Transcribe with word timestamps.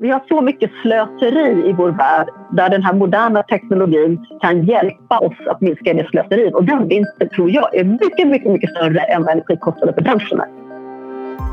Vi 0.00 0.10
har 0.10 0.22
så 0.28 0.40
mycket 0.40 0.70
slöseri 0.82 1.68
i 1.68 1.72
vår 1.72 1.90
värld 1.90 2.28
där 2.52 2.68
den 2.68 2.82
här 2.82 2.94
moderna 2.94 3.42
teknologin 3.42 4.26
kan 4.40 4.64
hjälpa 4.64 5.18
oss 5.18 5.36
att 5.50 5.60
minska 5.60 5.94
det 5.94 6.06
slöseriet. 6.10 6.54
Och 6.54 6.64
den 6.64 6.88
vinsten 6.88 7.28
tror 7.28 7.50
jag 7.50 7.74
är 7.74 7.84
mycket, 7.84 8.28
mycket, 8.28 8.52
mycket 8.52 8.70
större 8.70 9.00
än 9.00 9.22
vad 9.22 9.32
energikostnaden 9.32 9.94
för 9.94 10.02
branschen 10.02 10.40
är. 10.40 10.48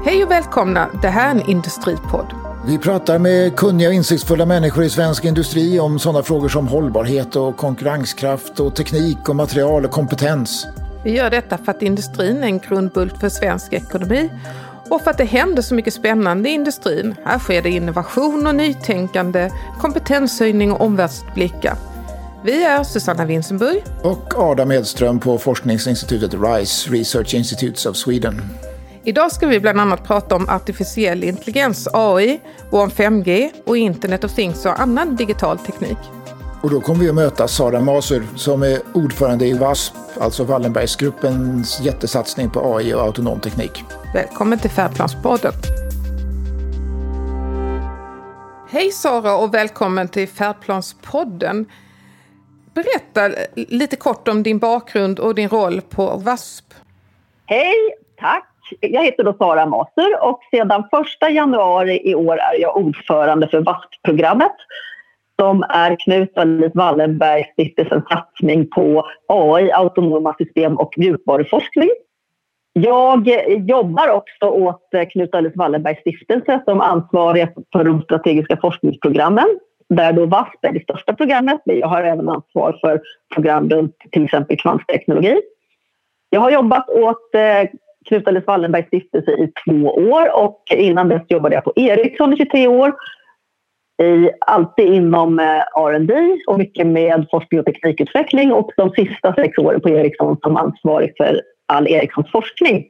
Hej 0.05 0.23
och 0.23 0.31
välkomna! 0.31 0.87
Det 1.01 1.07
här 1.07 1.35
är 1.35 1.39
en 1.39 1.49
industripodd. 1.49 2.25
Vi 2.67 2.77
pratar 2.77 3.19
med 3.19 3.55
kunniga 3.55 3.87
och 3.87 3.93
insiktsfulla 3.93 4.45
människor 4.45 4.83
i 4.83 4.89
svensk 4.89 5.25
industri 5.25 5.79
om 5.79 5.99
sådana 5.99 6.23
frågor 6.23 6.47
som 6.47 6.67
hållbarhet 6.67 7.35
och 7.35 7.57
konkurrenskraft 7.57 8.59
och 8.59 8.75
teknik 8.75 9.29
och 9.29 9.35
material 9.35 9.85
och 9.85 9.91
kompetens. 9.91 10.67
Vi 11.03 11.17
gör 11.17 11.29
detta 11.29 11.57
för 11.57 11.71
att 11.71 11.81
industrin 11.81 12.43
är 12.43 12.47
en 12.47 12.59
grundbult 12.59 13.17
för 13.17 13.29
svensk 13.29 13.73
ekonomi 13.73 14.29
och 14.91 15.01
för 15.01 15.11
att 15.11 15.17
det 15.17 15.25
händer 15.25 15.61
så 15.61 15.75
mycket 15.75 15.93
spännande 15.93 16.49
i 16.49 16.51
industrin. 16.51 17.15
Här 17.25 17.39
sker 17.39 17.61
det 17.61 17.69
innovation 17.69 18.47
och 18.47 18.55
nytänkande, 18.55 19.51
kompetenshöjning 19.79 20.71
och 20.71 20.81
omvärldsblickar. 20.81 21.75
Vi 22.43 22.63
är 22.63 22.83
Susanna 22.83 23.25
Winsenburg 23.25 23.83
och 24.03 24.33
Adam 24.37 24.71
Edström 24.71 25.19
på 25.19 25.37
forskningsinstitutet 25.37 26.33
RISE, 26.33 26.89
Research 26.89 27.33
Institutes 27.33 27.85
of 27.85 27.95
Sweden. 27.95 28.41
Idag 29.03 29.31
ska 29.31 29.47
vi 29.47 29.59
bland 29.59 29.81
annat 29.81 30.03
prata 30.03 30.35
om 30.35 30.49
artificiell 30.49 31.23
intelligens, 31.23 31.87
AI, 31.93 32.39
och 32.69 32.79
om 32.79 32.89
5G 32.89 33.49
och 33.65 33.77
Internet 33.77 34.23
of 34.23 34.35
Things 34.35 34.65
och 34.65 34.79
annan 34.79 35.15
digital 35.15 35.57
teknik. 35.57 35.97
Och 36.63 36.69
då 36.71 36.81
kommer 36.81 36.99
vi 36.99 37.09
att 37.09 37.15
möta 37.15 37.47
Sara 37.47 37.79
Masur 37.79 38.23
som 38.35 38.63
är 38.63 38.79
ordförande 38.93 39.45
i 39.45 39.53
WASP, 39.53 39.93
alltså 40.19 40.43
Wallenbergsgruppens 40.43 41.81
jättesatsning 41.81 42.49
på 42.49 42.75
AI 42.75 42.93
och 42.93 43.01
autonom 43.01 43.39
teknik. 43.39 43.83
Välkommen 44.13 44.59
till 44.59 44.69
Färdplanspodden. 44.69 45.51
Hej 48.69 48.91
Sara 48.91 49.35
och 49.35 49.53
välkommen 49.53 50.07
till 50.07 50.27
Färdplanspodden. 50.27 51.65
Berätta 52.73 53.35
lite 53.55 53.95
kort 53.95 54.27
om 54.27 54.43
din 54.43 54.59
bakgrund 54.59 55.19
och 55.19 55.35
din 55.35 55.49
roll 55.49 55.81
på 55.81 56.21
WASP. 56.25 56.65
Hej, 57.45 57.75
tack. 58.19 58.47
Jag 58.79 59.05
heter 59.05 59.23
då 59.23 59.33
Sara 59.33 59.65
Maser 59.65 60.23
och 60.23 60.39
sedan 60.51 60.83
1 61.21 61.33
januari 61.33 62.09
i 62.09 62.15
år 62.15 62.37
är 62.37 62.61
jag 62.61 62.77
ordförande 62.77 63.47
för 63.47 63.61
WASP-programmet 63.61 64.55
som 65.41 65.63
är 65.69 65.95
Knut 65.99 66.31
Wallis 66.35 66.71
Wallenbergs 66.75 67.47
stiftelsens 67.53 68.03
satsning 68.09 68.69
på 68.69 69.05
AI, 69.27 69.71
autonoma 69.71 70.35
system 70.37 70.77
och 70.77 70.93
mjukvaruforskning. 70.97 71.89
Jag 72.73 73.29
jobbar 73.69 74.09
också 74.09 74.45
åt 74.45 74.89
Knut 75.11 75.35
Alice 75.35 75.57
Wallenbergs 75.57 75.99
stiftelse 75.99 76.61
som 76.65 76.81
ansvarig 76.81 77.47
för 77.71 77.83
de 77.83 78.01
strategiska 78.01 78.57
forskningsprogrammen 78.57 79.59
där 79.89 80.13
då 80.13 80.25
VASP 80.25 80.65
är 80.65 80.71
det 80.71 80.83
största 80.83 81.13
programmet, 81.13 81.61
men 81.65 81.79
jag 81.79 81.87
har 81.87 82.03
även 82.03 82.29
ansvar 82.29 82.77
för 82.81 83.01
program 83.33 83.69
runt 83.69 83.95
till 84.11 84.25
exempel 84.25 84.57
kvantteknologi. 84.57 85.41
Jag 86.29 86.39
har 86.39 86.51
jobbat 86.51 86.89
åt 86.89 87.35
eh, 87.35 87.69
Knut 88.07 88.27
Alice 88.27 88.47
Wallenbergs 88.47 88.87
stiftelse 88.87 89.31
i 89.31 89.51
två 89.65 89.87
år 89.89 90.43
och 90.43 90.63
innan 90.75 91.09
dess 91.09 91.23
jobbade 91.27 91.55
jag 91.55 91.63
på 91.63 91.73
Ericsson 91.75 92.33
i 92.33 92.37
23 92.37 92.67
år 92.67 92.93
i, 94.03 94.31
alltid 94.39 94.93
inom 94.93 95.39
eh, 95.39 95.45
R&D 95.45 96.37
och 96.47 96.57
mycket 96.57 96.87
med 96.87 97.25
forskning 97.31 97.59
och 97.59 97.65
teknikutveckling 97.65 98.51
och 98.53 98.71
de 98.77 98.89
sista 98.89 99.35
sex 99.35 99.57
åren 99.57 99.81
på 99.81 99.89
Ericsson 99.89 100.37
som 100.43 100.57
ansvarig 100.57 101.13
för 101.17 101.41
all 101.65 101.87
Ericssons 101.87 102.31
forskning. 102.31 102.85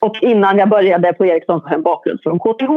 Och 0.00 0.16
innan 0.22 0.58
jag 0.58 0.68
började 0.68 1.12
på 1.12 1.26
Ericsson 1.26 1.60
så 1.60 1.66
har 1.66 1.70
jag 1.70 1.78
en 1.78 1.82
bakgrund 1.82 2.20
från 2.22 2.38
KTH. 2.38 2.70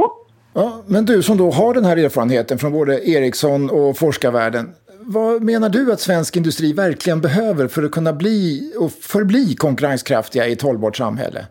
Ja, 0.53 0.83
men 0.87 1.05
du 1.05 1.23
som 1.23 1.37
då 1.37 1.51
har 1.51 1.73
den 1.73 1.85
här 1.85 1.97
erfarenheten 1.97 2.57
från 2.57 2.71
både 2.71 3.09
Ericsson 3.09 3.69
och 3.69 3.97
forskarvärlden. 3.97 4.69
Vad 4.99 5.43
menar 5.43 5.69
du 5.69 5.93
att 5.93 5.99
svensk 5.99 6.35
industri 6.35 6.73
verkligen 6.73 7.21
behöver 7.21 7.67
för 7.67 7.83
att 7.83 7.91
kunna 7.91 8.13
bli 8.13 8.73
och 8.79 8.91
förbli 8.91 9.55
konkurrenskraftiga 9.55 10.47
i 10.47 10.53
ett 10.53 10.61
hållbart 10.61 10.97
samhälle? 10.97 11.45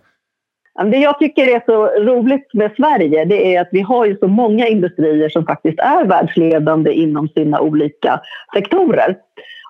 Det 0.74 0.98
jag 0.98 1.18
tycker 1.18 1.56
är 1.56 1.62
så 1.66 1.86
roligt 1.86 2.54
med 2.54 2.70
Sverige 2.76 3.24
det 3.24 3.54
är 3.54 3.60
att 3.60 3.68
vi 3.72 3.80
har 3.80 4.06
ju 4.06 4.16
så 4.16 4.28
många 4.28 4.66
industrier 4.66 5.28
som 5.28 5.46
faktiskt 5.46 5.78
är 5.78 6.04
världsledande 6.04 6.92
inom 6.92 7.28
sina 7.28 7.60
olika 7.60 8.20
sektorer. 8.54 9.16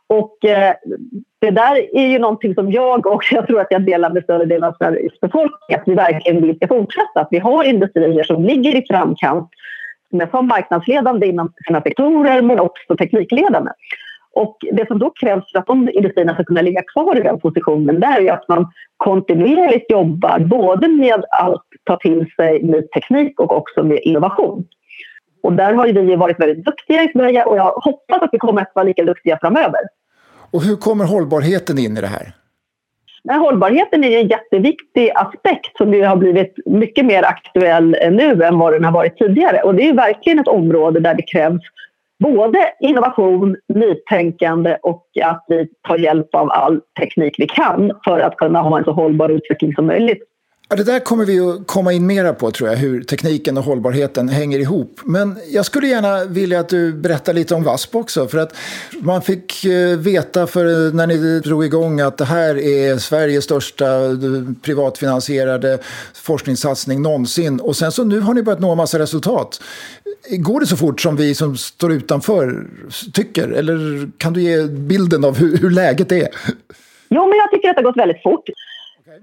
Och 0.06 0.44
eh, 0.44 0.74
det 1.40 1.50
där 1.50 1.96
är 1.96 2.06
ju 2.06 2.18
någonting 2.18 2.54
som 2.54 2.72
jag 2.72 3.06
och 3.06 3.22
jag 3.30 3.46
tror 3.46 3.60
att 3.60 3.66
jag 3.70 3.82
delar 3.82 4.10
med 4.10 4.22
större 4.22 4.44
delen 4.44 4.64
av 4.64 4.74
Sveriges 4.78 5.20
befolkning 5.20 5.76
att 5.78 5.82
vi 5.86 5.94
verkligen 5.94 6.42
vill 6.42 6.56
ska 6.56 6.68
fortsätta. 6.68 7.20
Att 7.20 7.28
vi 7.30 7.38
har 7.38 7.64
industrier 7.64 8.24
som 8.24 8.44
ligger 8.44 8.76
i 8.76 8.86
framkant 8.90 9.50
som 10.10 10.20
är 10.20 10.42
marknadsledande 10.42 11.26
inom 11.26 11.52
sina 11.66 11.80
sektorer 11.80 12.42
men 12.42 12.60
också 12.60 12.96
teknikledande. 12.96 13.70
Och 14.34 14.56
det 14.72 14.86
som 14.86 14.98
då 14.98 15.10
krävs 15.10 15.52
för 15.52 15.58
att 15.58 15.66
de 15.66 15.88
industrierna 15.88 16.34
ska 16.34 16.44
kunna 16.44 16.62
ligga 16.62 16.82
kvar 16.82 17.16
i 17.20 17.22
den 17.22 17.40
positionen 17.40 18.00
det 18.00 18.06
är 18.06 18.32
att 18.32 18.48
man 18.48 18.72
kontinuerligt 18.96 19.90
jobbar 19.90 20.38
både 20.38 20.88
med 20.88 21.24
att 21.30 21.64
ta 21.84 21.96
till 21.96 22.26
sig 22.36 22.62
ny 22.62 22.82
teknik 22.82 23.40
och 23.40 23.56
också 23.56 23.82
med 23.82 23.98
innovation. 24.02 24.64
Och 25.42 25.52
där 25.52 25.72
har 25.72 25.86
vi 25.86 26.16
varit 26.16 26.40
väldigt 26.40 26.64
duktiga 26.64 27.02
i 27.02 27.12
Sverige 27.12 27.44
och 27.44 27.56
jag 27.56 27.72
hoppas 27.72 28.22
att 28.22 28.30
vi 28.32 28.38
kommer 28.38 28.62
att 28.62 28.72
vara 28.74 28.84
lika 28.84 29.04
duktiga 29.04 29.38
framöver. 29.40 29.80
Och 30.50 30.62
hur 30.62 30.76
kommer 30.76 31.04
hållbarheten 31.04 31.78
in 31.78 31.96
i 31.96 32.00
det 32.00 32.06
här? 32.06 32.32
Nej, 33.24 33.38
hållbarheten 33.38 34.04
är 34.04 34.18
en 34.18 34.28
jätteviktig 34.28 35.10
aspekt 35.14 35.76
som 35.76 36.02
har 36.02 36.16
blivit 36.16 36.54
mycket 36.66 37.04
mer 37.04 37.22
aktuell 37.22 37.96
nu 38.10 38.42
än 38.42 38.58
vad 38.58 38.72
den 38.72 38.84
har 38.84 38.92
varit 38.92 39.18
tidigare. 39.18 39.62
Och 39.62 39.74
det 39.74 39.88
är 39.88 39.94
verkligen 39.94 40.38
ett 40.38 40.48
område 40.48 41.00
där 41.00 41.14
det 41.14 41.22
krävs 41.22 41.62
både 42.22 42.58
innovation, 42.80 43.56
nytänkande 43.74 44.78
och 44.82 45.06
att 45.22 45.44
vi 45.48 45.68
tar 45.88 45.98
hjälp 45.98 46.34
av 46.34 46.50
all 46.50 46.80
teknik 47.00 47.34
vi 47.38 47.46
kan 47.46 47.92
för 48.04 48.20
att 48.20 48.36
kunna 48.36 48.60
ha 48.60 48.78
en 48.78 48.84
så 48.84 48.92
hållbar 48.92 49.28
utveckling 49.28 49.74
som 49.74 49.86
möjligt. 49.86 50.22
Ja, 50.72 50.76
det 50.76 50.84
där 50.84 51.00
kommer 51.00 51.24
vi 51.24 51.40
att 51.40 51.66
komma 51.66 51.92
in 51.92 52.06
mera 52.06 52.34
på 52.34 52.50
tror 52.50 52.70
jag, 52.70 52.76
hur 52.76 53.02
tekniken 53.02 53.58
och 53.58 53.64
hållbarheten 53.64 54.28
hänger 54.28 54.58
ihop. 54.58 55.00
Men 55.04 55.38
jag 55.50 55.66
skulle 55.66 55.86
gärna 55.86 56.24
vilja 56.24 56.60
att 56.60 56.68
du 56.68 56.92
berättar 56.92 57.32
lite 57.32 57.54
om 57.54 57.64
VASP 57.64 57.94
också. 57.94 58.28
För 58.28 58.38
att 58.38 58.56
man 59.00 59.22
fick 59.22 59.64
eh, 59.64 59.98
veta 59.98 60.46
för 60.46 60.92
när 60.92 61.06
ni 61.06 61.40
drog 61.40 61.64
igång 61.64 62.00
att 62.00 62.18
det 62.18 62.24
här 62.24 62.58
är 62.58 62.98
Sveriges 62.98 63.44
största 63.44 63.86
eh, 63.86 64.12
privatfinansierade 64.62 65.78
forskningssatsning 66.14 67.02
någonsin. 67.02 67.60
Och 67.60 67.76
sen 67.76 67.92
så 67.92 68.04
nu 68.04 68.20
har 68.20 68.34
ni 68.34 68.42
börjat 68.42 68.60
nå 68.60 68.70
en 68.70 68.76
massa 68.76 68.98
resultat. 68.98 69.62
Går 70.30 70.60
det 70.60 70.66
så 70.66 70.76
fort 70.76 71.00
som 71.00 71.16
vi 71.16 71.34
som 71.34 71.56
står 71.56 71.92
utanför 71.92 72.66
tycker? 73.12 73.48
Eller 73.48 74.10
kan 74.18 74.32
du 74.32 74.42
ge 74.42 74.62
bilden 74.66 75.24
av 75.24 75.38
hur, 75.38 75.56
hur 75.56 75.70
läget 75.70 76.12
är? 76.12 76.28
Jo, 77.08 77.28
men 77.28 77.38
jag 77.38 77.50
tycker 77.50 77.68
att 77.68 77.76
det 77.76 77.82
har 77.82 77.90
gått 77.90 77.98
väldigt 77.98 78.22
fort. 78.22 78.48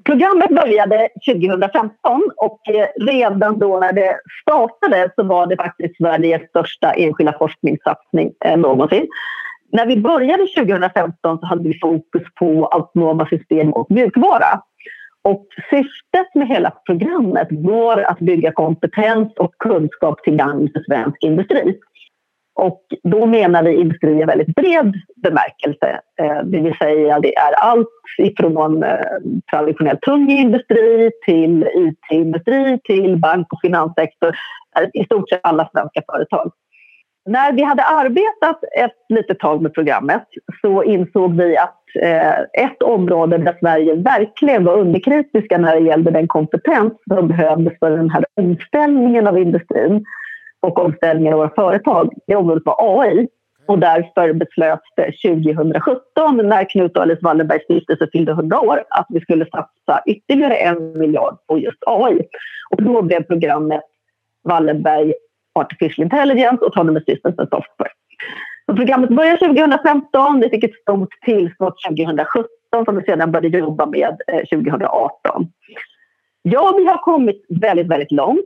Programmet 0.03 0.49
började 0.49 1.09
2015 1.25 2.21
och 2.37 2.69
eh, 2.69 2.87
redan 3.05 3.59
då 3.59 3.79
när 3.79 3.93
det 3.93 4.19
startade 4.41 5.11
så 5.15 5.23
var 5.23 5.47
det 5.47 5.55
faktiskt 5.55 5.97
Sveriges 5.97 6.49
största 6.49 6.91
enskilda 6.91 7.33
forskningssatsning 7.37 8.33
eh, 8.45 8.57
någonsin. 8.57 9.07
När 9.71 9.85
vi 9.85 9.97
började 9.97 10.47
2015 10.47 11.39
så 11.39 11.45
hade 11.45 11.63
vi 11.63 11.79
fokus 11.79 12.23
på 12.39 12.65
autonoma 12.65 13.25
system 13.25 13.73
och 13.73 13.91
mjukvara. 13.91 14.61
Och 15.21 15.47
syftet 15.69 16.35
med 16.35 16.47
hela 16.47 16.71
programmet 16.85 17.47
var 17.51 18.01
att 18.01 18.19
bygga 18.19 18.51
kompetens 18.51 19.33
och 19.37 19.53
kunskap 19.57 20.23
till 20.23 20.35
gagn 20.35 20.69
för 20.73 20.83
svensk 20.83 21.23
industri. 21.23 21.79
Och 22.59 22.81
då 23.03 23.25
menar 23.25 23.63
vi 23.63 23.73
industri 23.75 24.21
i 24.21 24.25
väldigt 24.25 24.55
bred 24.55 24.93
bemärkelse. 25.15 25.99
Eh, 26.21 26.43
det 26.43 26.59
vill 26.59 26.77
säga 26.77 27.19
det 27.19 27.37
är 27.37 27.53
allt 27.53 27.87
ifrån 28.17 28.83
eh, 28.83 28.99
traditionell 29.51 29.97
tung 29.97 30.31
industri 30.31 31.11
till 31.25 31.67
IT-industri 31.75 32.79
till 32.83 33.17
bank 33.17 33.53
och 33.53 33.59
finanssektor. 33.61 34.35
Eh, 34.79 35.01
I 35.01 35.05
stort 35.05 35.29
sett 35.29 35.39
alla 35.43 35.69
svenska 35.73 36.01
företag. 36.11 36.51
När 37.25 37.51
vi 37.53 37.63
hade 37.63 37.83
arbetat 37.83 38.63
ett 38.77 38.97
litet 39.09 39.39
tag 39.39 39.61
med 39.61 39.73
programmet 39.73 40.25
så 40.61 40.83
insåg 40.83 41.35
vi 41.35 41.57
att 41.57 41.75
ett 42.53 42.83
område 42.83 43.37
där 43.37 43.57
Sverige 43.59 43.95
verkligen 43.95 44.65
var 44.65 44.77
underkritiska 44.77 45.57
när 45.57 45.75
det 45.75 45.87
gällde 45.87 46.11
den 46.11 46.27
kompetens 46.27 46.93
som 47.13 47.27
behövdes 47.27 47.79
för 47.79 47.91
den 47.91 48.09
här 48.09 48.25
omställningen 48.35 49.27
av 49.27 49.39
industrin 49.39 50.05
och 50.59 50.85
omställningen 50.85 51.33
av 51.33 51.39
våra 51.39 51.49
företag, 51.49 52.13
det 52.27 52.35
området 52.35 52.63
var 52.65 53.01
AI. 53.01 53.27
Och 53.65 53.79
därför 53.79 54.33
beslöts 54.33 54.83
det 54.95 55.11
2017 55.35 56.37
när 56.37 56.69
Knut 56.69 56.97
och 56.97 57.03
Alice 57.03 57.21
Wallenbergs 57.21 57.63
stiftelse 57.63 58.07
fyllde 58.11 58.31
100 58.31 58.59
år 58.59 58.83
att 58.89 59.05
vi 59.09 59.21
skulle 59.21 59.45
satsa 59.45 60.01
ytterligare 60.05 60.55
en 60.55 60.99
miljard 60.99 61.37
på 61.47 61.57
just 61.57 61.83
AI. 61.85 62.21
Och 62.69 62.83
då 62.83 63.01
blev 63.01 63.23
programmet 63.23 63.81
Wallenberg 64.43 65.13
Artificial 65.53 66.03
Intelligence 66.03 66.65
Autonomous 66.65 67.05
Systems 67.05 67.39
and 67.39 67.49
Software. 67.49 67.91
Så 68.65 68.75
programmet 68.75 69.09
började 69.09 69.37
2015, 69.37 70.39
vi 70.39 70.49
fick 70.49 70.63
ett 70.63 70.81
stort 70.81 71.13
tillskott 71.25 71.75
2017 71.87 72.85
som 72.85 72.95
vi 72.95 73.01
sedan 73.01 73.31
började 73.31 73.57
jobba 73.57 73.85
med 73.85 74.17
eh, 74.27 74.39
2018. 74.39 75.47
Ja, 76.41 76.73
vi 76.77 76.85
har 76.85 76.97
kommit 76.97 77.45
väldigt, 77.49 77.87
väldigt 77.87 78.11
långt. 78.11 78.45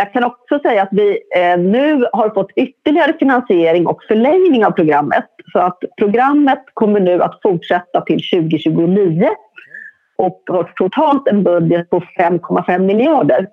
Jag 0.00 0.12
kan 0.12 0.24
också 0.24 0.58
säga 0.58 0.82
att 0.82 0.88
vi 0.92 1.18
eh, 1.36 1.58
nu 1.58 2.06
har 2.12 2.30
fått 2.30 2.50
ytterligare 2.56 3.12
finansiering 3.18 3.86
och 3.86 4.02
förlängning 4.08 4.64
av 4.64 4.70
programmet. 4.70 5.24
Så 5.52 5.58
att 5.58 5.78
programmet 5.98 6.62
kommer 6.74 7.00
nu 7.00 7.22
att 7.22 7.40
fortsätta 7.42 8.00
till 8.00 8.20
2029 8.32 9.28
och 10.18 10.42
har 10.48 10.72
totalt 10.76 11.28
en 11.28 11.42
budget 11.42 11.90
på 11.90 12.00
5,5 12.00 12.78
miljarder 12.78 13.46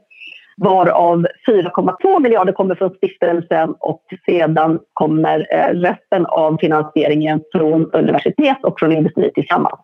varav 0.58 1.26
4,2 1.48 2.20
miljarder 2.20 2.54
kommer 2.54 2.76
från 2.76 2.90
stiftelsen 2.90 3.76
och 3.80 4.04
sedan 4.26 4.80
kommer 4.94 5.48
eh, 5.52 5.74
resten 5.74 6.26
av 6.26 6.58
finansieringen 6.58 7.42
från 7.52 7.92
universitet 7.92 8.58
och 8.64 8.80
från 8.80 8.92
industri 8.92 9.32
tillsammans. 9.36 9.80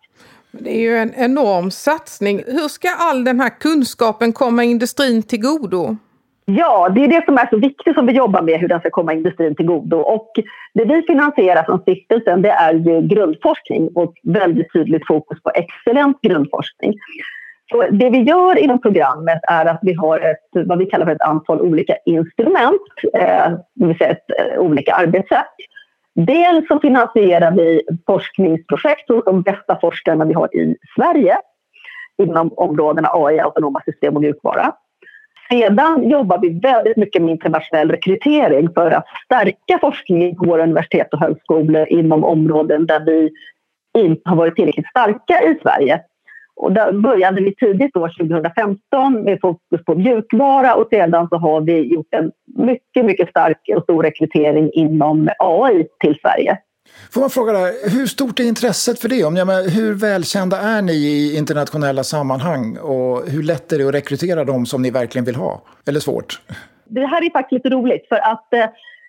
Det 0.51 0.69
är 0.69 0.81
ju 0.81 0.98
en 0.98 1.13
enorm 1.16 1.71
satsning. 1.71 2.44
Hur 2.48 2.68
ska 2.68 2.88
all 2.98 3.24
den 3.24 3.39
här 3.39 3.59
kunskapen 3.59 4.33
komma 4.33 4.63
industrin 4.63 5.24
till 5.24 5.42
godo? 5.42 5.98
Ja, 6.45 6.90
det 6.90 7.04
är 7.04 7.07
det 7.07 7.25
som 7.25 7.38
är 7.38 7.48
så 7.50 7.57
viktigt 7.57 7.95
som 7.95 8.06
vi 8.06 8.13
jobbar 8.13 8.42
med, 8.42 8.60
hur 8.60 8.68
den 8.68 8.80
ska 8.80 8.90
komma 8.90 9.13
industrin 9.13 9.56
till 9.56 9.66
godo. 9.66 9.98
Och 9.98 10.31
det 10.74 10.86
vi 10.86 11.01
finansierar 11.01 11.63
från 11.63 11.80
stiftelsen 11.80 12.42
det 12.42 12.50
är 12.50 12.74
ju 12.74 13.01
grundforskning 13.01 13.90
och 13.95 14.13
väldigt 14.24 14.74
tydligt 14.74 15.07
fokus 15.07 15.44
på 15.44 15.51
excellent 15.56 16.22
grundforskning. 16.22 16.94
Så 17.72 17.81
det 17.92 18.10
vi 18.10 18.22
gör 18.22 18.57
inom 18.57 18.81
programmet 18.81 19.40
är 19.50 19.66
att 19.66 19.80
vi 19.81 19.94
har 19.94 20.19
ett, 20.19 20.66
vad 20.66 20.78
vi 20.78 20.86
kallar 20.86 21.06
för 21.06 21.16
ett 21.16 21.22
antal 21.22 21.62
olika 21.62 21.95
instrument, 22.06 22.81
eh, 23.13 23.51
det 23.74 23.86
vill 23.86 23.98
säga 23.98 24.12
ett, 24.12 24.25
eh, 24.40 24.60
olika 24.60 24.94
arbetssätt. 24.94 25.54
Dels 26.16 26.68
så 26.68 26.80
finansierar 26.80 27.51
vi 27.51 27.81
forskningsprojekt 28.06 29.10
hos 29.10 29.25
de 29.25 29.42
bästa 29.42 29.80
forskarna 29.81 30.25
vi 30.25 30.34
har 30.34 30.56
i 30.56 30.75
Sverige 30.95 31.38
inom 32.18 32.54
områdena 32.57 33.10
AI, 33.13 33.40
autonoma 33.40 33.81
system 33.86 34.16
och 34.16 34.22
mjukvara. 34.22 34.74
Sedan 35.50 36.10
jobbar 36.10 36.40
vi 36.42 36.60
väldigt 36.60 36.98
mycket 36.98 37.22
med 37.22 37.31
internationell 37.31 37.92
rekrytering 37.92 38.69
för 38.74 38.92
att 38.92 39.06
stärka 39.25 39.80
forskningen 39.81 40.36
på 40.36 40.45
våra 40.45 40.63
universitet 40.63 41.13
och 41.13 41.19
högskolor 41.19 41.88
inom 41.90 42.24
områden 42.24 42.86
där 42.86 43.06
vi 43.06 43.31
inte 43.98 44.30
har 44.30 44.36
varit 44.36 44.56
tillräckligt 44.56 44.90
starka 44.90 45.42
i 45.42 45.60
Sverige. 45.62 46.01
Och 46.56 46.72
där 46.72 46.92
började 46.92 47.42
vi 47.42 47.56
tidigt 47.56 47.98
år 47.98 48.13
2015 48.19 49.24
med 49.24 49.40
fokus 49.42 49.86
på 49.86 49.95
mjukvara 49.95 50.75
och 50.75 50.88
sedan 50.92 51.28
så 51.30 51.38
har 51.38 51.62
vi 51.62 51.94
gjort 51.94 52.07
en 52.12 52.31
mycket, 52.56 53.06
mycket 53.06 53.30
stark 53.30 53.57
och 53.75 53.84
stor 53.84 54.04
rekrytering 54.04 54.72
inom 54.74 55.30
AI 55.40 55.88
till 56.00 56.16
Sverige. 56.22 56.57
Får 57.12 57.21
man 57.21 57.30
fråga 57.30 57.53
där, 57.53 57.89
hur 57.89 58.06
stort 58.06 58.39
är 58.39 58.44
intresset 58.44 59.00
för 59.00 59.09
det? 59.09 59.24
Om 59.24 59.35
jag 59.35 59.47
menar, 59.47 59.69
hur 59.69 59.94
välkända 59.94 60.57
är 60.57 60.81
ni 60.81 60.94
i 60.94 61.38
internationella 61.38 62.03
sammanhang 62.03 62.77
och 62.77 63.30
hur 63.30 63.44
lätt 63.44 63.71
är 63.71 63.77
det 63.77 63.88
att 63.88 63.94
rekrytera 63.94 64.44
dem 64.44 64.65
som 64.65 64.81
ni 64.81 64.91
verkligen 64.91 65.25
vill 65.25 65.35
ha? 65.35 65.62
Eller 65.88 66.00
svårt? 66.00 66.41
Det 66.85 67.06
här 67.06 67.25
är 67.25 67.30
faktiskt 67.30 67.51
lite 67.51 67.75
roligt 67.75 68.07
för 68.07 68.15
att 68.15 68.53
eh, 68.53 68.65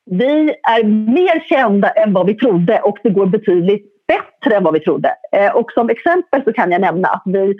vi 0.06 0.54
är 0.62 0.84
mer 0.84 1.48
kända 1.48 1.90
än 1.90 2.12
vad 2.12 2.26
vi 2.26 2.34
trodde 2.34 2.80
och 2.80 2.98
det 3.02 3.10
går 3.10 3.26
betydligt 3.26 4.06
bättre 4.06 4.56
än 4.56 4.64
vad 4.64 4.74
vi 4.74 4.80
trodde. 4.80 5.14
Eh, 5.32 5.56
och 5.56 5.72
som 5.72 5.90
exempel 5.90 6.44
så 6.44 6.52
kan 6.52 6.72
jag 6.72 6.80
nämna 6.80 7.08
att 7.08 7.22
vi 7.24 7.54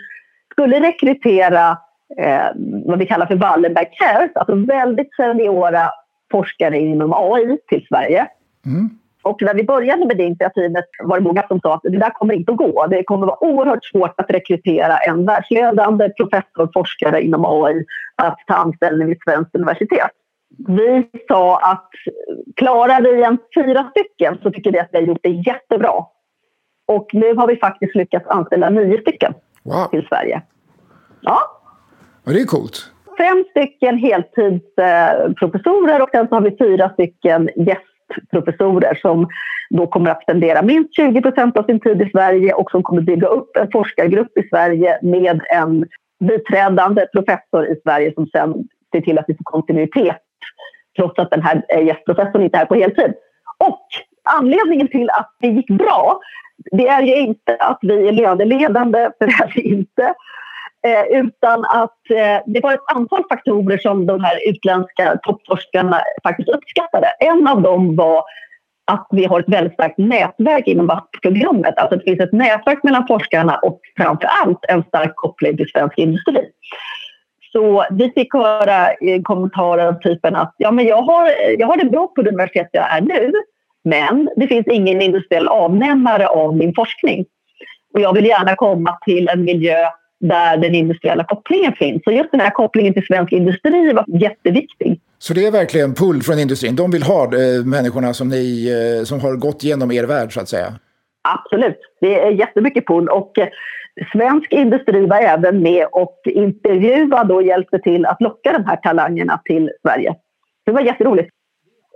skulle 0.52 0.80
rekrytera 0.80 1.78
eh, 2.18 2.46
vad 2.86 2.98
vi 2.98 3.06
kallar 3.06 3.26
för 3.26 3.36
Wallenberg 3.36 3.88
Cares, 3.98 4.30
alltså 4.34 4.54
väldigt 4.54 5.14
seniora 5.14 5.90
forskare 6.30 6.78
inom 6.78 7.12
AI 7.12 7.58
till 7.68 7.86
Sverige. 7.88 8.26
Mm. 8.66 8.98
Och 9.24 9.42
när 9.42 9.54
vi 9.54 9.64
började 9.64 10.06
med 10.06 10.16
det 10.16 10.24
initiativet 10.24 10.84
var 11.02 11.18
det 11.18 11.24
många 11.24 11.42
som 11.48 11.60
sa 11.60 11.74
att 11.74 11.82
det 11.82 11.98
där 11.98 12.10
kommer 12.10 12.34
inte 12.34 12.52
att 12.52 12.58
gå. 12.58 12.86
Det 12.86 13.04
kommer 13.04 13.26
att 13.26 13.38
vara 13.40 13.52
oerhört 13.52 13.84
svårt 13.84 14.20
att 14.20 14.30
rekrytera 14.30 14.96
en 14.96 15.26
världsledande 15.26 16.08
professor 16.08 16.70
forskare 16.74 17.22
inom 17.22 17.44
AI 17.44 17.84
att 18.16 18.38
ta 18.46 18.54
anställning 18.54 19.08
vid 19.08 19.16
ett 19.16 19.22
svenskt 19.22 19.54
universitet. 19.54 20.10
Vi 20.68 21.08
sa 21.28 21.58
att 21.58 21.90
klarar 22.56 23.02
vi 23.02 23.22
en 23.22 23.38
fyra 23.54 23.90
stycken 23.90 24.38
så 24.42 24.50
tycker 24.50 24.72
vi 24.72 24.78
att 24.78 24.88
vi 24.92 24.98
har 24.98 25.06
gjort 25.06 25.22
det 25.22 25.30
jättebra. 25.30 26.04
Och 26.86 27.06
nu 27.12 27.34
har 27.34 27.46
vi 27.46 27.56
faktiskt 27.56 27.94
lyckats 27.94 28.26
anställa 28.26 28.70
nio 28.70 29.00
stycken 29.00 29.34
wow. 29.62 29.86
till 29.90 30.06
Sverige. 30.08 30.42
Ja. 31.20 31.38
Och 32.26 32.32
det 32.32 32.40
är 32.40 32.46
coolt. 32.46 32.90
Fem 33.18 33.44
stycken 33.50 33.98
heltidsprofessorer 33.98 36.02
och 36.02 36.08
sen 36.12 36.28
så 36.28 36.34
har 36.34 36.40
vi 36.40 36.56
fyra 36.56 36.90
stycken 36.90 37.50
gästprofessorer 38.08 38.94
som 38.94 39.28
då 39.70 39.86
kommer 39.86 40.10
att 40.10 40.22
spendera 40.22 40.62
minst 40.62 40.96
20 40.96 41.22
procent 41.22 41.58
av 41.58 41.62
sin 41.62 41.80
tid 41.80 42.02
i 42.02 42.10
Sverige 42.10 42.52
och 42.52 42.70
som 42.70 42.82
kommer 42.82 43.02
bygga 43.02 43.26
upp 43.26 43.56
en 43.56 43.70
forskargrupp 43.72 44.38
i 44.38 44.48
Sverige 44.48 44.98
med 45.02 45.40
en 45.50 45.86
biträdande 46.24 47.06
professor 47.12 47.66
i 47.66 47.80
Sverige 47.82 48.12
som 48.14 48.26
sen 48.26 48.54
ser 48.92 49.00
till 49.00 49.18
att 49.18 49.24
vi 49.28 49.34
får 49.34 49.44
kontinuitet 49.44 50.20
trots 50.96 51.18
att 51.18 51.30
den 51.30 51.42
här 51.42 51.82
gästprofessorn 51.82 52.42
inte 52.42 52.58
är 52.58 52.64
på 52.64 52.74
heltid. 52.74 53.14
Och 53.58 53.86
anledningen 54.38 54.88
till 54.88 55.10
att 55.10 55.36
det 55.40 55.48
gick 55.48 55.68
bra 55.70 56.20
det 56.56 56.88
är 56.88 57.02
ju 57.02 57.16
inte 57.16 57.56
att 57.56 57.78
vi 57.82 58.08
är 58.08 58.12
löneledande, 58.12 59.10
för 59.18 59.26
det 59.26 59.32
är 59.32 59.52
vi 59.54 59.62
inte. 59.62 60.14
Eh, 60.86 61.18
utan 61.18 61.64
att 61.64 62.10
eh, 62.10 62.42
det 62.46 62.60
var 62.62 62.72
ett 62.72 62.94
antal 62.94 63.24
faktorer 63.28 63.78
som 63.78 64.06
de 64.06 64.24
här 64.24 64.48
utländska 64.48 65.18
toppforskarna 65.22 66.00
faktiskt 66.22 66.48
uppskattade. 66.48 67.06
En 67.20 67.48
av 67.48 67.62
dem 67.62 67.96
var 67.96 68.22
att 68.86 69.06
vi 69.10 69.24
har 69.24 69.40
ett 69.40 69.48
väldigt 69.48 69.74
starkt 69.74 69.98
nätverk 69.98 70.66
inom 70.66 70.86
VASP-programmet. 70.86 71.78
Alltså 71.78 71.96
det 71.96 72.04
finns 72.04 72.20
ett 72.20 72.32
nätverk 72.32 72.82
mellan 72.82 73.06
forskarna 73.06 73.56
och 73.56 73.80
framför 73.96 74.28
allt 74.42 74.64
en 74.68 74.82
stark 74.82 75.12
koppling 75.14 75.56
till 75.56 75.68
svensk 75.68 75.98
industri. 75.98 76.50
Så 77.52 77.84
vi 77.90 78.10
fick 78.10 78.34
höra 78.34 78.88
kommentarer 79.22 79.86
av 79.86 79.92
typen 79.92 80.36
att 80.36 80.54
ja, 80.56 80.70
men 80.70 80.86
jag, 80.86 81.02
har, 81.02 81.30
jag 81.58 81.66
har 81.66 81.76
det 81.76 81.90
bra 81.90 82.06
på 82.06 82.22
det 82.22 82.30
universitet 82.30 82.68
jag 82.72 82.96
är 82.96 83.00
nu 83.00 83.32
men 83.84 84.28
det 84.36 84.46
finns 84.46 84.66
ingen 84.66 85.02
industriell 85.02 85.48
avnämare 85.48 86.28
av 86.28 86.56
min 86.56 86.74
forskning. 86.74 87.24
Och 87.94 88.00
jag 88.00 88.12
vill 88.12 88.26
gärna 88.26 88.56
komma 88.56 88.98
till 89.04 89.28
en 89.28 89.44
miljö 89.44 89.76
där 90.28 90.56
den 90.56 90.74
industriella 90.74 91.24
kopplingen 91.24 91.72
finns. 91.72 92.02
Så 92.04 92.10
just 92.10 92.30
den 92.30 92.40
här 92.40 92.50
kopplingen 92.50 92.94
till 92.94 93.06
svensk 93.06 93.32
industri 93.32 93.92
var 93.92 94.04
jätteviktig. 94.08 95.00
Så 95.18 95.34
det 95.34 95.46
är 95.46 95.50
verkligen 95.50 95.94
pull 95.94 96.22
från 96.22 96.38
industrin? 96.38 96.76
De 96.76 96.90
vill 96.90 97.02
ha 97.02 97.24
eh, 97.24 97.64
människorna 97.64 98.14
som, 98.14 98.28
ni, 98.28 98.68
eh, 98.70 99.04
som 99.04 99.20
har 99.20 99.36
gått 99.36 99.62
genom 99.64 99.92
er 99.92 100.04
värld 100.04 100.34
så 100.34 100.40
att 100.40 100.48
säga? 100.48 100.74
Absolut, 101.22 101.80
det 102.00 102.20
är 102.20 102.30
jättemycket 102.30 102.86
pull. 102.86 103.08
Och 103.08 103.38
eh, 103.38 103.48
svensk 104.12 104.52
industri 104.52 105.06
var 105.06 105.16
även 105.16 105.62
med 105.62 105.86
och 105.92 106.20
intervjuade 106.24 107.34
och 107.34 107.42
hjälpte 107.42 107.78
till 107.78 108.06
att 108.06 108.20
locka 108.20 108.52
de 108.52 108.64
här 108.64 108.76
talangerna 108.76 109.40
till 109.44 109.70
Sverige. 109.82 110.14
Det 110.66 110.72
var 110.72 110.80
jätteroligt 110.80 111.33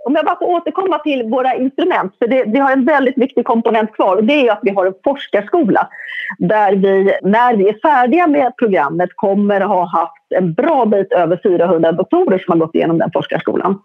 om 0.09 0.15
jag 0.15 0.25
bara 0.25 0.37
får 0.37 0.45
återkomma 0.45 0.99
till 0.99 1.23
våra 1.23 1.55
instrument, 1.55 2.15
för 2.19 2.27
det, 2.27 2.43
vi 2.47 2.59
har 2.59 2.71
en 2.71 2.85
väldigt 2.85 3.17
viktig 3.17 3.45
komponent 3.45 3.93
kvar 3.93 4.15
och 4.15 4.23
det 4.23 4.47
är 4.47 4.51
att 4.51 4.59
vi 4.61 4.71
har 4.71 4.85
en 4.85 4.93
forskarskola 5.03 5.89
där 6.37 6.75
vi, 6.75 7.17
när 7.21 7.55
vi 7.55 7.69
är 7.69 7.79
färdiga 7.81 8.27
med 8.27 8.53
programmet, 8.57 9.09
kommer 9.15 9.61
ha 9.61 9.85
haft 9.85 10.25
en 10.35 10.53
bra 10.53 10.85
bit 10.85 11.13
över 11.13 11.39
400 11.43 11.91
doktorer 11.91 12.37
som 12.37 12.51
har 12.51 12.65
gått 12.65 12.75
igenom 12.75 12.97
den 12.97 13.11
forskarskolan. 13.13 13.81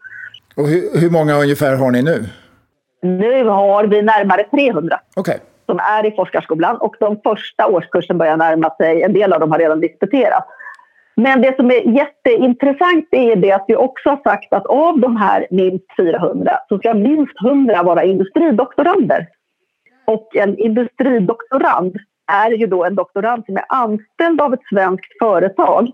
Och 0.57 0.69
hur, 0.69 1.01
hur 1.01 1.11
många 1.11 1.35
ungefär 1.35 1.77
har 1.77 1.91
ni 1.91 2.03
nu? 2.03 2.25
Nu 3.03 3.45
har 3.45 3.85
vi 3.85 4.03
närmare 4.03 4.45
300. 4.51 5.01
Okay. 5.17 5.39
som 5.67 5.79
är 5.79 6.07
i 6.07 6.11
forskarskolan 6.11 6.77
och 6.77 6.95
de 7.01 7.21
första 7.25 7.67
årskursen 7.67 8.19
börjar 8.19 8.37
närma 8.37 8.71
sig. 8.71 9.03
En 9.03 9.13
del 9.13 9.33
av 9.33 9.41
dem 9.41 9.51
har 9.51 9.59
redan 9.59 9.81
disputerat. 9.81 10.47
Men 11.17 11.41
det 11.41 11.57
som 11.57 11.71
är 11.71 11.97
jätteintressant 11.97 13.09
är 13.11 13.37
det 13.37 13.53
att 13.53 13.65
vi 13.69 13.77
också 13.77 14.09
har 14.09 14.21
sagt 14.25 14.53
att 14.53 14.67
av 14.67 15.01
de 15.01 15.17
här 15.17 15.47
minst 15.51 15.97
400 15.97 16.59
så 16.69 16.79
ska 16.79 16.95
minst 16.95 17.33
100 17.47 17.83
vara 17.83 18.05
industridoktorander. 18.05 19.27
Och 20.05 20.37
en 20.37 20.59
industridoktorand 20.59 21.97
är 22.33 22.51
ju 22.51 22.67
då 22.67 22.85
en 22.85 22.95
doktorand 22.95 23.45
som 23.47 23.57
är 23.57 23.65
anställd 23.69 24.41
av 24.41 24.55
ett 24.55 24.67
svenskt 24.71 25.19
företag 25.23 25.93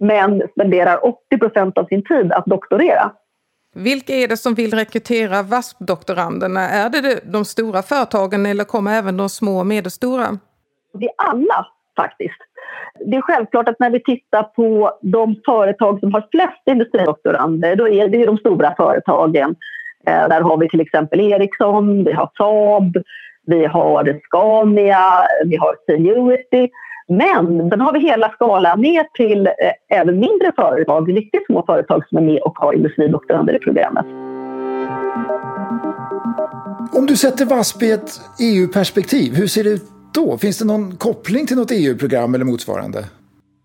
men 0.00 0.42
spenderar 0.50 1.06
80 1.06 1.38
procent 1.38 1.78
av 1.78 1.84
sin 1.84 2.04
tid 2.04 2.32
att 2.32 2.46
doktorera. 2.46 3.12
Vilka 3.74 4.12
är 4.12 4.28
det 4.28 4.36
som 4.36 4.54
vill 4.54 4.74
rekrytera 4.74 5.42
VASP-doktoranderna? 5.42 6.60
Är 6.60 6.90
det 6.90 7.20
de 7.32 7.44
stora 7.44 7.82
företagen 7.82 8.46
eller 8.46 8.64
kommer 8.64 8.98
även 8.98 9.16
de 9.16 9.28
små 9.28 9.58
och 9.58 9.66
medelstora? 9.66 10.38
Det 10.92 11.06
är 11.06 11.14
alla 11.16 11.66
faktiskt. 11.96 12.40
Det 13.00 13.16
är 13.16 13.20
självklart 13.20 13.68
att 13.68 13.80
när 13.80 13.90
vi 13.90 14.02
tittar 14.02 14.42
på 14.42 14.98
de 15.02 15.36
företag 15.46 16.00
som 16.00 16.12
har 16.12 16.28
flest 16.30 16.62
industridoktorander, 16.66 17.76
då 17.76 17.88
är 17.88 18.08
det 18.08 18.16
ju 18.16 18.26
de 18.26 18.38
stora 18.38 18.74
företagen. 18.76 19.54
Eh, 20.06 20.28
där 20.28 20.40
har 20.40 20.56
vi 20.56 20.68
till 20.68 20.80
exempel 20.80 21.20
Ericsson, 21.20 22.04
vi 22.04 22.12
har 22.12 22.30
Saab, 22.36 22.96
vi 23.46 23.64
har 23.66 24.20
Scania, 24.24 25.00
vi 25.44 25.56
har 25.56 25.76
Seniority. 25.86 26.68
Men 27.08 27.70
sen 27.70 27.80
har 27.80 27.92
vi 27.92 28.00
hela 28.00 28.28
skalan 28.28 28.80
ner 28.80 29.04
till 29.14 29.46
eh, 29.46 29.98
även 30.00 30.20
mindre 30.20 30.52
företag, 30.56 31.16
riktigt 31.16 31.46
små 31.46 31.64
företag 31.66 32.08
som 32.08 32.18
är 32.18 32.22
med 32.22 32.42
och 32.42 32.58
har 32.58 32.72
industridoktorander 32.72 33.56
i 33.56 33.58
programmet. 33.58 34.06
Om 36.92 37.06
du 37.06 37.16
sätter 37.16 37.44
VASP 37.46 37.82
i 37.82 37.90
ett 37.90 38.10
EU-perspektiv, 38.40 39.34
hur 39.34 39.46
ser 39.46 39.64
det 39.64 39.70
ut 39.70 39.93
då? 40.14 40.38
Finns 40.38 40.58
det 40.58 40.64
någon 40.64 40.96
koppling 40.96 41.46
till 41.46 41.56
något 41.56 41.70
EU-program 41.70 42.34
eller 42.34 42.44
motsvarande? 42.44 43.04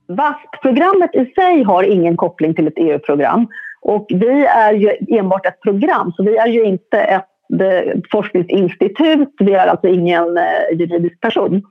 VASP-programmet 0.08 1.16
i 1.16 1.26
sig 1.26 1.64
har 1.64 1.84
ingen 1.84 2.18
koppling 2.18 2.56
till 2.56 2.68
ett 2.68 2.78
EU-program. 2.78 3.48
Och 3.82 4.06
vi 4.10 4.46
är 4.46 4.74
ju 4.74 4.92
enbart 5.18 5.46
ett 5.46 5.62
program, 5.62 6.12
så 6.16 6.24
vi 6.24 6.38
är 6.38 6.48
ju 6.48 6.64
inte 6.64 6.98
ett 7.00 7.62
eh, 7.62 8.00
forskningsinstitut, 8.12 9.34
vi 9.40 9.54
är 9.54 9.68
alltså 9.68 9.88
ingen 9.88 10.38
eh, 10.38 10.80
juridisk 10.80 11.22
person. 11.22 11.62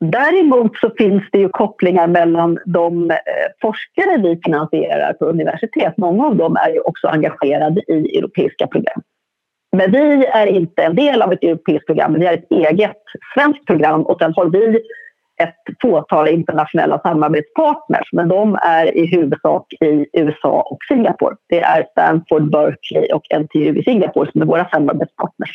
Däremot 0.00 0.76
så 0.76 0.90
finns 0.98 1.22
det 1.32 1.38
ju 1.38 1.48
kopplingar 1.48 2.06
mellan 2.06 2.58
de 2.66 3.10
eh, 3.10 3.16
forskare 3.62 4.18
vi 4.18 4.40
finansierar 4.44 5.12
på 5.12 5.24
universitet. 5.24 5.94
Många 5.96 6.26
av 6.26 6.36
dem 6.36 6.56
är 6.56 6.70
ju 6.70 6.80
också 6.80 7.08
engagerade 7.08 7.80
i 7.88 8.18
europeiska 8.18 8.66
program. 8.66 9.02
Men 9.72 9.90
vi 9.90 10.26
är 10.26 10.46
inte 10.46 10.82
en 10.82 10.96
del 10.96 11.22
av 11.22 11.32
ett 11.32 11.42
europeiskt 11.42 11.86
program, 11.86 12.14
vi 12.14 12.26
är 12.26 12.34
ett 12.34 12.50
eget 12.50 13.02
svenskt 13.34 13.66
program 13.66 14.02
och 14.02 14.18
sen 14.18 14.32
har 14.36 14.46
vi 14.46 14.80
ett 15.42 15.54
fåtal 15.82 16.28
internationella 16.28 16.98
samarbetspartners 16.98 18.08
men 18.12 18.28
de 18.28 18.58
är 18.62 18.96
i 18.96 19.06
huvudsak 19.06 19.72
i 19.72 20.06
USA 20.12 20.62
och 20.70 20.78
Singapore. 20.88 21.36
Det 21.48 21.60
är 21.60 21.86
Stanford, 21.90 22.50
Berkeley 22.50 23.08
och 23.12 23.22
NTU 23.40 23.78
i 23.78 23.82
Singapore 23.82 24.30
som 24.32 24.42
är 24.42 24.46
våra 24.46 24.68
samarbetspartners. 24.68 25.50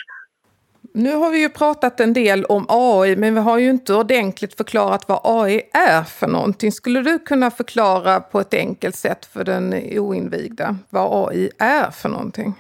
Nu 0.94 1.16
har 1.16 1.32
vi 1.32 1.42
ju 1.42 1.50
pratat 1.50 2.00
en 2.00 2.14
del 2.14 2.46
om 2.46 2.66
AI, 2.70 3.16
men 3.16 3.34
vi 3.34 3.40
har 3.40 3.58
ju 3.58 3.70
inte 3.70 3.94
ordentligt 3.94 4.58
förklarat 4.58 5.08
vad 5.08 5.20
AI 5.24 5.62
är 5.74 6.04
för 6.04 6.28
någonting. 6.28 6.72
Skulle 6.72 7.02
du 7.02 7.20
kunna 7.20 7.52
förklara 7.52 8.20
på 8.20 8.40
ett 8.40 8.54
enkelt 8.54 8.96
sätt 8.96 9.26
för 9.26 9.44
den 9.44 9.74
oinvigda 10.00 10.76
vad 10.90 11.30
AI 11.30 11.50
är 11.60 11.92
för 11.92 12.10
någonting? 12.10 12.54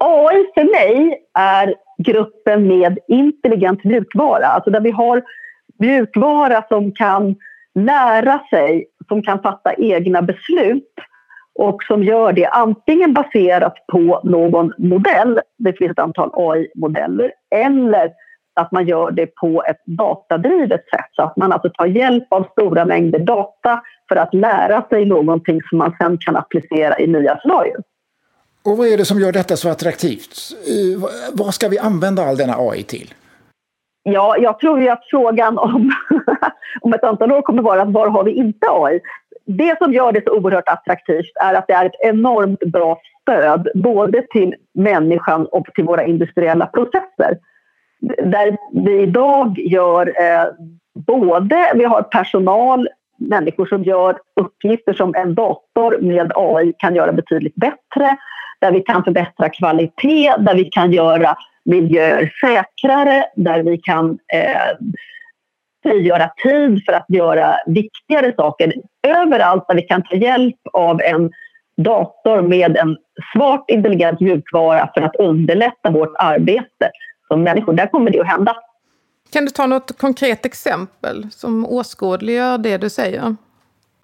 AI 0.00 0.46
för 0.54 0.64
mig 0.64 1.20
är 1.38 1.74
gruppen 1.98 2.68
med 2.68 2.98
intelligent 3.08 3.84
mjukvara, 3.84 4.46
alltså 4.46 4.70
där 4.70 4.80
vi 4.80 4.90
har 4.90 5.22
mjukvara 5.78 6.64
som 6.68 6.92
kan 6.92 7.36
lära 7.74 8.40
sig, 8.50 8.86
som 9.08 9.22
kan 9.22 9.42
fatta 9.42 9.74
egna 9.74 10.22
beslut 10.22 10.94
och 11.58 11.82
som 11.82 12.02
gör 12.02 12.32
det 12.32 12.46
antingen 12.46 13.14
baserat 13.14 13.74
på 13.92 14.20
någon 14.24 14.72
modell, 14.78 15.40
det 15.58 15.72
finns 15.72 15.90
ett 15.90 15.98
antal 15.98 16.30
AI-modeller, 16.32 17.32
eller 17.54 18.12
att 18.60 18.72
man 18.72 18.86
gör 18.86 19.10
det 19.10 19.26
på 19.26 19.64
ett 19.68 19.82
datadrivet 19.86 20.88
sätt. 20.88 21.06
Så 21.12 21.22
att 21.22 21.36
man 21.36 21.52
alltså 21.52 21.70
tar 21.70 21.86
hjälp 21.86 22.32
av 22.32 22.46
stora 22.52 22.84
mängder 22.84 23.18
data 23.18 23.82
för 24.08 24.16
att 24.16 24.34
lära 24.34 24.82
sig 24.82 25.04
någonting 25.04 25.62
som 25.62 25.78
man 25.78 25.96
sen 26.00 26.18
kan 26.18 26.36
applicera 26.36 26.98
i 26.98 27.06
nya 27.06 27.38
scenarier. 27.38 27.76
Och 28.64 28.76
vad 28.76 28.86
är 28.88 28.96
det 28.96 29.04
som 29.04 29.20
gör 29.20 29.32
detta 29.32 29.56
så 29.56 29.68
attraktivt? 29.68 30.36
Vad 31.32 31.54
ska 31.54 31.68
vi 31.68 31.78
använda 31.78 32.24
all 32.24 32.36
denna 32.36 32.54
AI 32.58 32.82
till? 32.82 33.14
Ja, 34.02 34.36
jag 34.38 34.58
tror 34.58 34.80
ju 34.80 34.88
att 34.88 35.04
frågan 35.10 35.58
om, 35.58 35.90
om 36.80 36.92
ett 36.92 37.04
antal 37.04 37.32
år 37.32 37.42
kommer 37.42 37.62
vara 37.62 37.84
var 37.84 38.08
har 38.08 38.24
vi 38.24 38.32
inte 38.32 38.66
AI? 38.70 39.00
Det 39.46 39.78
som 39.78 39.92
gör 39.92 40.12
det 40.12 40.24
så 40.26 40.38
oerhört 40.38 40.68
attraktivt 40.68 41.32
är 41.34 41.54
att 41.54 41.66
det 41.66 41.72
är 41.72 41.86
ett 41.86 42.00
enormt 42.00 42.60
bra 42.60 43.00
stöd 43.22 43.68
både 43.74 44.22
till 44.32 44.54
människan 44.74 45.46
och 45.46 45.66
till 45.74 45.84
våra 45.84 46.04
industriella 46.04 46.66
processer. 46.66 47.38
Där 48.24 48.56
vi 48.84 49.02
idag 49.02 49.58
gör 49.58 50.06
eh, 50.06 50.46
både, 51.06 51.72
vi 51.74 51.84
har 51.84 52.02
personal, 52.02 52.88
människor 53.18 53.66
som 53.66 53.82
gör 53.82 54.18
uppgifter 54.40 54.92
som 54.92 55.14
en 55.14 55.34
dator 55.34 55.98
med 56.00 56.32
AI 56.34 56.72
kan 56.78 56.94
göra 56.94 57.12
betydligt 57.12 57.54
bättre, 57.54 58.16
där 58.60 58.72
vi 58.72 58.80
kan 58.80 59.04
förbättra 59.04 59.48
kvalitet, 59.48 60.34
där 60.38 60.54
vi 60.54 60.64
kan 60.64 60.92
göra 60.92 61.36
miljöer 61.64 62.32
säkrare, 62.40 63.24
där 63.36 63.62
vi 63.62 63.78
kan 63.78 64.18
eh, 64.32 64.76
frigöra 65.82 66.30
tid 66.42 66.82
för 66.86 66.92
att 66.92 67.06
göra 67.08 67.56
viktigare 67.66 68.32
saker. 68.36 68.72
Överallt 69.06 69.64
där 69.68 69.74
vi 69.74 69.82
kan 69.82 70.02
ta 70.02 70.16
hjälp 70.16 70.60
av 70.72 71.00
en 71.02 71.30
dator 71.76 72.42
med 72.42 72.76
en 72.76 72.96
smart 73.32 73.64
intelligent 73.68 74.20
mjukvara 74.20 74.90
för 74.94 75.02
att 75.02 75.16
underlätta 75.16 75.90
vårt 75.90 76.12
arbete 76.18 76.90
som 77.28 77.42
människor. 77.42 77.72
Där 77.72 77.86
kommer 77.86 78.10
det 78.10 78.20
att 78.20 78.26
hända. 78.26 78.56
Kan 79.32 79.44
du 79.44 79.50
ta 79.50 79.66
något 79.66 79.98
konkret 79.98 80.46
exempel 80.46 81.26
som 81.30 81.66
åskådliggör 81.66 82.58
det 82.58 82.76
du 82.76 82.90
säger? 82.90 83.36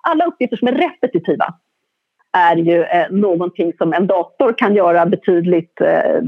Alla 0.02 0.24
uppgifter 0.24 0.56
som 0.56 0.68
är 0.68 0.72
repetitiva 0.72 1.54
är 2.32 2.56
ju 2.56 2.82
eh, 2.82 3.10
någonting 3.10 3.72
som 3.78 3.92
en 3.92 4.06
dator 4.06 4.52
kan 4.52 4.74
göra 4.74 5.06
betydligt 5.06 5.80
eh, 5.80 6.20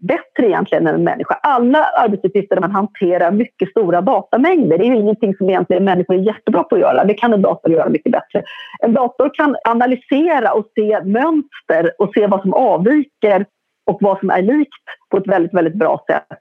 bättre 0.00 0.46
egentligen 0.46 0.86
än 0.86 0.94
en 0.94 1.04
människa. 1.04 1.34
Alla 1.34 1.84
arbetsuppgifter 1.84 2.56
där 2.56 2.60
man 2.60 2.70
hanterar 2.70 3.30
mycket 3.30 3.70
stora 3.70 4.00
datamängder, 4.00 4.78
det 4.78 4.84
är 4.84 4.88
ju 4.88 4.96
ingenting 4.96 5.34
som 5.36 5.50
egentligen 5.50 5.84
människor 5.84 6.14
är 6.14 6.18
jättebra 6.18 6.62
på 6.62 6.74
att 6.74 6.80
göra. 6.80 7.04
Det 7.04 7.14
kan 7.14 7.32
en 7.32 7.42
dator 7.42 7.72
göra 7.72 7.88
mycket 7.88 8.12
bättre. 8.12 8.42
En 8.82 8.92
dator 8.92 9.30
kan 9.34 9.56
analysera 9.68 10.52
och 10.52 10.66
se 10.74 11.00
mönster 11.04 11.90
och 11.98 12.10
se 12.14 12.26
vad 12.26 12.42
som 12.42 12.54
avviker 12.54 13.46
och 13.86 13.98
vad 14.00 14.18
som 14.18 14.30
är 14.30 14.42
likt 14.42 14.84
på 15.10 15.16
ett 15.16 15.26
väldigt, 15.26 15.54
väldigt 15.54 15.78
bra 15.78 16.04
sätt. 16.06 16.38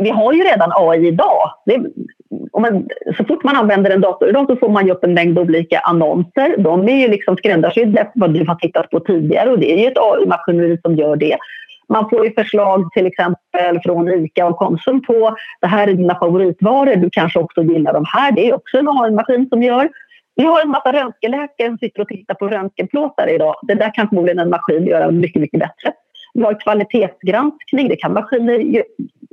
Vi 0.00 0.10
har 0.10 0.32
ju 0.32 0.42
redan 0.42 0.72
AI 0.74 1.06
idag. 1.06 1.50
Det, 1.66 1.78
man, 2.60 2.88
så 3.16 3.24
fort 3.24 3.44
man 3.44 3.56
använder 3.56 3.90
en 3.90 4.00
dator 4.00 4.28
idag 4.28 4.46
så 4.46 4.56
får 4.56 4.68
man 4.68 4.86
ju 4.86 4.92
upp 4.92 5.04
en 5.04 5.14
mängd 5.14 5.38
olika 5.38 5.78
annonser. 5.78 6.56
De 6.58 6.88
är 6.88 6.96
ju 6.96 7.08
liksom 7.08 7.36
skräddarsydda 7.36 8.00
efter 8.00 8.20
vad 8.20 8.34
du 8.34 8.44
har 8.46 8.54
tittat 8.54 8.90
på 8.90 9.00
tidigare 9.00 9.50
och 9.50 9.58
det 9.58 9.72
är 9.72 9.78
ju 9.78 9.86
ett 9.86 9.98
AI-maskineri 9.98 10.78
som 10.82 10.96
gör 10.96 11.16
det. 11.16 11.36
Man 11.88 12.10
får 12.10 12.24
ju 12.26 12.34
förslag 12.34 12.92
till 12.92 13.06
exempel 13.06 13.80
från 13.84 14.08
ICA 14.08 14.46
och 14.46 14.56
Konsum 14.56 15.02
på 15.02 15.36
det 15.60 15.66
här 15.66 15.88
är 15.88 15.94
dina 15.94 16.18
favoritvaror, 16.18 16.96
du 16.96 17.08
kanske 17.12 17.38
också 17.38 17.62
gillar 17.62 17.92
de 17.92 18.04
här. 18.08 18.32
Det 18.32 18.48
är 18.48 18.54
också 18.54 18.78
en 18.78 18.88
AI-maskin 18.88 19.48
som 19.48 19.62
gör. 19.62 19.88
Vi 20.36 20.44
har 20.44 20.62
en 20.62 20.68
massa 20.68 20.92
röntgenläkare 20.92 21.68
som 21.68 21.78
sitter 21.78 22.00
och 22.00 22.08
tittar 22.08 22.34
på 22.34 22.48
röntgenplåtar 22.48 23.34
idag. 23.34 23.54
Det 23.62 23.74
där 23.74 23.94
kan 23.94 24.08
förmodligen 24.08 24.38
en 24.38 24.50
maskin 24.50 24.86
göra 24.86 25.10
mycket, 25.10 25.42
mycket 25.42 25.60
bättre. 25.60 25.92
Vi 26.38 26.54
kvalitetsgranskning, 26.54 27.88
det 27.88 27.96
kan 27.96 28.12
maskiner 28.12 28.60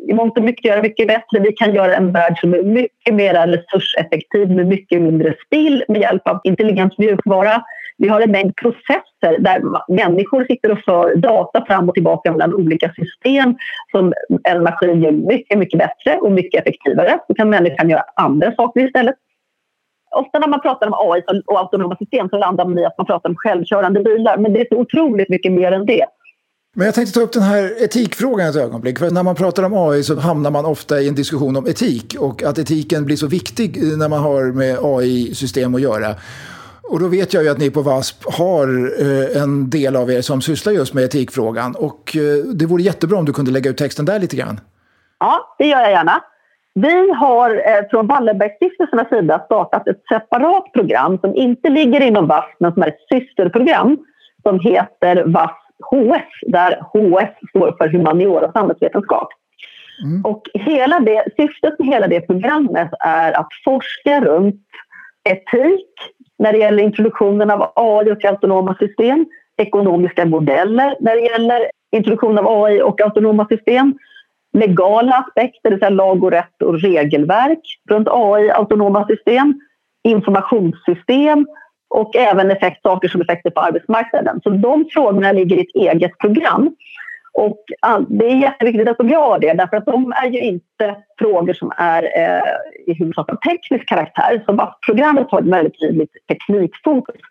i 0.08 0.14
mångt 0.14 0.38
och 0.38 0.44
mycket 0.44 0.66
göra 0.66 0.82
mycket 0.82 1.08
bättre. 1.08 1.40
Vi 1.40 1.52
kan 1.52 1.74
göra 1.76 1.96
en 1.96 2.12
värld 2.12 2.40
som 2.40 2.54
är 2.54 2.64
mycket 2.64 3.14
mer 3.14 3.48
resurseffektiv 3.48 4.52
med 4.52 4.68
mycket 4.68 5.02
mindre 5.02 5.36
spill 5.46 5.84
med 5.88 6.02
hjälp 6.02 6.28
av 6.28 6.42
intelligent 6.44 6.98
mjukvara. 6.98 7.64
Vi 7.98 8.08
har 8.08 8.22
en 8.22 8.32
mängd 8.32 8.56
processer 8.56 9.40
där 9.40 9.62
människor 9.88 10.46
sitter 10.46 10.72
och 10.72 10.80
för 10.80 11.16
data 11.16 11.66
fram 11.66 11.90
och 11.90 11.96
tillbaka 11.96 12.32
mellan 12.32 12.54
olika 12.54 12.94
system 12.94 13.56
som 13.92 14.14
en 14.44 14.64
maskin 14.64 15.02
gör 15.02 15.12
mycket, 15.12 15.58
mycket 15.58 15.80
bättre 15.80 16.20
och 16.20 16.32
mycket 16.32 16.62
effektivare. 16.62 17.20
Då 17.28 17.34
kan 17.34 17.50
människan 17.50 17.90
göra 17.90 18.04
andra 18.16 18.52
saker 18.56 18.88
istället. 18.88 19.16
Ofta 20.16 20.40
när 20.40 20.48
man 20.48 20.62
pratar 20.62 20.88
om 20.88 20.94
AI 20.94 21.22
och 21.46 21.60
autonoma 21.60 21.96
system 21.96 22.30
så 22.30 22.38
landar 22.38 22.66
man 22.66 22.80
i 22.80 22.86
att 22.86 22.98
man 22.98 23.08
pratar 23.08 23.30
om 23.30 23.36
självkörande 23.36 24.00
bilar 24.00 24.38
men 24.38 24.54
det 24.54 24.62
är 24.62 24.68
så 24.72 24.82
otroligt 24.82 25.30
mycket 25.30 25.52
mer 25.52 25.72
än 25.72 25.86
det. 25.86 26.06
Men 26.78 26.86
jag 26.86 26.96
tänkte 26.96 27.20
ta 27.20 27.26
upp 27.26 27.34
den 27.34 27.44
här 27.44 27.84
etikfrågan 27.84 28.50
ett 28.50 28.56
ögonblick. 28.56 29.00
För 29.00 29.12
när 29.12 29.24
man 29.24 29.36
pratar 29.36 29.64
om 29.64 29.74
AI 29.74 30.04
så 30.04 30.20
hamnar 30.20 30.52
man 30.52 30.66
ofta 30.66 31.02
i 31.02 31.08
en 31.08 31.16
diskussion 31.16 31.56
om 31.56 31.68
etik 31.68 32.16
och 32.20 32.44
att 32.44 32.58
etiken 32.58 33.06
blir 33.06 33.16
så 33.16 33.28
viktig 33.28 33.98
när 33.98 34.10
man 34.10 34.20
har 34.20 34.44
med 34.44 34.78
AI-system 34.82 35.76
att 35.76 35.82
göra. 35.82 36.16
Och 36.92 37.00
då 37.00 37.08
vet 37.08 37.34
jag 37.34 37.44
ju 37.44 37.50
att 37.50 37.58
ni 37.58 37.72
på 37.72 37.82
VASP 37.82 38.24
har 38.38 38.68
eh, 39.02 39.42
en 39.42 39.70
del 39.70 39.96
av 39.96 40.12
er 40.12 40.22
som 40.22 40.42
sysslar 40.42 40.74
just 40.74 40.94
med 40.94 41.04
etikfrågan. 41.04 41.76
Och 41.76 42.18
eh, 42.18 42.46
det 42.46 42.66
vore 42.66 42.84
jättebra 42.84 43.18
om 43.18 43.26
du 43.26 43.34
kunde 43.34 43.52
lägga 43.52 43.70
ut 43.70 43.78
texten 43.78 44.06
där 44.06 44.20
lite 44.20 44.36
grann. 44.36 44.60
Ja, 45.20 45.56
det 45.58 45.68
gör 45.68 45.80
jag 45.80 45.92
gärna. 45.92 46.22
Vi 46.74 47.12
har 47.12 47.50
eh, 47.50 47.90
från 47.90 48.08
Wallenbergstiftelsernas 48.08 49.10
sida 49.10 49.42
startat 49.46 49.88
ett 49.88 50.04
separat 50.10 50.74
program 50.74 51.18
som 51.18 51.36
inte 51.36 51.70
ligger 51.70 52.02
inom 52.02 52.28
VASP 52.28 52.60
men 52.60 52.74
som 52.74 52.84
är 52.84 52.88
ett 52.88 53.06
systerprogram 53.14 53.98
som 54.44 54.60
heter 54.60 55.24
VASP 55.26 55.65
HS, 55.92 56.52
där 56.52 56.72
HS 56.72 57.50
står 57.50 57.76
för 57.78 57.90
humaniora 57.90 58.46
och 58.46 58.54
samhällsvetenskap. 58.54 59.28
Mm. 60.04 60.26
Och 60.26 60.42
hela 60.54 61.00
det, 61.00 61.24
syftet 61.38 61.80
med 61.80 61.88
hela 61.88 62.08
det 62.08 62.22
programmet 62.22 62.90
är 63.00 63.40
att 63.40 63.48
forska 63.66 64.22
runt 64.22 64.62
etik 65.30 65.90
när 66.40 66.52
det 66.52 66.58
gäller 66.58 66.84
introduktionen 66.84 67.52
av 67.52 67.72
AI 67.76 68.12
och 68.12 68.26
autonoma 68.26 68.76
system, 68.76 69.26
ekonomiska 69.58 70.26
modeller 70.26 70.96
när 71.00 71.16
det 71.16 71.22
gäller 71.22 71.70
introduktion 71.92 72.38
av 72.38 72.48
AI 72.48 72.82
och 72.82 73.02
autonoma 73.02 73.48
system, 73.48 73.98
legala 74.54 75.16
aspekter, 75.16 75.60
det 75.64 75.70
vill 75.70 75.80
säga 75.80 75.90
lag 75.90 76.24
och 76.24 76.32
rätt 76.32 76.62
och 76.64 76.82
regelverk 76.82 77.80
runt 77.90 78.08
AI, 78.12 78.52
autonoma 78.52 79.08
system, 79.08 79.60
informationssystem 80.04 81.48
och 81.96 82.16
även 82.16 82.52
effekt, 82.52 82.82
saker 82.82 83.08
som 83.08 83.22
effekter 83.22 83.50
på 83.50 83.60
arbetsmarknaden. 83.60 84.42
Så 84.44 84.50
de 84.50 84.86
frågorna 84.94 85.32
ligger 85.32 85.58
i 85.58 85.62
ett 85.62 85.76
eget 85.76 86.18
program. 86.18 86.76
Och 87.34 87.64
det 88.08 88.26
är 88.26 88.36
jätteviktigt 88.36 88.88
att 88.88 88.98
de 88.98 89.10
gör 89.10 89.40
det, 89.40 89.54
därför 89.54 89.78
att 89.78 89.86
de 89.86 90.14
är 90.24 90.30
ju 90.30 90.40
inte 90.40 90.96
frågor 91.20 91.54
som 91.54 91.72
är 91.78 92.04
eh, 92.04 92.42
i 92.88 92.94
huvudsak 92.94 93.32
av 93.32 93.36
teknisk 93.36 93.90
karaktär. 93.90 94.44
Så 94.46 94.74
programmet 94.86 95.28
har 95.30 95.42
ett 95.42 95.48
väldigt 95.48 95.80
tydligt 95.80 96.12
teknikfokus. 96.28 97.22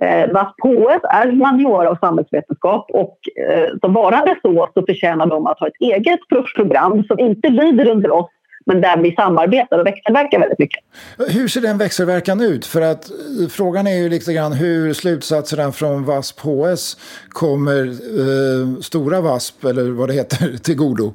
Eh, 0.00 0.28
VASP-HS 0.30 1.00
är 1.10 1.30
humaniora 1.30 1.90
och 1.90 1.98
samhällsvetenskap 1.98 2.90
och 2.90 3.18
eh, 3.48 3.68
som 3.80 3.92
varande 3.92 4.36
så, 4.42 4.68
så 4.74 4.86
förtjänar 4.86 5.26
de 5.26 5.46
att 5.46 5.60
ha 5.60 5.66
ett 5.66 5.80
eget 5.80 6.20
program 6.56 7.04
som 7.04 7.18
inte 7.18 7.48
lyder 7.48 7.90
under 7.90 8.10
oss 8.10 8.30
men 8.66 8.80
där 8.80 8.96
vi 8.96 9.14
samarbetar 9.14 9.78
och 9.78 9.86
växelverkar 9.86 10.38
väldigt 10.38 10.58
mycket. 10.58 10.84
Hur 11.18 11.48
ser 11.48 11.60
den 11.60 11.78
växelverkan 11.78 12.40
ut? 12.40 12.66
För 12.66 12.80
att 12.80 13.10
frågan 13.50 13.86
är 13.86 13.96
ju 14.02 14.08
lite 14.08 14.32
grann 14.32 14.52
hur 14.52 14.92
slutsatserna 14.92 15.72
från 15.72 16.04
VASP 16.04 16.40
HS 16.40 16.96
kommer 17.28 17.86
eh, 17.86 18.80
stora 18.80 19.20
VASP, 19.20 19.64
eller 19.64 19.90
vad 19.90 20.08
det 20.08 20.14
heter, 20.14 20.56
till 20.64 20.76
godo. 20.76 21.14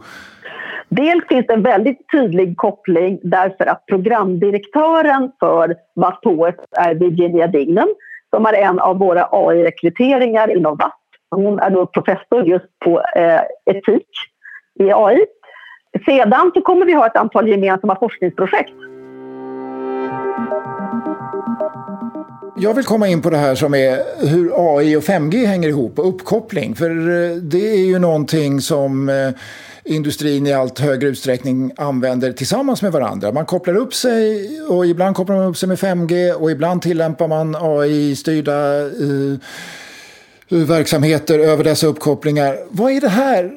Dels 0.89 1.27
finns 1.27 1.47
det 1.47 1.53
en 1.53 1.63
väldigt 1.63 2.11
tydlig 2.11 2.57
koppling 2.57 3.19
därför 3.23 3.65
att 3.65 3.85
programdirektören 3.85 5.31
för 5.39 5.75
VASP 5.95 6.25
HS 6.25 6.55
är 6.77 6.93
Virginia 6.93 7.47
Dignam 7.47 7.89
som 8.29 8.45
är 8.45 8.53
en 8.53 8.79
av 8.79 8.97
våra 8.97 9.27
AI-rekryteringar 9.31 10.57
inom 10.57 10.77
VASP. 10.77 10.95
Hon 11.29 11.59
är 11.59 11.69
då 11.69 11.85
professor 11.85 12.47
just 12.47 12.79
på 12.85 13.01
eh, 13.15 13.41
etik 13.65 14.07
i 14.79 14.91
AI. 14.91 15.25
Sedan 16.05 16.51
så 16.53 16.61
kommer 16.61 16.85
vi 16.85 16.93
ha 16.93 17.07
ett 17.07 17.15
antal 17.15 17.47
gemensamma 17.47 17.95
forskningsprojekt. 17.99 18.73
Jag 22.57 22.73
vill 22.73 22.85
komma 22.85 23.07
in 23.07 23.21
på 23.21 23.29
det 23.29 23.37
här 23.37 23.55
som 23.55 23.73
är 23.73 24.27
hur 24.27 24.51
AI 24.55 24.95
och 24.95 25.03
5G 25.03 25.45
hänger 25.45 25.69
ihop 25.69 25.99
och 25.99 26.09
uppkoppling. 26.09 26.75
För 26.75 26.89
eh, 26.89 27.35
det 27.35 27.71
är 27.71 27.85
ju 27.85 27.99
någonting 27.99 28.61
som 28.61 29.09
eh, 29.09 29.29
industrin 29.83 30.47
i 30.47 30.53
allt 30.53 30.79
högre 30.79 31.07
utsträckning 31.07 31.71
använder 31.77 32.31
tillsammans 32.31 32.81
med 32.81 32.91
varandra. 32.91 33.31
Man 33.31 33.45
kopplar 33.45 33.75
upp 33.75 33.93
sig 33.93 34.49
och 34.69 34.85
ibland 34.85 35.15
kopplar 35.15 35.35
man 35.35 35.47
upp 35.47 35.57
sig 35.57 35.69
med 35.69 35.77
5G 35.77 36.33
och 36.33 36.51
ibland 36.51 36.81
tillämpar 36.81 37.27
man 37.27 37.55
AI-styrda 37.55 38.79
uh, 38.79 39.33
eh, 39.33 39.39
Eh, 40.51 40.57
verksamheter 40.57 41.39
över 41.39 41.63
dessa 41.63 41.87
uppkopplingar. 41.87 42.55
Vad 42.71 42.91
är 42.91 43.01
det 43.01 43.09
här? 43.09 43.51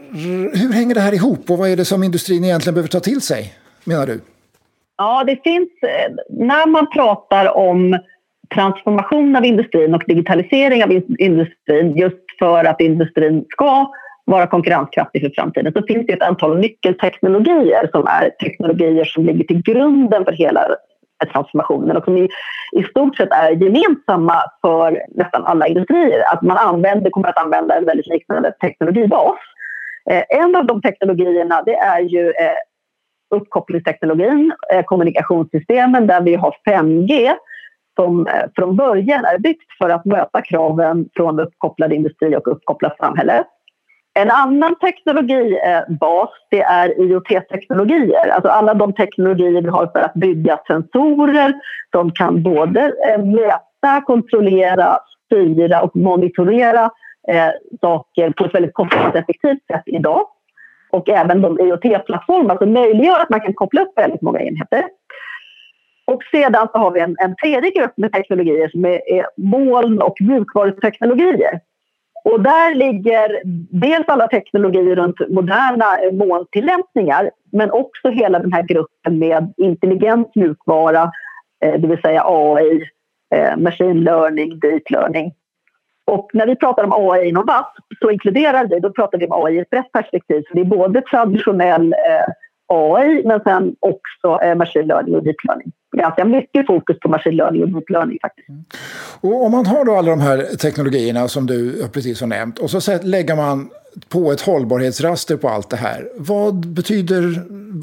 Hur 0.57 0.73
hänger 0.73 0.95
det 0.95 1.01
här 1.01 1.15
ihop 1.15 1.51
och 1.51 1.59
vad 1.59 1.69
är 1.69 1.77
det 1.77 1.85
som 1.85 2.03
industrin 2.03 2.45
egentligen 2.45 2.75
behöver 2.75 2.89
ta 2.89 3.01
till 3.01 3.21
sig, 3.21 3.53
menar 3.85 4.07
du? 4.07 4.21
Ja, 4.97 5.25
det 5.25 5.43
finns, 5.45 5.69
eh, 5.83 6.15
när 6.29 6.67
man 6.67 6.87
pratar 6.91 7.57
om 7.57 7.99
transformation 8.55 9.37
av 9.37 9.45
industrin 9.45 9.95
och 9.95 10.03
digitalisering 10.07 10.85
av 10.85 10.93
industrin 11.19 11.97
just 11.97 12.17
för 12.39 12.65
att 12.65 12.81
industrin 12.81 13.45
ska 13.51 13.91
vara 14.25 14.47
konkurrenskraftig 14.47 15.23
för 15.23 15.33
framtiden 15.35 15.73
så 15.73 15.83
finns 15.83 16.07
det 16.07 16.13
ett 16.13 16.23
antal 16.23 16.59
nyckelteknologier 16.59 17.89
som 17.93 18.07
är 18.07 18.31
teknologier 18.31 19.05
som 19.05 19.27
ligger 19.27 19.45
till 19.45 19.63
grunden 19.63 20.25
för 20.25 20.33
hela 20.33 20.61
transformationen 21.33 21.97
och 21.97 22.05
som 22.05 22.17
i, 22.17 22.29
i 22.73 22.83
stort 22.83 23.17
sett 23.17 23.33
är 23.33 23.51
gemensamma 23.51 24.43
för 24.61 25.03
nästan 25.09 25.45
alla 25.45 25.67
industrier. 25.67 26.33
Att 26.33 26.43
man 26.43 26.57
använder, 26.57 27.11
kommer 27.11 27.29
att 27.29 27.45
använda 27.45 27.77
en 27.77 27.85
väldigt 27.85 28.07
liknande 28.07 28.53
teknologibas. 28.61 29.39
Eh, 30.11 30.23
en 30.29 30.57
av 30.57 30.67
de 30.67 30.83
teknologierna 30.83 31.63
det 31.63 31.75
är 31.75 32.01
ju 32.01 32.29
eh, 32.29 32.57
uppkopplingsteknologin, 33.35 34.53
eh, 34.73 34.85
kommunikationssystemen 34.85 36.07
där 36.07 36.21
vi 36.21 36.35
har 36.35 36.57
5G 36.69 37.35
som 37.97 38.27
eh, 38.27 38.45
från 38.57 38.77
början 38.77 39.25
är 39.25 39.39
byggt 39.39 39.73
för 39.79 39.91
att 39.91 40.05
möta 40.05 40.43
kraven 40.43 41.09
från 41.17 41.41
uppkopplad 41.41 41.93
industri 41.93 42.37
och 42.37 42.49
uppkopplat 42.49 42.97
samhälle. 42.99 43.45
En 44.17 44.31
annan 44.31 44.75
teknologibas 44.79 46.31
det 46.51 46.63
är 46.63 47.01
IoT-teknologier. 47.01 48.29
Alltså 48.29 48.49
alla 48.49 48.75
de 48.75 48.93
teknologier 48.93 49.63
vi 49.63 49.69
har 49.69 49.87
för 49.87 50.01
att 50.01 50.15
bygga 50.15 50.59
sensorer 50.67 51.53
som 51.91 52.11
kan 52.11 52.43
både 52.43 52.93
eh, 53.09 53.25
mäta, 53.25 54.01
kontrollera, 54.07 54.99
styra 55.27 55.83
och 55.83 55.97
monitorera 55.97 56.91
eh, 57.29 57.51
saker 57.81 58.31
på 58.31 58.45
ett 58.45 58.55
väldigt 58.55 58.75
kostnadseffektivt 58.75 59.67
sätt 59.67 59.83
idag. 59.87 60.27
Och 60.91 61.09
även 61.09 61.43
de 61.43 61.61
IoT-plattformar 61.61 62.59
som 62.59 62.73
möjliggör 62.73 63.21
att 63.21 63.31
man 63.31 63.41
kan 63.41 63.55
koppla 63.55 63.83
upp 63.83 63.99
väldigt 63.99 64.23
många 64.23 64.41
enheter. 64.41 64.85
Och 66.07 66.23
sedan 66.33 66.69
så 66.73 66.79
har 66.79 66.91
vi 66.91 67.01
en, 67.01 67.17
en 67.19 67.37
tredje 67.37 67.71
grupp 67.71 67.93
med 67.97 68.13
teknologier 68.13 68.69
som 68.69 68.85
är, 68.85 69.13
är 69.13 69.27
moln 69.37 70.03
och 70.03 70.17
mjukvaruteknologier. 70.21 71.61
Och 72.25 72.41
där 72.41 72.75
ligger 72.75 73.43
dels 73.71 74.09
alla 74.09 74.29
teknologier 74.29 74.97
runt 74.97 75.29
moderna 75.29 75.99
eh, 75.99 76.13
molntillämpningar 76.13 77.31
men 77.53 77.71
också 77.71 78.09
hela 78.09 78.39
den 78.39 78.53
här 78.53 78.63
gruppen 78.63 79.19
med 79.19 79.53
intelligent 79.57 80.35
mjukvara, 80.35 81.11
eh, 81.65 81.81
det 81.81 81.89
vill 81.89 82.01
säga 82.01 82.23
AI, 82.27 82.83
eh, 83.35 83.57
machine 83.57 84.05
learning, 84.05 84.59
deep 84.59 84.91
learning. 84.91 85.33
Och 86.07 86.31
när 86.33 86.47
vi 86.47 86.57
pratar 86.57 86.85
om 86.85 86.93
AI 86.93 87.29
inom 87.29 87.47
VASP 87.47 87.77
så 88.03 88.11
inkluderar 88.11 88.67
vi, 88.67 88.81
då 88.81 88.93
pratar 88.93 89.19
vi 89.19 89.27
om 89.27 89.45
AI 89.45 89.55
i 89.55 89.59
ett 89.59 89.71
brett 89.71 89.93
perspektiv. 89.93 90.43
Så 90.49 90.55
det 90.55 90.61
är 90.61 90.65
både 90.65 91.03
traditionell 91.03 91.95
AI 92.69 93.23
men 93.25 93.41
sen 93.41 93.77
också 93.81 94.41
machine 94.57 94.87
learning 94.87 95.15
och 95.17 95.23
deep 95.25 95.45
learning 95.45 95.73
ganska 95.97 96.25
mycket 96.25 96.67
fokus 96.67 96.99
på 97.01 97.09
machine 97.09 97.37
learning 97.37 97.63
och 97.63 97.69
deep 97.69 97.91
learning 97.91 98.19
faktiskt. 98.23 98.49
Mm. 98.49 98.65
Och 99.21 99.45
om 99.45 99.53
man 99.53 99.67
har 99.67 99.85
då 99.85 99.95
alla 99.97 100.11
de 100.11 100.21
här 100.21 100.57
teknologierna 100.57 101.29
som 101.29 101.47
du 101.47 101.89
precis 101.89 102.21
har 102.21 102.29
nämnt 102.29 102.59
och 102.59 102.71
så 102.71 102.99
lägger 103.03 103.37
man 103.37 103.71
på 104.09 104.33
ett 104.33 104.41
hållbarhetsraster 104.41 105.37
på 105.37 105.49
allt 105.49 105.71
det 105.71 105.77
här. 105.77 106.09
Vad 106.17 106.67
betyder 106.67 107.23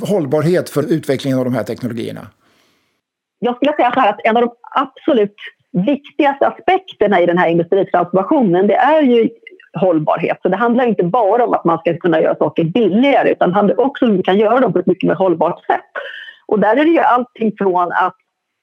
hållbarhet 0.06 0.70
för 0.70 0.94
utvecklingen 0.94 1.40
av 1.40 1.46
de 1.46 1.54
här 1.54 1.64
teknologierna? 1.64 2.28
Jag 3.40 3.56
skulle 3.56 3.74
säga 3.74 3.92
så 3.94 4.00
här 4.00 4.10
att 4.10 4.20
en 4.24 4.38
av 4.38 4.42
de 4.42 4.52
absolut 4.76 5.36
viktigaste 5.72 6.48
aspekterna 6.48 7.22
i 7.22 7.26
den 7.26 7.38
här 7.38 7.50
industritransformationen 7.50 8.68
det 8.68 8.76
är 8.76 9.02
ju 9.02 9.30
hållbarhet. 9.74 10.38
Så 10.42 10.50
det 10.50 10.58
handlar 10.58 10.88
inte 10.88 11.04
bara 11.04 11.46
om 11.46 11.54
att 11.54 11.66
man 11.66 11.78
ska 11.78 11.98
kunna 11.98 12.22
göra 12.22 12.36
saker 12.36 12.64
billigare 12.64 13.32
utan 13.32 13.50
det 13.50 13.56
handlar 13.56 13.80
också 13.80 14.06
om 14.06 14.12
att 14.12 14.20
vi 14.20 14.24
kan 14.24 14.38
göra 14.38 14.60
dem 14.60 14.74
på 14.74 14.80
ett 14.80 14.86
mycket 14.86 15.08
mer 15.08 15.16
hållbart 15.16 15.66
sätt. 15.66 15.92
Och 16.46 16.60
där 16.60 16.78
är 16.78 16.86
det 16.86 16.92
ju 16.92 17.00
allting 17.00 17.54
från 17.58 17.92
att 17.92 18.16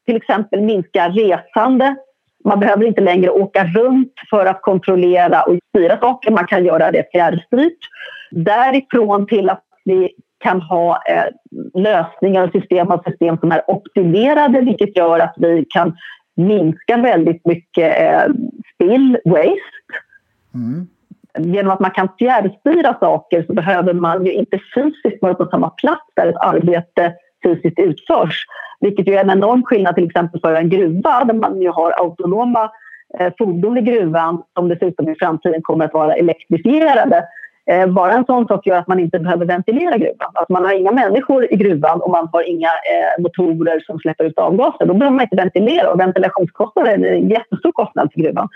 till 0.06 0.16
exempel 0.16 0.60
minska 0.60 1.08
resande. 1.08 1.96
Man 2.44 2.60
behöver 2.60 2.84
inte 2.84 3.00
längre 3.00 3.30
åka 3.30 3.64
runt 3.64 4.12
för 4.30 4.46
att 4.46 4.62
kontrollera 4.62 5.42
och 5.42 5.58
styra 5.68 6.00
saker. 6.00 6.30
Man 6.30 6.46
kan 6.46 6.64
göra 6.64 6.90
det 6.90 7.04
fjärrstyrt. 7.12 7.78
Därifrån 8.30 9.26
till 9.26 9.50
att 9.50 9.64
vi 9.84 10.10
kan 10.38 10.60
ha 10.60 11.02
eh, 11.08 11.24
lösningar 11.74 12.44
och 12.46 12.52
system 12.52 12.90
av 12.90 13.02
system 13.02 13.38
som 13.38 13.52
är 13.52 13.70
optimerade 13.70 14.60
vilket 14.60 14.96
gör 14.96 15.18
att 15.18 15.34
vi 15.36 15.64
kan 15.70 15.96
minska 16.36 16.96
väldigt 16.96 17.46
mycket 17.46 18.00
eh, 18.00 18.32
spill, 18.74 19.18
waste. 19.24 19.98
Mm. 20.54 20.86
Genom 21.38 21.72
att 21.72 21.80
man 21.80 21.90
kan 21.90 22.08
fjärrstyra 22.18 22.96
saker 23.00 23.44
så 23.46 23.52
behöver 23.52 23.92
man 23.92 24.26
ju 24.26 24.32
inte 24.32 24.60
fysiskt 24.74 25.22
vara 25.22 25.34
på 25.34 25.46
samma 25.46 25.70
plats 25.70 26.04
där 26.16 26.26
ett 26.26 26.36
arbete 26.40 27.14
fysiskt 27.42 27.78
utförs. 27.78 28.44
Vilket 28.80 29.08
ju 29.08 29.14
är 29.14 29.24
en 29.24 29.30
enorm 29.30 29.62
skillnad 29.62 29.94
till 29.94 30.06
exempel 30.06 30.40
för 30.40 30.54
en 30.54 30.68
gruva 30.68 31.24
där 31.24 31.34
man 31.34 31.60
ju 31.60 31.68
har 31.68 31.90
autonoma 31.90 32.70
eh, 33.18 33.32
fordon 33.38 33.78
i 33.78 33.82
gruvan 33.82 34.42
som 34.54 34.68
dessutom 34.68 35.08
i 35.08 35.14
framtiden 35.14 35.62
kommer 35.62 35.84
att 35.84 35.94
vara 35.94 36.14
elektrifierade. 36.14 37.24
Eh, 37.70 37.86
bara 37.86 38.12
en 38.12 38.24
sån 38.24 38.46
sak 38.46 38.66
gör 38.66 38.76
att 38.76 38.86
man 38.86 39.00
inte 39.00 39.18
behöver 39.18 39.46
ventilera 39.46 39.98
gruvan. 39.98 40.30
Att 40.34 40.48
man 40.48 40.64
har 40.64 40.72
inga 40.72 40.92
människor 40.92 41.52
i 41.52 41.56
gruvan 41.56 42.00
och 42.00 42.10
man 42.10 42.28
har 42.32 42.42
inga 42.42 42.68
eh, 42.68 43.22
motorer 43.22 43.80
som 43.86 43.98
släpper 43.98 44.24
ut 44.24 44.38
avgaser. 44.38 44.86
Då 44.86 44.94
behöver 44.94 45.16
man 45.16 45.22
inte 45.22 45.36
ventilera 45.36 45.90
och 45.92 46.00
ventilationskostnaden 46.00 47.04
är 47.04 47.12
en 47.12 47.28
jättestor 47.28 47.72
kostnad 47.72 48.10
för 48.12 48.20
gruvan. 48.20 48.48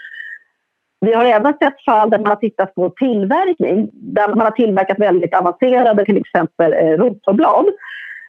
Vi 1.00 1.12
har 1.12 1.24
även 1.24 1.54
sett 1.62 1.84
fall 1.84 2.10
där 2.10 2.18
man 2.18 2.26
har 2.26 2.36
tittat 2.36 2.74
på 2.74 2.90
tillverkning 2.90 3.90
där 3.92 4.28
man 4.28 4.40
har 4.40 4.50
tillverkat 4.50 4.98
väldigt 4.98 5.34
avancerade 5.34 6.04
till 6.04 6.16
exempel 6.16 6.72
eh, 6.72 6.98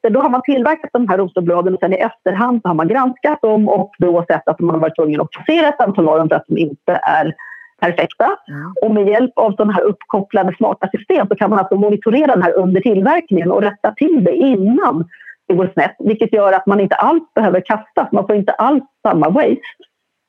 rotorblad 0.04 0.12
då 0.12 0.20
har 0.20 0.30
man 0.30 0.42
tillverkat 0.42 0.90
de 0.92 1.08
här 1.08 1.18
rotorbladen 1.18 1.74
och 1.74 1.80
sen 1.80 1.92
i 1.92 1.96
efterhand 1.96 2.60
har 2.64 2.74
man 2.74 2.88
granskat 2.88 3.42
dem 3.42 3.68
och 3.68 3.92
då 3.98 4.24
sett 4.28 4.48
att 4.48 4.60
man 4.60 4.74
har 4.74 4.80
varit 4.80 4.96
tvungen 4.96 5.20
att 5.20 5.30
passera 5.30 5.68
ett 5.68 5.80
antal 5.80 6.08
av 6.08 6.18
dem 6.18 6.28
för 6.28 6.36
att 6.36 6.46
de 6.48 6.58
inte 6.58 7.00
är 7.02 7.34
perfekta. 7.80 8.24
Mm. 8.48 8.72
Och 8.82 8.94
med 8.94 9.08
hjälp 9.08 9.32
av 9.36 9.50
sådana 9.50 9.72
här 9.72 9.82
uppkopplade 9.82 10.54
smarta 10.56 10.88
system 10.88 11.28
så 11.28 11.34
kan 11.34 11.50
man 11.50 11.58
alltså 11.58 11.76
monitorera 11.76 12.34
den 12.34 12.42
här 12.42 12.52
under 12.52 12.80
tillverkningen 12.80 13.50
och 13.50 13.62
rätta 13.62 13.92
till 13.96 14.24
det 14.24 14.34
innan 14.34 15.04
det 15.48 15.54
går 15.54 15.70
snett. 15.74 15.96
Vilket 15.98 16.32
gör 16.32 16.52
att 16.52 16.66
man 16.66 16.80
inte 16.80 16.94
alls 16.94 17.22
behöver 17.34 17.60
kasta, 17.60 18.08
man 18.12 18.26
får 18.26 18.36
inte 18.36 18.52
alls 18.52 18.84
samma 19.02 19.28
waste. 19.28 19.60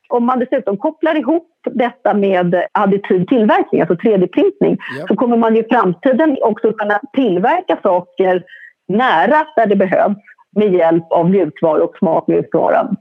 Om 0.09 0.25
man 0.25 0.39
dessutom 0.39 0.77
kopplar 0.77 1.15
ihop 1.15 1.47
detta 1.71 2.13
med 2.13 2.63
additiv 2.71 3.25
tillverkning, 3.25 3.81
alltså 3.81 3.95
3D-printning, 3.95 4.71
yep. 4.71 5.07
så 5.07 5.15
kommer 5.15 5.37
man 5.37 5.55
i 5.55 5.63
framtiden 5.63 6.37
också 6.41 6.73
kunna 6.73 6.99
tillverka 7.13 7.77
saker 7.83 8.43
nära 8.87 9.47
där 9.55 9.67
det 9.67 9.75
behövs 9.75 10.17
med 10.55 10.73
hjälp 10.73 11.11
av 11.11 11.29
mjukvara 11.29 11.83
och 11.83 11.97
smart 11.97 12.27
mjukvara. 12.27 12.95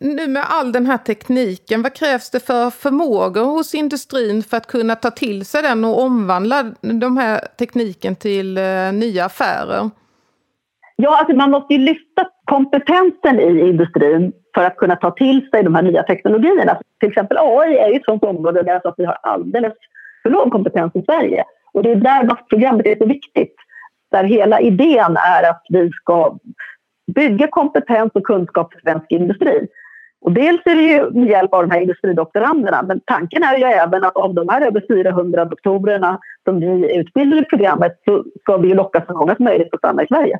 Nu 0.00 0.28
med 0.28 0.42
all 0.48 0.72
den 0.72 0.86
här 0.86 0.98
tekniken, 0.98 1.82
vad 1.82 1.94
krävs 1.94 2.30
det 2.30 2.40
för 2.46 2.70
förmågor 2.70 3.44
hos 3.44 3.74
industrin 3.74 4.42
för 4.42 4.56
att 4.56 4.66
kunna 4.66 4.94
ta 4.94 5.10
till 5.10 5.44
sig 5.44 5.62
den 5.62 5.84
och 5.84 6.02
omvandla 6.02 6.72
de 6.80 7.16
här 7.16 7.40
tekniken 7.58 8.16
till 8.16 8.58
eh, 8.58 8.92
nya 8.92 9.24
affärer? 9.24 9.90
Ja, 10.96 11.18
alltså 11.18 11.36
man 11.36 11.50
måste 11.50 11.74
ju 11.74 11.80
lyfta 11.80 12.28
kompetensen 12.44 13.40
i 13.40 13.68
industrin 13.68 14.32
för 14.54 14.64
att 14.64 14.76
kunna 14.76 14.96
ta 14.96 15.10
till 15.10 15.48
sig 15.50 15.62
de 15.62 15.74
här 15.74 15.82
nya 15.82 16.02
teknologierna. 16.02 16.80
Till 17.00 17.08
exempel 17.08 17.38
AI 17.38 17.76
är 17.76 17.88
ju 17.88 17.96
ett 17.96 18.04
sådant 18.04 18.24
område 18.24 18.62
där 18.62 18.94
vi 18.96 19.04
har 19.04 19.18
alldeles 19.22 19.72
för 20.22 20.30
låg 20.30 20.52
kompetens 20.52 20.96
i 20.96 21.02
Sverige. 21.02 21.44
Och 21.72 21.82
det 21.82 21.90
är 21.90 21.96
där 21.96 22.34
programmet 22.48 22.86
är 22.86 22.96
så 22.96 23.06
viktigt. 23.06 23.54
Där 24.10 24.24
hela 24.24 24.60
idén 24.60 25.16
är 25.16 25.50
att 25.50 25.62
vi 25.68 25.90
ska 25.90 26.38
bygga 27.14 27.48
kompetens 27.48 28.10
och 28.14 28.26
kunskap 28.26 28.72
för 28.72 28.80
svensk 28.80 29.06
industri. 29.08 29.68
Och 30.20 30.32
dels 30.32 30.60
är 30.64 30.74
det 30.74 30.82
ju 30.82 31.10
med 31.10 31.28
hjälp 31.28 31.54
av 31.54 31.68
de 31.68 31.70
här 31.70 31.80
industridoktoranderna 31.80 32.82
men 32.82 33.00
tanken 33.04 33.42
är 33.42 33.58
ju 33.58 33.64
även 33.64 34.04
att 34.04 34.16
av 34.16 34.34
de 34.34 34.48
här 34.48 34.62
över 34.62 34.84
400 34.88 35.44
doktorerna 35.44 36.20
som 36.44 36.60
vi 36.60 36.96
utbildar 36.96 37.42
i 37.42 37.44
programmet 37.44 38.00
så 38.04 38.24
ska 38.40 38.56
vi 38.56 38.74
locka 38.74 39.04
så 39.06 39.12
många 39.12 39.36
som 39.36 39.44
möjligt 39.44 39.74
att 39.74 39.80
stanna 39.80 40.02
i 40.02 40.06
Sverige. 40.06 40.38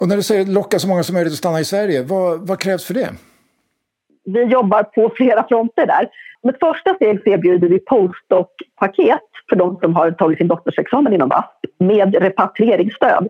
Och 0.00 0.08
när 0.08 0.16
du 0.16 0.22
säger 0.22 0.44
locka 0.44 0.78
så 0.78 0.88
många 0.88 1.02
som 1.02 1.14
möjligt 1.14 1.32
att 1.32 1.38
stanna 1.38 1.60
i 1.60 1.64
Sverige, 1.64 2.02
vad, 2.02 2.48
vad 2.48 2.60
krävs 2.60 2.84
för 2.84 2.94
det? 2.94 3.08
Vi 4.24 4.42
jobbar 4.42 4.82
på 4.82 5.12
flera 5.16 5.48
fronter 5.48 5.86
där. 5.86 6.08
Som 6.40 6.50
ett 6.50 6.58
första 6.60 6.94
steg 6.94 7.22
så 7.22 7.30
erbjuder 7.30 7.68
vi 7.68 7.78
postdoc-paket 7.78 9.28
för 9.48 9.56
de 9.56 9.78
som 9.82 9.96
har 9.96 10.10
tagit 10.10 10.38
sin 10.38 10.48
doktorsexamen 10.48 11.12
inom 11.12 11.28
VASP 11.28 11.64
med 11.78 12.14
repatrieringsstöd. 12.14 13.28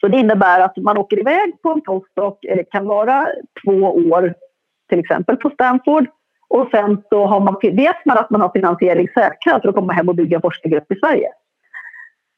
Så 0.00 0.08
det 0.08 0.16
innebär 0.16 0.60
att 0.60 0.76
man 0.76 0.98
åker 0.98 1.18
iväg 1.18 1.62
på 1.62 1.70
en 1.70 1.80
postdoc, 1.80 2.38
eller 2.48 2.64
kan 2.70 2.86
vara 2.86 3.26
två 3.64 3.80
år 4.10 4.34
till 4.88 4.98
exempel 4.98 5.36
på 5.36 5.50
Stanford 5.50 6.06
och 6.48 6.68
sen 6.70 7.02
så 7.08 7.26
har 7.26 7.40
man, 7.40 7.56
vet 7.62 8.04
man 8.04 8.18
att 8.18 8.30
man 8.30 8.40
har 8.40 8.50
finansiering 8.54 9.08
säkrad 9.08 9.62
för 9.62 9.68
att 9.68 9.74
komma 9.74 9.92
hem 9.92 10.08
och 10.08 10.14
bygga 10.14 10.36
en 10.36 10.42
forskargrupp 10.42 10.92
i 10.92 10.98
Sverige. 10.98 11.28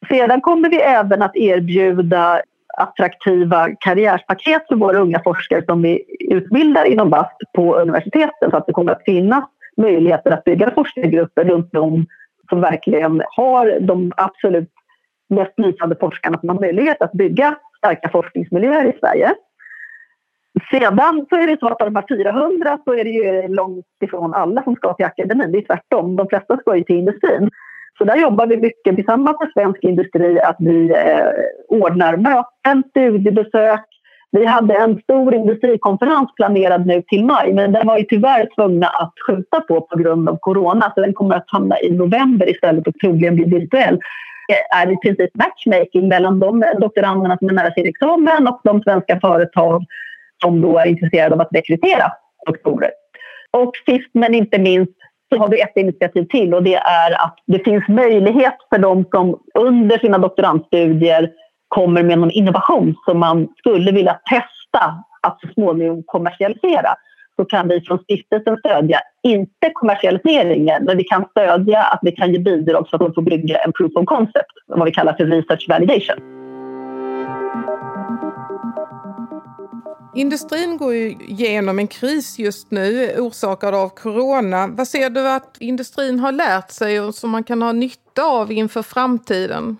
Sedan 0.08 0.40
kommer 0.40 0.70
vi 0.70 0.80
även 0.80 1.22
att 1.22 1.36
erbjuda 1.36 2.42
attraktiva 2.76 3.68
karriärspaket 3.80 4.68
för 4.68 4.76
våra 4.76 4.98
unga 4.98 5.20
forskare 5.24 5.64
som 5.64 5.82
vi 5.82 6.04
utbildar 6.30 6.84
inom 6.84 7.10
BASP 7.10 7.36
på 7.54 7.76
universiteten 7.76 8.50
så 8.50 8.56
att 8.56 8.66
det 8.66 8.72
kommer 8.72 8.92
att 8.92 9.04
finnas 9.04 9.44
möjligheter 9.76 10.30
att 10.30 10.44
bygga 10.44 10.70
forskargrupper 10.70 11.44
runt 11.44 11.76
om 11.76 12.06
som 12.48 12.60
verkligen 12.60 13.22
har 13.36 13.80
de 13.80 14.12
absolut 14.16 14.70
mest 15.28 15.52
lysande 15.56 15.96
forskarna 16.00 16.38
som 16.38 16.48
har 16.48 16.60
möjlighet 16.60 17.02
att 17.02 17.12
bygga 17.12 17.56
starka 17.78 18.08
forskningsmiljöer 18.08 18.84
i 18.84 18.98
Sverige. 19.00 19.34
Sedan 20.70 21.26
så 21.28 21.36
är 21.36 21.46
det 21.46 21.60
så 21.60 21.66
att 21.68 21.82
av 21.82 21.92
de 21.92 21.96
här 21.96 22.04
400 22.08 22.78
så 22.84 22.94
är 22.94 23.04
det 23.04 23.10
ju 23.10 23.48
långt 23.48 23.86
ifrån 24.04 24.34
alla 24.34 24.62
som 24.62 24.76
ska 24.76 24.94
till 24.94 25.06
akademin. 25.06 25.52
Det 25.52 25.58
är 25.58 25.62
tvärtom. 25.62 26.16
De 26.16 26.28
flesta 26.28 26.56
ska 26.56 26.76
ju 26.76 26.84
till 26.84 26.96
industrin. 26.96 27.50
Så 27.98 28.04
där 28.04 28.16
jobbar 28.16 28.46
vi 28.46 28.56
mycket 28.56 28.96
tillsammans 28.96 29.36
med 29.40 29.50
svensk 29.52 29.84
industri 29.84 30.40
att 30.40 30.56
vi 30.58 30.90
eh, 30.90 31.30
ordnar 31.68 32.16
möten, 32.16 32.82
studiebesök. 32.90 33.84
Vi 34.36 34.44
hade 34.44 34.74
en 34.74 35.00
stor 35.00 35.34
industrikonferens 35.34 36.34
planerad 36.34 36.86
nu 36.86 37.02
till 37.02 37.24
maj 37.24 37.52
men 37.52 37.72
den 37.72 37.86
var 37.86 37.98
ju 37.98 38.04
tyvärr 38.04 38.48
tvungna 38.54 38.86
att 38.86 39.12
skjuta 39.26 39.60
på 39.60 39.80
på 39.80 39.98
grund 39.98 40.28
av 40.28 40.36
corona 40.40 40.92
så 40.94 41.00
den 41.00 41.14
kommer 41.14 41.34
att 41.36 41.44
hamna 41.46 41.80
i 41.80 41.90
november 41.90 42.50
istället 42.50 42.86
och 42.86 42.94
troligen 42.94 43.34
bli 43.34 43.44
virtuell. 43.44 43.98
Det 44.48 44.76
är 44.76 44.92
i 44.92 44.96
princip 44.96 45.30
matchmaking 45.34 46.08
mellan 46.08 46.40
de 46.40 46.64
doktoranderna 46.80 47.38
som 47.38 47.48
är 47.48 47.52
nära 47.52 47.70
sin 47.72 47.86
examen 47.86 48.48
och 48.48 48.60
de 48.64 48.82
svenska 48.82 49.20
företag 49.20 49.84
som 50.42 50.60
då 50.60 50.78
är 50.78 50.86
intresserade 50.86 51.34
av 51.34 51.40
att 51.40 51.54
rekrytera 51.54 52.12
doktorer. 52.46 52.90
Och 53.50 53.72
sist 53.86 54.10
men 54.12 54.34
inte 54.34 54.58
minst 54.58 54.92
så 55.32 55.38
har 55.38 55.48
vi 55.48 55.60
ett 55.60 55.76
initiativ 55.76 56.24
till 56.24 56.54
och 56.54 56.62
det 56.62 56.74
är 56.74 57.24
att 57.24 57.38
det 57.46 57.64
finns 57.64 57.88
möjlighet 57.88 58.56
för 58.70 58.78
de 58.78 59.04
som 59.10 59.38
under 59.54 59.98
sina 59.98 60.18
doktorandstudier 60.18 61.30
kommer 61.68 62.02
med 62.02 62.18
någon 62.18 62.30
innovation 62.30 62.94
som 63.04 63.18
man 63.18 63.48
skulle 63.58 63.92
vilja 63.92 64.20
testa 64.30 65.04
att 65.22 65.40
så 65.40 65.48
småningom 65.54 66.02
kommersialisera 66.06 66.94
så 67.36 67.44
kan 67.44 67.68
vi 67.68 67.80
från 67.80 67.98
stiftelsen 67.98 68.56
stödja, 68.56 69.00
inte 69.22 69.70
kommersialiseringen, 69.74 70.84
men 70.84 70.96
vi 70.96 71.04
kan 71.04 71.24
stödja 71.30 71.82
att 71.82 71.98
vi 72.02 72.12
kan 72.12 72.32
ge 72.32 72.38
bidrag 72.38 72.88
så 72.88 72.96
att 72.96 73.00
de 73.00 73.14
får 73.14 73.22
bygga 73.22 73.58
en 73.58 73.72
proof 73.72 73.92
of 73.96 74.04
concept, 74.04 74.52
vad 74.66 74.84
vi 74.84 74.92
kallar 74.92 75.12
för 75.12 75.24
research 75.24 75.66
validation. 75.68 76.36
Industrin 80.14 80.76
går 80.76 80.94
ju 80.94 81.10
igenom 81.10 81.78
en 81.78 81.86
kris 81.86 82.38
just 82.38 82.70
nu 82.70 83.14
orsakad 83.18 83.74
av 83.74 83.88
corona. 83.88 84.66
Vad 84.66 84.88
ser 84.88 85.10
du 85.10 85.28
att 85.28 85.56
industrin 85.60 86.20
har 86.20 86.32
lärt 86.32 86.70
sig 86.70 87.00
och 87.00 87.14
som 87.14 87.30
man 87.30 87.44
kan 87.44 87.62
ha 87.62 87.72
nytta 87.72 88.22
av 88.22 88.52
inför 88.52 88.82
framtiden? 88.82 89.76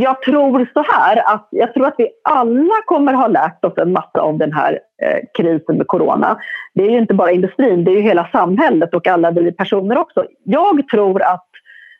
Jag 0.00 0.22
tror 0.22 0.68
så 0.74 0.82
här 0.88 1.34
att 1.34 1.48
jag 1.50 1.74
tror 1.74 1.86
att 1.86 1.94
vi 1.98 2.08
alla 2.24 2.74
kommer 2.86 3.12
ha 3.12 3.26
lärt 3.26 3.64
oss 3.64 3.78
en 3.78 3.92
massa 3.92 4.20
av 4.20 4.38
den 4.38 4.52
här 4.52 4.78
eh, 5.02 5.18
krisen 5.34 5.76
med 5.76 5.86
corona. 5.86 6.38
Det 6.74 6.82
är 6.82 6.90
ju 6.90 6.98
inte 6.98 7.14
bara 7.14 7.30
industrin, 7.30 7.84
det 7.84 7.90
är 7.90 7.94
ju 7.94 8.00
hela 8.00 8.28
samhället 8.32 8.94
och 8.94 9.06
alla 9.06 9.30
vi 9.30 9.52
personer 9.52 9.98
också. 9.98 10.24
Jag 10.44 10.88
tror 10.88 11.22
att 11.22 11.48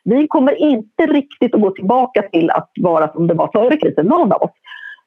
vi 0.03 0.27
kommer 0.27 0.53
inte 0.61 1.05
riktigt 1.05 1.55
att 1.55 1.61
gå 1.61 1.71
tillbaka 1.71 2.21
till 2.21 2.49
att 2.51 2.71
vara 2.79 3.07
som 3.07 3.27
det 3.27 3.33
var 3.33 3.49
före 3.53 3.77
krisen, 3.77 4.05
någon 4.05 4.31
av 4.31 4.41
oss. 4.41 4.51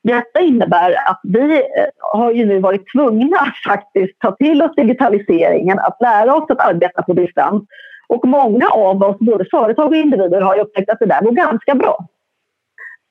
Detta 0.03 0.41
innebär 0.41 0.95
att 1.11 1.21
vi 1.23 1.55
eh, 1.55 1.87
har 1.99 2.33
ju 2.33 2.45
nu 2.47 2.59
varit 2.59 2.93
tvungna 2.93 3.37
att 3.37 3.73
faktiskt 3.73 4.21
ta 4.21 4.33
till 4.33 4.63
oss 4.63 4.75
digitaliseringen, 4.77 5.79
att 5.79 5.97
lära 6.01 6.35
oss 6.35 6.51
att 6.51 6.69
arbeta 6.69 7.03
på 7.03 7.13
distans. 7.13 7.63
Och 8.09 8.29
många 8.29 8.69
av 8.69 9.03
oss, 9.03 9.19
både 9.19 9.45
företag 9.51 9.87
och 9.87 9.97
individer, 9.97 10.41
har 10.41 10.59
upptäckt 10.59 10.91
att 10.91 10.99
det 10.99 11.07
där 11.07 11.21
går 11.21 11.33
ganska 11.33 11.75
bra. 11.75 12.07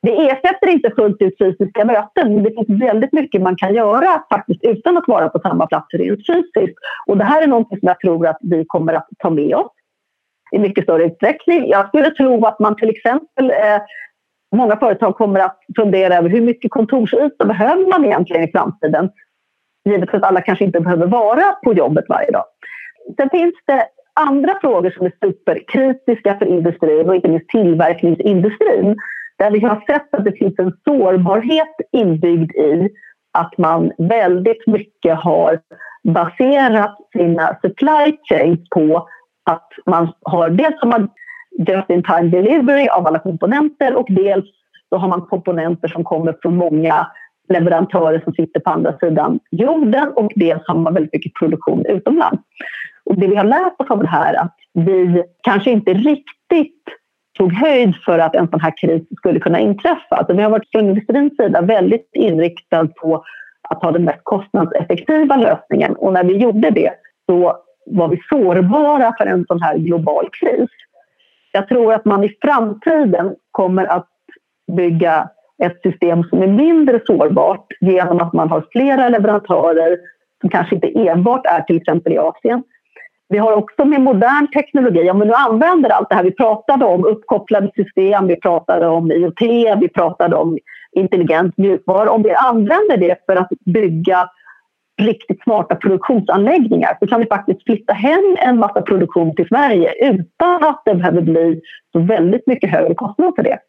Det 0.02 0.30
ersätter 0.30 0.70
inte 0.70 0.92
fullt 0.96 1.22
ut 1.22 1.38
fysiska 1.38 1.86
möten, 1.86 2.34
men 2.36 2.44
det 2.44 2.52
finns 2.52 2.82
väldigt 2.82 3.14
mycket 3.14 3.42
man 3.42 3.56
kan 3.56 3.74
göra 3.74 4.24
faktiskt 4.34 4.64
utan 4.64 4.98
att 4.98 5.08
vara 5.08 5.30
på 5.30 5.40
samma 5.40 5.68
plats 5.68 5.94
rent 5.94 6.28
fysiskt. 6.28 6.78
Och 7.08 7.18
det 7.18 7.24
här 7.24 7.42
är 7.42 7.48
något 7.48 7.70
som 7.70 7.80
jag 7.82 8.00
tror 8.00 8.28
att 8.28 8.38
vi 8.42 8.66
kommer 8.68 8.94
att 8.94 9.08
ta 9.18 9.30
med 9.30 9.56
oss 9.56 9.72
i 10.52 10.60
mycket 10.60 10.84
större 10.84 11.04
utsträckning. 11.04 11.70
Jag 11.70 11.88
skulle 11.88 12.10
tro 12.12 12.46
att 12.46 12.60
man 12.60 12.76
till 12.76 12.90
exempel 12.90 13.52
eh, 13.52 13.82
Många 14.56 14.78
företag 14.78 15.16
kommer 15.16 15.40
att 15.40 15.60
fundera 15.76 16.16
över 16.16 16.30
hur 16.30 16.42
mycket 16.42 16.72
kontorsyta 16.72 17.46
behöver 17.46 17.88
man 17.88 18.06
egentligen 18.06 18.44
i 18.44 18.52
framtiden? 18.52 19.10
Givet 19.90 20.14
att 20.14 20.24
alla 20.24 20.42
kanske 20.42 20.66
inte 20.66 20.80
behöver 20.80 21.08
vara 21.08 21.52
på 21.64 21.74
jobbet 21.74 22.06
varje 22.10 22.32
dag. 22.32 22.44
Sen 23.18 23.30
finns 23.30 23.56
det 23.66 23.86
andra 24.14 24.60
frågor 24.62 24.90
som 24.92 25.06
är 25.06 25.14
superkritiska 25.24 26.38
för 26.38 26.46
industrin 26.46 27.10
och 27.10 27.16
inte 27.16 27.28
minst 27.28 27.50
tillverkningsindustrin. 27.50 28.96
Där 29.42 29.52
vi 29.52 29.60
har 29.60 29.84
sett 29.88 30.16
att 30.16 30.26
det 30.26 30.32
finns 30.32 30.60
en 30.60 30.74
sårbarhet 30.84 31.76
inbyggd 31.92 32.52
i 32.56 32.90
att 33.34 33.58
man 33.58 33.92
väldigt 33.98 34.68
mycket 34.68 35.20
har 35.20 35.60
baserat 36.04 36.98
sina 37.12 37.58
supply 37.62 38.18
chains 38.24 38.70
på 38.70 39.08
att 39.46 39.68
man 39.86 40.14
har 40.22 40.50
dels 40.50 40.76
har 40.82 40.88
man 40.88 41.10
just-in-time 41.68 42.30
delivery 42.30 42.88
av 42.88 43.08
alla 43.08 43.20
komponenter 43.20 43.96
och 43.96 44.06
dels 44.10 44.46
så 44.90 44.98
har 44.98 45.08
man 45.08 45.22
komponenter 45.22 45.88
som 45.88 46.04
kommer 46.04 46.36
från 46.42 46.56
många 46.56 47.08
leverantörer 47.50 48.22
som 48.24 48.34
sitter 48.34 48.60
på 48.60 48.70
andra 48.70 48.98
sidan 48.98 49.40
jorden 49.52 50.12
och 50.16 50.32
dels 50.36 50.62
har 50.68 50.76
man 50.76 50.94
väldigt 50.94 51.14
mycket 51.14 51.34
produktion 51.34 51.86
utomlands. 51.86 52.44
Och 53.06 53.20
det 53.20 53.28
vi 53.28 53.36
har 53.36 53.44
lärt 53.46 53.82
oss 53.82 53.90
av 53.90 54.00
det 54.00 54.10
här 54.10 54.34
är 54.34 54.42
att 54.42 54.56
vi 54.74 55.24
kanske 55.44 55.72
inte 55.72 55.94
riktigt 55.94 56.84
tog 57.42 57.54
höjd 57.54 57.96
för 57.96 58.20
att 58.20 58.36
en 58.36 58.48
sån 58.48 58.60
här 58.60 58.74
kris 58.78 59.04
skulle 59.18 59.40
kunna 59.40 59.60
inträffa. 59.60 60.16
Alltså 60.16 60.34
vi 60.34 60.44
har 60.44 60.50
varit 60.50 60.72
från 60.72 60.90
industrins 60.90 61.38
sida 61.38 61.62
väldigt 61.62 62.10
inriktad 62.14 62.88
på 62.88 63.24
att 63.70 63.84
ha 63.84 63.92
den 63.92 64.04
mest 64.04 64.20
kostnadseffektiva 64.24 65.36
lösningen 65.36 65.96
och 65.96 66.14
när 66.14 66.24
vi 66.24 66.38
gjorde 66.38 66.70
det 66.70 66.94
så 67.26 67.58
var 67.86 68.08
vi 68.08 68.22
sårbara 68.30 69.14
för 69.18 69.26
en 69.26 69.46
sån 69.48 69.62
här 69.62 69.78
global 69.78 70.30
kris. 70.32 70.70
Jag 71.52 71.68
tror 71.68 71.94
att 71.94 72.06
man 72.06 72.24
i 72.24 72.38
framtiden 72.42 73.36
kommer 73.52 73.86
att 73.86 74.10
bygga 74.72 75.30
ett 75.64 75.82
system 75.84 76.24
som 76.24 76.42
är 76.42 76.48
mindre 76.48 77.00
sårbart 77.06 77.68
genom 77.80 78.20
att 78.20 78.34
man 78.34 78.50
har 78.50 78.66
flera 78.72 79.10
leverantörer 79.10 79.98
som 80.42 80.50
kanske 80.50 80.76
inte 80.76 81.10
enbart 81.10 81.46
är 81.46 81.62
till 81.62 81.78
exempel 81.78 82.14
i 82.14 82.18
Asien. 82.18 82.64
Vi 83.32 83.38
har 83.38 83.54
också 83.54 83.86
med 83.86 84.02
modern 84.02 84.48
teknologi, 84.48 85.10
om 85.10 85.20
vi 85.20 85.26
nu 85.26 85.34
använder 85.34 85.90
allt 85.90 86.10
det 86.10 86.16
här 86.16 86.24
vi 86.24 86.32
pratade 86.32 86.86
om, 86.86 87.06
uppkopplade 87.06 87.72
system, 87.76 88.28
vi 88.28 88.36
pratade 88.36 88.88
om 88.88 89.12
IoT, 89.12 89.42
vi 89.82 89.90
pratade 89.94 90.36
om 90.36 90.58
intelligent 90.92 91.58
mjukvara, 91.58 92.12
om 92.12 92.24
vi 92.24 92.32
använder 92.32 92.98
det 92.98 93.26
för 93.26 93.36
att 93.36 93.50
bygga 93.66 94.30
riktigt 95.02 95.44
smarta 95.44 95.76
produktionsanläggningar 95.76 96.98
så 97.00 97.08
kan 97.08 97.20
vi 97.20 97.26
faktiskt 97.26 97.64
flytta 97.64 97.94
hem 97.94 98.38
en 98.40 98.60
massa 98.60 98.82
produktion 98.82 99.36
till 99.36 99.48
Sverige 99.48 99.94
utan 100.00 100.64
att 100.64 100.82
det 100.86 100.96
behöver 100.96 101.22
bli 101.22 101.62
så 101.92 102.00
väldigt 102.00 102.48
mycket 102.48 102.72
högre 102.72 102.94
kostnad 102.94 103.34
för 103.36 103.44
det. 103.44 103.60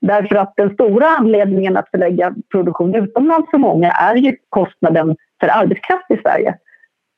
Därför 0.00 0.36
att 0.36 0.52
den 0.56 0.74
stora 0.74 1.06
anledningen 1.06 1.76
att 1.76 1.90
förlägga 1.90 2.34
produktion 2.50 2.94
utomlands 2.94 3.50
för 3.50 3.58
många 3.58 3.90
är 3.90 4.16
ju 4.16 4.36
kostnaden 4.48 5.16
för 5.40 5.48
arbetskraft 5.48 6.10
i 6.10 6.16
Sverige. 6.16 6.54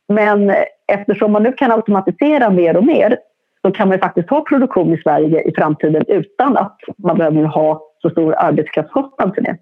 Men 0.09 0.55
eftersom 0.93 1.33
man 1.33 1.43
nu 1.43 1.53
kan 1.53 1.73
automatisera 1.73 2.51
mer 2.51 2.77
och 2.77 2.85
mer 2.85 3.17
så 3.63 3.71
kan 3.71 3.89
man 3.89 3.99
faktiskt 3.99 4.31
ha 4.31 4.41
produktion 4.41 4.95
i 4.95 5.03
Sverige 5.03 5.43
i 5.43 5.55
framtiden 5.55 6.05
utan 6.09 6.57
att 6.57 6.79
man 6.99 7.19
behöver 7.19 7.43
ha 7.43 7.83
så 8.03 8.11
stor 8.11 8.35
arbetskraftskostnad 8.35 9.35
för 9.35 9.43
det. 9.43 9.57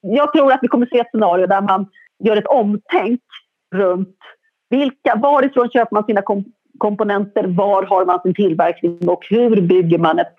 Jag 0.00 0.32
tror 0.32 0.52
att 0.52 0.58
vi 0.62 0.68
kommer 0.68 0.86
se 0.86 0.98
ett 0.98 1.10
scenario 1.10 1.46
där 1.46 1.60
man 1.60 1.86
gör 2.24 2.36
ett 2.36 2.46
omtänk 2.46 3.20
runt 3.74 4.16
vilka, 4.70 5.14
varifrån 5.16 5.70
köper 5.70 5.94
man 5.94 6.04
sina 6.04 6.22
kom 6.22 6.44
komponenter, 6.78 7.44
var 7.46 7.82
har 7.82 8.04
man 8.06 8.20
sin 8.22 8.34
tillverkning 8.34 9.08
och 9.08 9.26
hur 9.30 9.60
bygger 9.60 9.98
man 9.98 10.18
ett, 10.18 10.34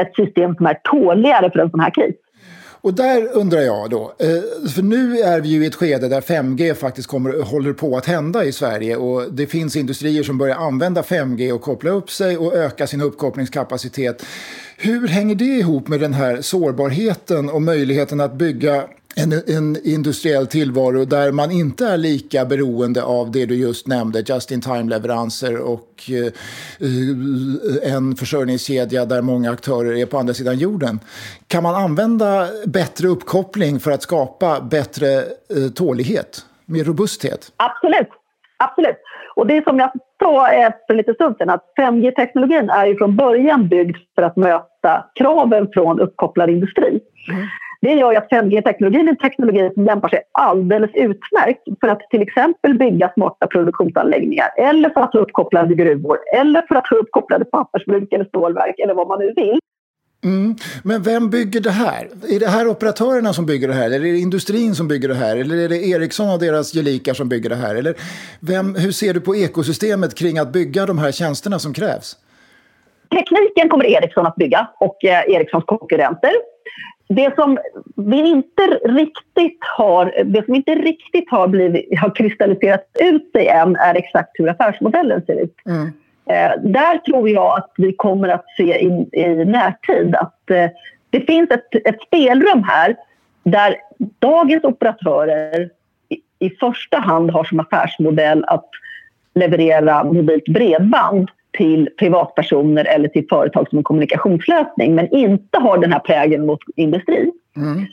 ett 0.00 0.16
system 0.16 0.56
som 0.56 0.66
är 0.66 0.74
tåligare 0.74 1.50
för 1.50 1.58
en 1.58 1.70
sån 1.70 1.80
här 1.80 1.90
kris. 1.90 2.16
Och 2.82 2.94
där 2.94 3.28
undrar 3.32 3.60
jag 3.60 3.90
då, 3.90 4.14
eh, 4.18 4.68
för 4.70 4.82
nu 4.82 5.18
är 5.18 5.40
vi 5.40 5.48
ju 5.48 5.64
i 5.64 5.66
ett 5.66 5.74
skede 5.74 6.08
där 6.08 6.20
5G 6.20 6.74
faktiskt 6.74 7.08
kommer, 7.08 7.42
håller 7.42 7.72
på 7.72 7.96
att 7.96 8.06
hända 8.06 8.44
i 8.44 8.52
Sverige 8.52 8.96
och 8.96 9.32
det 9.32 9.46
finns 9.46 9.76
industrier 9.76 10.22
som 10.22 10.38
börjar 10.38 10.56
använda 10.56 11.02
5G 11.02 11.52
och 11.52 11.62
koppla 11.62 11.90
upp 11.90 12.10
sig 12.10 12.36
och 12.36 12.54
öka 12.54 12.86
sin 12.86 13.00
uppkopplingskapacitet. 13.00 14.24
Hur 14.76 15.08
hänger 15.08 15.34
det 15.34 15.44
ihop 15.44 15.88
med 15.88 16.00
den 16.00 16.12
här 16.12 16.40
sårbarheten 16.40 17.50
och 17.50 17.62
möjligheten 17.62 18.20
att 18.20 18.34
bygga 18.34 18.84
en, 19.16 19.32
en, 19.56 19.76
industriell 19.84 20.46
tillvaro 20.46 21.04
där 21.04 21.32
man 21.32 21.50
inte 21.50 21.86
är 21.86 21.96
lika 21.96 22.44
beroende 22.44 23.02
av 23.02 23.30
det 23.30 23.46
du 23.46 23.54
just 23.54 23.86
nämnde, 23.86 24.20
just-in-time-leveranser 24.26 25.60
och 25.60 26.10
eh, 26.10 27.92
en 27.94 28.16
försörjningskedja 28.16 29.04
där 29.04 29.22
många 29.22 29.50
aktörer 29.50 29.96
är 29.96 30.06
på 30.06 30.18
andra 30.18 30.34
sidan 30.34 30.58
jorden. 30.58 31.00
Kan 31.48 31.62
man 31.62 31.74
använda 31.74 32.48
bättre 32.66 33.08
uppkoppling 33.08 33.80
för 33.80 33.90
att 33.90 34.02
skapa 34.02 34.60
bättre 34.60 35.06
eh, 35.16 35.70
tålighet, 35.74 36.46
mer 36.66 36.84
robusthet? 36.84 37.52
Absolut. 37.56 38.08
Absolut. 38.56 38.96
Och 39.34 39.46
det 39.46 39.64
som 39.64 39.78
jag 39.78 39.90
sa 40.18 40.48
för 40.86 40.94
lite 40.94 41.14
stund 41.14 41.36
sedan, 41.38 41.50
att 41.50 41.64
5G-teknologin 41.78 42.70
är 42.70 42.86
ju 42.86 42.96
från 42.96 43.16
början 43.16 43.68
byggd 43.68 43.96
för 44.14 44.22
att 44.22 44.36
möta 44.36 45.04
kraven 45.14 45.68
från 45.72 46.00
uppkopplad 46.00 46.50
industri. 46.50 47.00
Mm. 47.28 47.46
Det 47.82 47.92
gör 47.92 48.14
att 48.14 48.28
5G-teknologin 48.30 49.06
är 49.06 49.10
en 49.10 49.16
teknologi 49.16 49.70
som 49.74 49.84
lämpar 49.84 50.08
sig 50.08 50.22
alldeles 50.32 50.90
utmärkt 50.94 51.62
för 51.80 51.88
att 51.88 52.00
till 52.10 52.22
exempel 52.22 52.78
bygga 52.78 53.12
smarta 53.14 53.46
produktionsanläggningar 53.46 54.48
eller 54.56 54.90
för 54.90 55.00
att 55.00 55.12
ha 55.12 55.20
uppkopplade 55.20 55.74
gruvor 55.74 56.18
eller 56.34 56.62
för 56.68 56.74
att 56.74 56.86
ha 56.86 56.96
uppkopplade 56.96 57.44
pappersbruk 57.44 58.12
eller 58.12 58.24
stålverk 58.24 58.78
eller 58.78 58.94
vad 58.94 59.08
man 59.08 59.18
nu 59.18 59.32
vill. 59.36 59.58
Mm. 60.24 60.56
Men 60.84 61.02
vem 61.02 61.30
bygger 61.30 61.60
det 61.60 61.70
här? 61.70 62.08
Är 62.28 62.40
det 62.40 62.46
här 62.46 62.68
operatörerna 62.68 63.32
som 63.32 63.46
bygger 63.46 63.68
det 63.68 63.74
här? 63.74 63.86
Eller 63.86 63.96
är 63.96 64.12
det 64.12 64.18
industrin 64.18 64.74
som 64.74 64.88
bygger 64.88 65.08
det 65.08 65.14
här? 65.14 65.36
Eller 65.36 65.56
är 65.56 65.68
det 65.68 65.86
Ericsson 65.86 66.30
och 66.30 66.38
deras 66.38 66.72
gelikar 66.72 67.14
som 67.14 67.28
bygger 67.28 67.50
det 67.50 67.56
här? 67.56 67.74
Eller 67.74 67.94
vem, 68.40 68.74
hur 68.74 68.92
ser 68.92 69.14
du 69.14 69.20
på 69.20 69.36
ekosystemet 69.36 70.14
kring 70.14 70.38
att 70.38 70.52
bygga 70.52 70.86
de 70.86 70.98
här 70.98 71.12
tjänsterna 71.12 71.58
som 71.58 71.74
krävs? 71.74 72.16
Tekniken 73.10 73.68
kommer 73.68 73.84
Ericsson 73.84 74.26
att 74.26 74.36
bygga 74.36 74.68
och 74.80 75.04
eh, 75.04 75.34
Ericssons 75.34 75.64
konkurrenter. 75.64 76.32
Det 77.08 77.34
som 77.34 77.58
vi 77.96 78.28
inte 78.28 78.62
riktigt 78.84 79.58
har, 79.76 80.24
det 80.24 80.44
som 80.44 80.54
inte 80.54 80.74
riktigt 80.74 81.30
har, 81.30 81.48
blivit, 81.48 81.98
har 81.98 82.14
kristalliserat 82.14 82.86
ut 83.00 83.32
sig 83.32 83.48
än 83.48 83.76
är 83.76 83.94
exakt 83.94 84.30
hur 84.34 84.48
affärsmodellen 84.48 85.22
ser 85.26 85.42
ut. 85.42 85.56
Mm. 85.66 85.92
Eh, 86.26 86.60
där 86.62 86.98
tror 86.98 87.28
jag 87.28 87.58
att 87.58 87.72
vi 87.76 87.92
kommer 87.92 88.28
att 88.28 88.44
se 88.56 88.80
i, 88.80 89.08
i 89.12 89.44
närtid 89.44 90.14
att 90.14 90.50
eh, 90.50 90.70
det 91.10 91.20
finns 91.20 91.50
ett, 91.50 91.86
ett 91.86 92.02
spelrum 92.06 92.62
här 92.62 92.96
där 93.42 93.76
dagens 94.18 94.64
operatörer 94.64 95.70
i, 96.08 96.46
i 96.46 96.50
första 96.50 96.98
hand 96.98 97.30
har 97.30 97.44
som 97.44 97.60
affärsmodell 97.60 98.44
att 98.44 98.68
leverera 99.34 100.04
mobilt 100.04 100.44
bredband 100.44 101.30
till 101.58 101.88
privatpersoner 101.98 102.84
eller 102.84 103.08
till 103.08 103.26
företag 103.28 103.68
som 103.68 103.78
en 103.78 103.84
kommunikationslösning 103.84 104.94
men 104.94 105.14
inte 105.14 105.58
har 105.58 105.78
den 105.78 105.92
här 105.92 106.00
prägen 106.00 106.46
mot 106.46 106.60
industri. 106.76 107.30
Mm. 107.56 107.86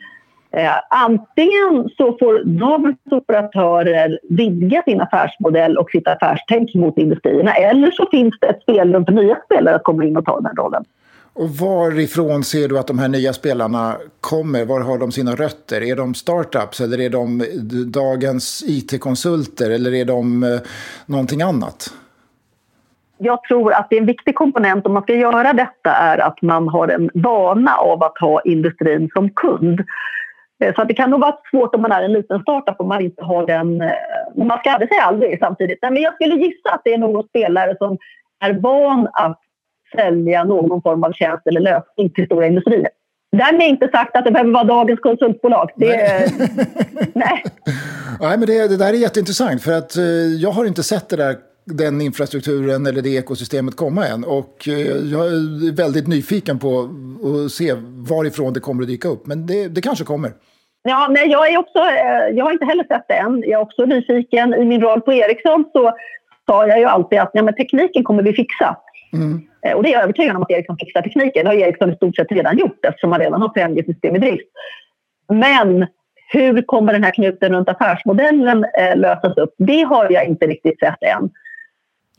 Eh, 0.52 0.72
antingen 0.90 1.90
så 1.98 2.18
får 2.20 2.44
dagens 2.44 2.98
operatörer 3.12 4.20
vidga 4.30 4.84
sin 4.84 5.02
affärsmodell 5.02 5.78
och 5.78 5.92
sitt 5.92 6.08
affärstänk 6.08 6.74
mot 6.74 6.98
industrierna 6.98 7.54
eller 7.54 7.92
så 7.92 8.08
finns 8.12 8.36
det 8.42 8.48
ett 8.48 8.62
spelrum 8.62 9.06
för 9.06 9.12
nya 9.12 9.38
spelare 9.46 9.76
att 9.76 9.84
komma 9.84 10.06
in 10.06 10.18
och 10.18 10.26
ta 10.26 10.42
den 10.42 10.56
rollen. 10.56 10.86
Och 11.34 11.50
varifrån 11.50 12.44
ser 12.44 12.68
du 12.68 12.80
att 12.80 12.88
de 12.88 13.00
här 13.00 13.08
nya 13.08 13.34
spelarna 13.34 13.96
kommer? 14.22 14.66
Var 14.66 14.82
har 14.82 14.98
de 14.98 15.12
sina 15.12 15.36
rötter? 15.36 15.84
Är 15.84 15.96
de 15.96 16.14
startups 16.14 16.82
eller 16.82 17.00
är 17.00 17.10
de 17.10 17.46
dagens 17.86 18.64
it-konsulter 18.68 19.70
eller 19.70 19.94
är 19.94 20.06
de 20.06 20.44
eh, 20.44 20.60
någonting 21.06 21.42
annat? 21.42 21.94
Jag 23.20 23.44
tror 23.44 23.74
att 23.74 23.88
det 23.90 23.96
är 23.96 24.00
en 24.00 24.06
viktig 24.06 24.36
komponent 24.36 24.86
om 24.86 24.94
man 24.94 25.04
ska 25.04 25.14
göra 25.14 25.54
detta 25.54 25.92
är 25.92 26.18
att 26.18 26.42
man 26.42 26.68
har 26.68 26.88
en 26.88 27.10
vana 27.14 27.76
av 27.76 28.04
att 28.04 28.18
ha 28.18 28.42
industrin 28.42 29.10
som 29.14 29.30
kund. 29.30 29.80
Eh, 30.64 30.76
så 30.76 30.84
det 30.84 30.94
kan 30.94 31.10
nog 31.10 31.20
vara 31.20 31.38
svårt 31.52 31.76
om 31.76 31.82
man 31.82 31.92
är 31.92 32.04
en 32.04 32.14
liten 32.14 32.42
startup 32.42 32.80
om 32.80 32.88
man 32.88 33.02
inte 33.02 33.24
har 33.24 33.48
den... 33.48 33.82
Eh, 33.82 33.90
man 34.36 34.60
ska 34.60 34.72
aldrig 34.72 34.90
säga 34.90 35.04
aldrig 35.04 35.40
samtidigt. 35.40 35.80
Men 35.82 35.96
jag 35.96 36.14
skulle 36.14 36.36
gissa 36.36 36.70
att 36.70 36.82
det 36.84 36.94
är 36.94 36.98
någon 36.98 37.28
spelare 37.28 37.76
som 37.78 37.98
är 38.40 38.54
van 38.54 39.08
att 39.14 39.40
sälja 39.96 40.44
någon 40.44 40.82
form 40.82 41.04
av 41.04 41.12
tjänst 41.12 41.48
eller 41.48 41.62
lösning 41.62 42.10
till 42.10 42.26
stora 42.26 42.48
industrier. 42.48 42.90
Därmed 43.32 43.68
inte 43.68 43.88
sagt 43.88 44.16
att 44.16 44.26
det 44.26 44.32
behöver 44.32 44.52
vara 44.52 44.64
dagens 44.64 45.00
konsultbolag. 45.00 45.70
Det, 45.76 45.88
nej. 45.88 46.30
nej. 47.14 47.44
nej. 48.20 48.38
men 48.38 48.48
det, 48.48 48.68
det, 48.68 48.78
där 48.78 48.90
är 48.90 48.94
jätteintressant 48.94 49.64
för 49.64 49.72
att 49.72 49.96
eh, 49.98 50.04
jag 50.42 50.52
har 50.52 50.66
inte 50.66 50.84
sett 50.84 51.10
det 51.10 51.16
där 51.16 51.36
den 51.78 52.02
infrastrukturen 52.02 52.86
eller 52.86 53.02
det 53.02 53.10
ekosystemet 53.10 53.76
komma 53.76 54.08
än. 54.08 54.24
Och 54.24 54.68
eh, 54.68 54.98
jag 55.14 55.26
är 55.26 55.76
väldigt 55.76 56.08
nyfiken 56.08 56.60
på 56.60 56.90
att 57.46 57.52
se 57.52 57.74
varifrån 58.10 58.54
det 58.54 58.60
kommer 58.60 58.84
att 58.84 58.88
dyka 58.90 59.08
upp. 59.08 59.28
Men 59.28 59.46
det, 59.46 59.68
det 59.68 59.82
kanske 59.82 60.06
kommer. 60.06 60.32
Ja, 60.84 61.08
nej, 61.10 61.28
jag, 61.28 61.54
är 61.54 61.58
också, 61.58 61.80
eh, 61.80 62.38
jag 62.38 62.46
har 62.46 62.52
inte 62.52 62.66
heller 62.66 62.84
sett 62.84 63.06
det 63.08 63.14
än. 63.14 63.44
Jag 63.48 63.52
är 63.52 63.62
också 63.62 63.86
nyfiken. 63.86 64.54
I 64.54 64.66
min 64.66 64.82
roll 64.82 65.02
på 65.02 65.14
Ericsson 65.14 65.66
så 65.74 65.94
sa 66.46 66.68
jag 66.68 66.80
ju 66.80 66.86
alltid 66.86 67.20
att 67.20 67.32
ja, 67.34 67.44
men 67.44 67.56
tekniken 67.56 68.04
kommer 68.04 68.24
vi 68.24 68.34
fixa. 68.34 68.78
Mm. 69.14 69.42
Eh, 69.66 69.74
och 69.74 69.84
det 69.84 69.90
är 69.90 69.94
jag 69.94 70.04
övertygad 70.04 70.36
om 70.36 70.44
att 70.44 70.52
Ericsson 70.52 70.78
fixar 70.78 71.02
tekniken. 71.02 71.46
Det 71.46 71.50
har 71.50 71.58
Ericsson 71.58 71.92
i 71.92 71.96
stort 71.96 72.16
sett 72.16 72.32
redan 72.32 72.58
gjort 72.58 72.86
eftersom 72.86 73.10
man 73.10 73.20
redan 73.20 73.42
har 73.42 73.50
5G-system 73.50 74.16
i 74.16 74.20
drift. 74.20 74.48
Men 75.30 75.88
hur 76.32 76.62
kommer 76.62 76.94
den 76.94 77.04
här 77.04 77.12
knuten 77.12 77.54
runt 77.54 77.70
affärsmodellen 77.70 78.66
eh, 78.78 78.98
lösas 78.98 79.38
upp? 79.38 79.54
Det 79.58 79.82
har 79.82 80.12
jag 80.12 80.26
inte 80.26 80.48
riktigt 80.48 80.80
sett 80.80 81.04
än. 81.04 81.30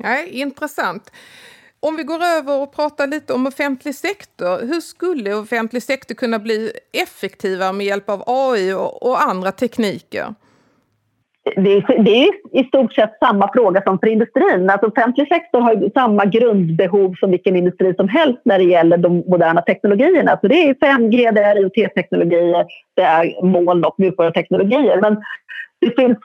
Nej, 0.03 0.29
intressant. 0.41 1.13
Om 1.81 1.97
vi 1.97 2.03
går 2.03 2.23
över 2.39 2.63
och 2.63 2.75
pratar 2.75 3.07
lite 3.07 3.33
om 3.33 3.47
offentlig 3.47 3.95
sektor. 3.95 4.67
Hur 4.67 4.81
skulle 4.81 5.35
offentlig 5.35 5.83
sektor 5.83 6.15
kunna 6.15 6.39
bli 6.39 6.73
effektivare 7.03 7.73
med 7.73 7.87
hjälp 7.87 8.11
av 8.11 8.23
AI 8.27 8.73
och, 8.73 9.03
och 9.03 9.23
andra 9.23 9.53
tekniker? 9.53 10.35
Det 11.57 11.73
är, 11.73 12.03
det 12.03 12.11
är, 12.11 12.61
i 12.61 12.65
stort 12.65 12.95
sett 12.95 13.19
samma 13.19 13.53
fråga 13.53 13.83
som 13.83 13.99
för 13.99 14.07
industrin. 14.07 14.71
Alltså 14.71 14.87
offentlig 14.87 15.29
sektor 15.29 15.61
har 15.61 15.91
samma 15.95 16.25
grundbehov 16.25 17.15
som 17.15 17.31
vilken 17.31 17.57
industri 17.57 17.95
som 17.95 18.09
helst 18.09 18.41
när 18.45 18.59
det 18.59 18.65
gäller 18.65 18.97
de 18.97 19.25
moderna 19.27 19.63
teknologierna. 19.63 20.39
Så 20.41 20.49
det 20.49 20.69
är 20.69 20.75
5G, 20.75 21.33
det 21.33 21.41
är 21.41 21.57
IoT-teknologier, 21.57 22.67
det 22.97 23.03
är 23.03 23.45
moln 23.45 23.85
och 23.85 23.95
mjukvaruteknologier. 23.99 25.01
Men 25.01 25.23
det 25.81 25.95
finns 25.97 26.19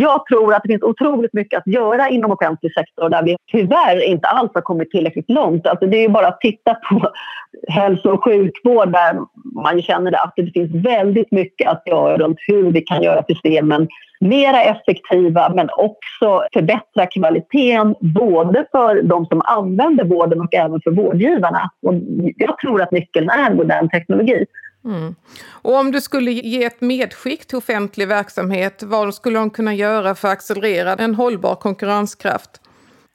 jag 0.00 0.26
tror 0.26 0.54
att 0.54 0.62
det 0.62 0.68
finns 0.68 0.82
otroligt 0.82 1.32
mycket 1.32 1.58
att 1.58 1.66
göra 1.66 2.08
inom 2.08 2.30
offentlig 2.30 2.74
sektor 2.74 3.08
där 3.08 3.22
vi 3.22 3.36
tyvärr 3.52 4.04
inte 4.04 4.28
alls 4.28 4.50
har 4.54 4.60
kommit 4.60 4.90
tillräckligt 4.90 5.30
långt. 5.30 5.66
Alltså 5.66 5.86
det 5.86 5.96
är 5.96 6.02
ju 6.02 6.08
bara 6.08 6.26
att 6.26 6.40
titta 6.40 6.74
på 6.74 7.12
hälso 7.68 8.10
och 8.10 8.24
sjukvård 8.24 8.92
där 8.92 9.16
man 9.64 9.82
känner 9.82 10.24
att 10.24 10.32
det 10.36 10.52
finns 10.52 10.84
väldigt 10.84 11.32
mycket 11.32 11.68
att 11.68 11.82
göra 11.86 12.16
runt 12.16 12.38
hur 12.46 12.72
vi 12.72 12.80
kan 12.80 13.02
göra 13.02 13.24
systemen 13.28 13.88
mera 14.20 14.62
effektiva 14.62 15.48
men 15.54 15.68
också 15.76 16.42
förbättra 16.52 17.06
kvaliteten 17.06 17.94
både 18.00 18.66
för 18.70 19.02
de 19.02 19.26
som 19.26 19.42
använder 19.44 20.04
vården 20.04 20.40
och 20.40 20.54
även 20.54 20.80
för 20.80 20.90
vårdgivarna. 20.90 21.70
Och 21.82 21.94
jag 22.36 22.58
tror 22.58 22.82
att 22.82 22.92
nyckeln 22.92 23.30
är 23.30 23.54
modern 23.54 23.88
teknologi. 23.88 24.44
Mm. 24.84 25.14
Och 25.62 25.74
om 25.74 25.90
du 25.90 26.00
skulle 26.00 26.30
ge 26.30 26.64
ett 26.64 26.80
medskick 26.80 27.46
till 27.46 27.58
offentlig 27.58 28.08
verksamhet, 28.08 28.82
vad 28.82 29.14
skulle 29.14 29.38
de 29.38 29.50
kunna 29.50 29.74
göra 29.74 30.14
för 30.14 30.28
att 30.28 30.34
accelerera 30.34 30.92
en 30.92 31.14
hållbar 31.14 31.54
konkurrenskraft? 31.54 32.50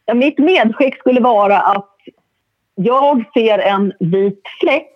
Ja, 0.05 0.13
mitt 0.13 0.37
medskick 0.37 0.97
skulle 0.97 1.21
vara 1.21 1.59
att 1.59 1.89
jag 2.75 3.23
ser 3.33 3.59
en 3.59 3.93
vit 3.99 4.41
fläck 4.61 4.91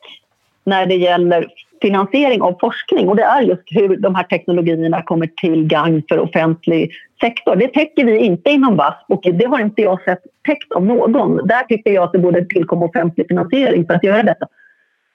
när 0.64 0.86
det 0.86 0.96
gäller 0.96 1.48
finansiering 1.82 2.42
av 2.42 2.58
forskning 2.60 3.10
och 3.10 3.16
det 3.16 3.24
är 3.24 3.42
just 3.42 3.64
hur 3.66 3.98
de 3.98 4.16
här 4.16 4.24
teknologierna 4.24 5.02
kommer 5.02 5.28
till 5.28 5.68
gagn 5.68 6.04
för 6.10 6.20
offentlig 6.20 6.92
sektor. 7.22 7.56
Det 7.56 7.68
täcker 7.68 8.06
vi 8.06 8.18
inte 8.18 8.50
inom 8.50 8.78
VASP 8.78 9.12
och 9.12 9.22
det 9.34 9.46
har 9.46 9.60
inte 9.60 9.82
jag 9.82 10.04
sett 10.04 10.22
täckt 10.46 10.72
av 10.72 10.86
någon. 10.86 11.48
Där 11.48 11.64
tycker 11.64 11.92
jag 11.92 12.04
att 12.04 12.12
det 12.12 12.20
borde 12.20 12.46
tillkomma 12.46 12.86
offentlig 12.86 13.28
finansiering 13.28 13.86
för 13.86 13.94
att 13.94 14.04
göra 14.04 14.24
detta. 14.24 14.48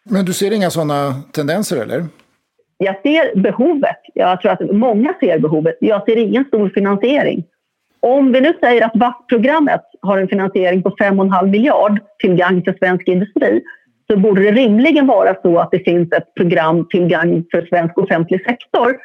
Men 0.05 0.25
du 0.25 0.33
ser 0.33 0.53
inga 0.53 0.71
sådana 0.71 1.15
tendenser 1.33 1.77
eller? 1.77 2.05
Jag 2.79 3.03
ser 3.03 3.37
behovet. 3.41 4.01
Jag 4.15 4.41
tror 4.41 4.53
att 4.53 4.71
många 4.73 5.15
ser 5.21 5.39
behovet. 5.39 5.77
Jag 5.81 6.05
ser 6.05 6.17
ingen 6.17 6.45
stor 6.45 6.69
finansiering. 6.75 7.45
Om 8.01 8.33
vi 8.33 8.41
nu 8.41 8.53
säger 8.61 8.85
att 8.85 8.97
VAP-programmet 8.97 9.81
har 10.01 10.19
en 10.19 10.29
finansiering 10.29 10.83
på 10.83 10.91
5,5 10.91 11.47
miljard 11.47 12.01
till 12.19 12.35
gagn 12.35 12.63
för 12.65 12.73
svensk 12.73 13.09
industri 13.09 13.63
så 14.11 14.17
borde 14.17 14.43
det 14.43 14.53
rimligen 14.53 15.07
vara 15.07 15.35
så 15.43 15.59
att 15.59 15.71
det 15.71 15.79
finns 15.79 16.13
ett 16.13 16.35
program 16.35 16.89
till 16.89 17.07
gagn 17.07 17.45
för 17.51 17.67
svensk 17.67 17.99
offentlig 17.99 18.45
sektor 18.45 18.97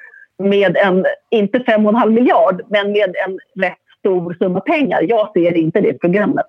med 0.43 0.77
en, 0.77 1.05
inte 1.31 1.57
5,5 1.57 2.09
miljard, 2.09 2.61
men 2.69 2.91
med 2.91 3.15
en 3.27 3.39
rätt 3.63 3.77
stor 3.99 4.33
summa 4.39 4.59
pengar. 4.59 5.01
Jag 5.09 5.31
ser 5.33 5.57
inte 5.57 5.81
det 5.81 5.93
programmet. 5.93 6.45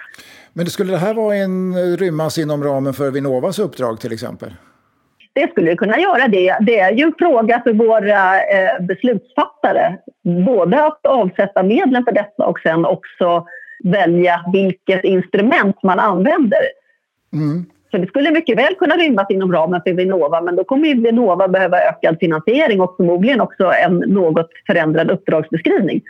Men 0.52 0.66
skulle 0.66 0.92
det 0.92 0.98
här 0.98 1.14
vara 1.14 1.34
en, 1.34 1.74
rymmas 1.96 2.38
inom 2.38 2.64
ramen 2.64 2.94
för 2.94 3.10
Vinnovas 3.10 3.58
uppdrag 3.58 4.00
till 4.00 4.12
exempel? 4.12 4.54
Det 5.32 5.50
skulle 5.50 5.76
kunna 5.76 5.98
göra 5.98 6.28
det. 6.28 6.56
Det 6.60 6.78
är 6.78 6.92
ju 6.92 7.02
en 7.02 7.14
fråga 7.18 7.60
för 7.64 7.72
våra 7.72 8.40
eh, 8.40 8.80
beslutsfattare. 8.80 9.98
Både 10.46 10.84
att 10.84 11.06
avsätta 11.06 11.62
medlen 11.62 12.04
för 12.04 12.12
detta 12.12 12.46
och 12.46 12.60
sen 12.60 12.84
också 12.84 13.46
välja 13.84 14.44
vilket 14.52 15.04
instrument 15.04 15.82
man 15.82 15.98
använder. 15.98 16.60
Mm. 17.32 17.64
Så 17.90 17.98
det 17.98 18.06
skulle 18.06 18.30
mycket 18.30 18.58
väl 18.58 18.74
kunna 18.74 18.94
rymmas 18.94 19.26
inom 19.30 19.52
ramen 19.52 19.80
för 19.86 19.92
Vinnova 19.92 20.40
men 20.40 20.56
då 20.56 20.64
kommer 20.64 20.94
Vinnova 20.94 21.48
behöva 21.48 21.80
ökad 21.80 22.16
finansiering 22.20 22.80
och 22.80 22.94
förmodligen 22.96 23.40
också 23.40 23.72
en 23.84 23.98
något 23.98 24.50
förändrad 24.66 25.10
uppdragsbeskrivning. 25.10 26.02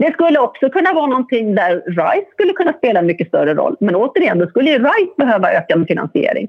Det 0.00 0.12
skulle 0.12 0.38
också 0.38 0.70
kunna 0.70 0.92
vara 0.92 1.06
någonting 1.06 1.54
där 1.54 1.82
RISE 1.86 2.30
skulle 2.32 2.52
kunna 2.52 2.72
spela 2.72 3.00
en 3.00 3.06
mycket 3.06 3.28
större 3.28 3.54
roll. 3.54 3.76
Men 3.80 3.94
återigen, 3.94 4.38
då 4.38 4.46
skulle 4.46 4.70
ju 4.70 4.78
RISE 4.78 5.14
behöva 5.16 5.52
ökad 5.52 5.86
finansiering. 5.88 6.48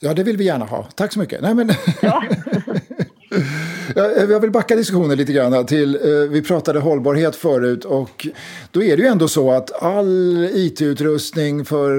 Ja, 0.00 0.14
det 0.14 0.22
vill 0.22 0.36
vi 0.36 0.44
gärna 0.44 0.64
ha. 0.64 0.82
Tack 0.94 1.12
så 1.12 1.18
mycket. 1.18 1.42
Nej, 1.42 1.54
men... 1.54 1.70
Ja. 2.02 2.22
Jag 3.94 4.40
vill 4.40 4.50
backa 4.50 4.76
diskussionen 4.76 5.18
lite 5.18 5.32
grann 5.32 5.66
till, 5.66 5.94
eh, 5.94 6.30
vi 6.30 6.42
pratade 6.42 6.80
hållbarhet 6.80 7.36
förut 7.36 7.84
och 7.84 8.26
då 8.70 8.82
är 8.82 8.96
det 8.96 9.02
ju 9.02 9.08
ändå 9.08 9.28
så 9.28 9.52
att 9.52 9.82
all 9.82 10.44
it-utrustning 10.44 11.64
för 11.64 11.94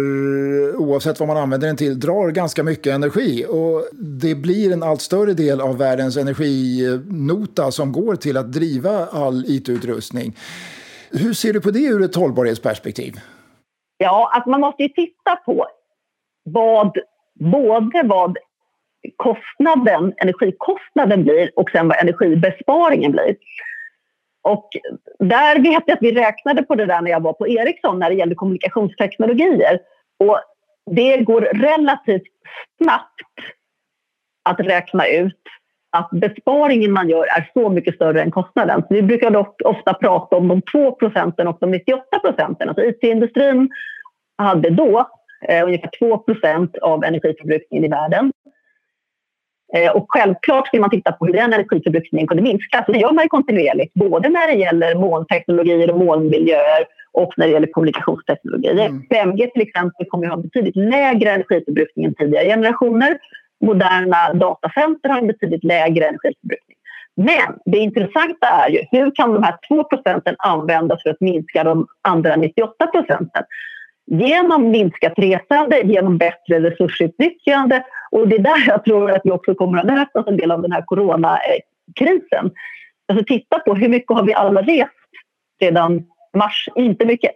oavsett 0.76 1.20
vad 1.20 1.28
man 1.28 1.38
använder 1.38 1.68
den 1.68 1.78
till 1.78 2.00
drar 2.00 2.30
ganska 2.30 2.64
mycket 2.64 2.94
energi 2.94 3.46
och 3.50 3.86
det 3.94 4.36
blir 4.36 4.74
en 4.74 4.84
allt 4.84 5.02
större 5.02 5.34
del 5.34 5.62
av 5.62 5.78
världens 5.78 6.18
energinota 6.18 7.72
som 7.72 7.92
går 7.92 8.16
till 8.16 8.38
att 8.38 8.54
driva 8.54 9.06
all 9.06 9.46
it-utrustning. 9.48 10.36
Hur 11.14 11.34
ser 11.34 11.54
du 11.54 11.62
på 11.62 11.72
det 11.72 11.80
ur 11.80 12.04
ett 12.04 12.16
hållbarhetsperspektiv? 12.16 13.14
Ja, 13.98 14.32
alltså 14.34 14.50
man 14.50 14.62
måste 14.62 14.84
ju 14.84 14.90
titta 14.90 15.36
på 15.36 15.68
vad, 16.44 16.98
både 17.40 18.04
vad 18.04 18.38
kostnaden, 19.16 20.14
energikostnaden 20.18 21.24
blir 21.24 21.52
och 21.56 21.70
sen 21.70 21.88
vad 21.88 21.98
energibesparingen 22.02 23.12
blir. 23.12 23.36
Och 24.42 24.70
där 25.20 25.60
vet 25.60 25.84
jag 25.86 25.96
att 25.96 26.02
vi 26.02 26.12
räknade 26.12 26.64
på 26.64 26.76
det 26.76 26.86
där 26.86 27.02
när 27.02 27.12
jag 27.12 27.24
var 27.24 27.34
på 27.34 27.48
Ericsson 27.48 28.00
när 28.00 28.10
det 28.10 28.16
gällde 28.16 28.36
kommunikationsteknologier. 28.36 29.80
Och 30.20 30.40
det 30.92 31.18
går 31.18 31.42
relativt 31.42 32.28
snabbt 32.84 33.22
att 34.44 34.60
räkna 34.60 35.08
ut 35.08 35.42
att 35.92 36.10
besparingen 36.12 36.92
man 36.92 37.10
gör 37.10 37.24
är 37.24 37.52
så 37.54 37.70
mycket 37.70 37.96
större 37.96 38.22
än 38.22 38.32
kostnaden. 38.32 38.82
Så 38.82 38.94
vi 38.94 39.02
brukar 39.02 39.32
dock 39.32 39.62
ofta 39.66 39.94
prata 39.94 40.36
om 40.36 40.48
de 40.48 40.62
2 40.62 40.92
procenten 40.92 41.48
och 41.48 41.58
de 41.60 41.72
98 41.72 42.20
procenten. 42.20 42.70
Alltså 42.70 42.86
IT-industrin 42.86 43.70
hade 44.38 44.70
då 44.70 45.10
eh, 45.48 45.64
ungefär 45.66 45.90
2 46.00 46.18
procent 46.18 46.78
av 46.78 47.04
energiförbrukningen 47.04 47.86
i 47.86 47.88
världen. 47.88 48.32
Eh, 49.74 49.92
och 49.92 50.06
självklart 50.10 50.68
ska 50.68 50.80
man 50.80 50.90
titta 50.90 51.12
på 51.12 51.26
hur 51.26 51.34
den 51.34 51.54
energiförbrukningen 51.54 52.28
kunde 52.28 52.44
minska. 52.44 52.84
Så 52.86 52.92
det 52.92 53.00
gör 53.00 53.12
man 53.12 53.30
kontinuerligt, 53.30 53.94
både 53.94 54.30
när 54.30 54.48
det 54.48 54.60
gäller 54.60 54.96
molnteknologier 54.96 55.92
och 55.92 56.00
molnmiljöer 56.00 56.86
och 57.12 57.34
när 57.38 57.48
det 57.48 57.54
gäller 57.54 57.72
kommunikationsteknologier. 57.72 58.86
Mm. 58.86 59.02
5G 59.02 59.52
till 59.54 59.62
exempel 59.62 60.06
kommer 60.10 60.26
att 60.26 60.34
ha 60.34 60.42
betydligt 60.42 60.76
lägre 60.76 61.32
energiförbrukning 61.32 62.06
än 62.06 62.16
tidigare 62.16 62.46
generationer. 62.46 63.18
Moderna 63.62 64.34
datacenter 64.34 65.10
har 65.10 65.18
en 65.18 65.28
betydligt 65.28 65.64
lägre 65.64 66.06
energiförbrukning. 66.06 66.78
Men 67.16 67.60
det 67.66 67.78
intressanta 67.78 68.48
är 68.48 68.70
ju 68.70 68.82
hur 68.92 69.16
kan 69.16 69.34
de 69.34 69.44
här 69.44 69.56
2 69.68 69.84
procenten 69.84 70.36
användas 70.38 71.04
för 71.04 71.10
att 71.10 71.22
minska 71.22 71.64
de 71.64 71.88
andra 72.02 72.36
98 72.36 72.88
procenten? 72.88 73.44
Genom 74.06 74.70
minskat 74.72 75.14
resande, 75.18 75.82
genom 75.82 76.18
bättre 76.18 76.60
resursutnyttjande 76.60 77.84
och 78.12 78.28
det 78.28 78.36
är 78.36 78.40
där 78.40 78.68
jag 78.68 78.86
tror 78.86 79.12
att 79.12 79.22
vi 79.24 79.32
också 79.32 79.56
kommer 79.56 79.80
att 79.80 79.86
lärt 79.86 80.16
oss 80.16 80.28
en 80.28 80.38
del 80.38 80.52
av 80.52 80.62
den 80.62 80.72
här 80.72 80.82
coronakrisen. 80.82 82.52
Alltså 83.08 83.26
titta 83.26 83.60
på 83.60 83.76
hur 83.76 83.90
mycket 83.90 84.16
har 84.16 84.24
vi 84.24 84.34
alla 84.34 84.62
rest 84.62 84.92
sedan 85.60 86.06
mars? 86.38 86.70
Inte 86.76 87.06
mycket. 87.06 87.32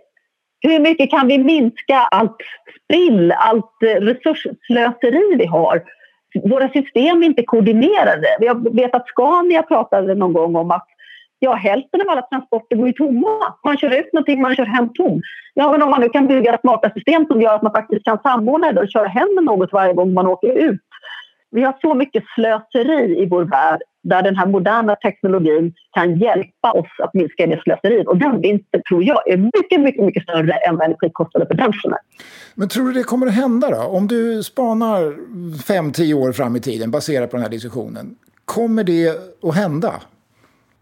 Hur 0.61 0.79
mycket 0.79 1.09
kan 1.09 1.27
vi 1.27 1.38
minska 1.38 1.95
allt 1.95 2.38
spill, 2.83 3.31
allt 3.31 3.77
resursslöseri 3.81 5.35
vi 5.38 5.45
har? 5.45 5.83
Våra 6.43 6.69
system 6.69 7.21
är 7.21 7.26
inte 7.26 7.43
koordinerade. 7.43 8.28
Jag 8.39 8.76
vet 8.76 8.95
att 8.95 9.08
Scania 9.08 9.63
pratade 9.63 10.15
någon 10.15 10.34
gång 10.34 10.56
om 10.56 10.71
att 10.71 10.88
ja, 11.39 11.54
hälften 11.54 12.02
av 12.02 12.10
alla 12.10 12.21
transporter 12.21 12.76
går 12.76 12.88
ju 12.88 12.93
tomma. 12.93 13.54
Man 13.65 13.78
kör 13.78 14.00
ut 14.00 14.13
någonting, 14.13 14.41
man 14.41 14.56
kör 14.56 14.65
hem 14.65 14.89
tom. 14.93 15.21
Ja, 15.54 15.71
men 15.71 15.82
om 15.82 15.89
man 15.89 16.02
nu 16.02 16.10
kan 16.10 16.28
bygga 16.28 16.58
smarta 16.58 16.89
system 16.89 17.26
som 17.26 17.41
gör 17.41 17.56
att 17.56 17.62
man 17.62 17.71
faktiskt 17.71 18.06
kan 18.06 18.19
samordna 18.24 18.71
det 18.71 18.82
och 18.82 18.89
köra 18.89 19.08
hem 19.08 19.28
något 19.41 19.74
varje 19.74 19.93
gång 19.93 20.13
man 20.13 20.28
åker 20.28 20.52
ut. 20.52 20.82
Vi 21.52 21.63
har 21.63 21.76
så 21.82 21.93
mycket 21.93 22.24
slöseri 22.36 23.21
i 23.21 23.26
vår 23.26 23.43
värld 23.43 23.82
där 24.09 24.21
den 24.21 24.35
här 24.35 24.45
moderna 24.45 24.95
teknologin 24.95 25.73
kan 25.91 26.15
hjälpa 26.15 26.71
oss 26.71 26.87
att 27.03 27.13
minska 27.13 27.47
det 27.47 27.61
slöseriet. 27.63 28.07
Och 28.07 28.17
den 28.17 28.41
vinsten 28.41 28.81
tror 28.89 29.03
jag 29.03 29.29
är 29.29 29.37
mycket, 29.37 29.81
mycket, 29.81 30.05
mycket 30.05 30.23
större 30.23 30.53
än 30.53 30.77
vad 30.77 30.85
energikostnaden 30.85 31.47
för 31.47 31.55
branschen 31.55 31.91
är. 31.91 31.99
Men 32.55 32.69
tror 32.69 32.85
du 32.85 32.93
det 32.93 33.03
kommer 33.03 33.27
att 33.27 33.33
hända 33.33 33.69
då? 33.69 33.81
Om 33.81 34.07
du 34.07 34.43
spanar 34.43 35.01
5-10 35.01 36.13
år 36.13 36.31
fram 36.31 36.55
i 36.55 36.59
tiden 36.59 36.91
baserat 36.91 37.31
på 37.31 37.37
den 37.37 37.43
här 37.43 37.51
diskussionen. 37.51 38.15
Kommer 38.45 38.83
det 38.83 39.09
att 39.41 39.55
hända? 39.55 39.93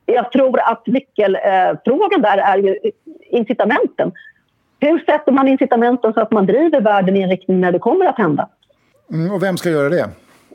jag 0.05 0.31
tror 0.31 0.59
att 0.59 0.87
nyckelfrågan 0.87 2.21
där 2.21 2.37
är 2.37 2.57
ju 2.57 2.77
incitamenten. 3.29 4.11
Hur 4.79 4.99
sätter 4.99 5.31
man 5.31 5.47
incitamenten 5.47 6.13
så 6.13 6.21
att 6.21 6.31
man 6.31 6.45
driver 6.45 6.81
världen 6.81 7.17
i 7.17 7.21
en 7.21 7.29
riktning 7.29 7.61
när 7.61 7.71
det 7.71 7.79
kommer 7.79 8.05
att 8.05 8.17
hända? 8.17 8.49
Mm, 9.11 9.31
och 9.31 9.43
vem 9.43 9.57
ska 9.57 9.69
göra 9.69 9.89
det? 9.89 10.09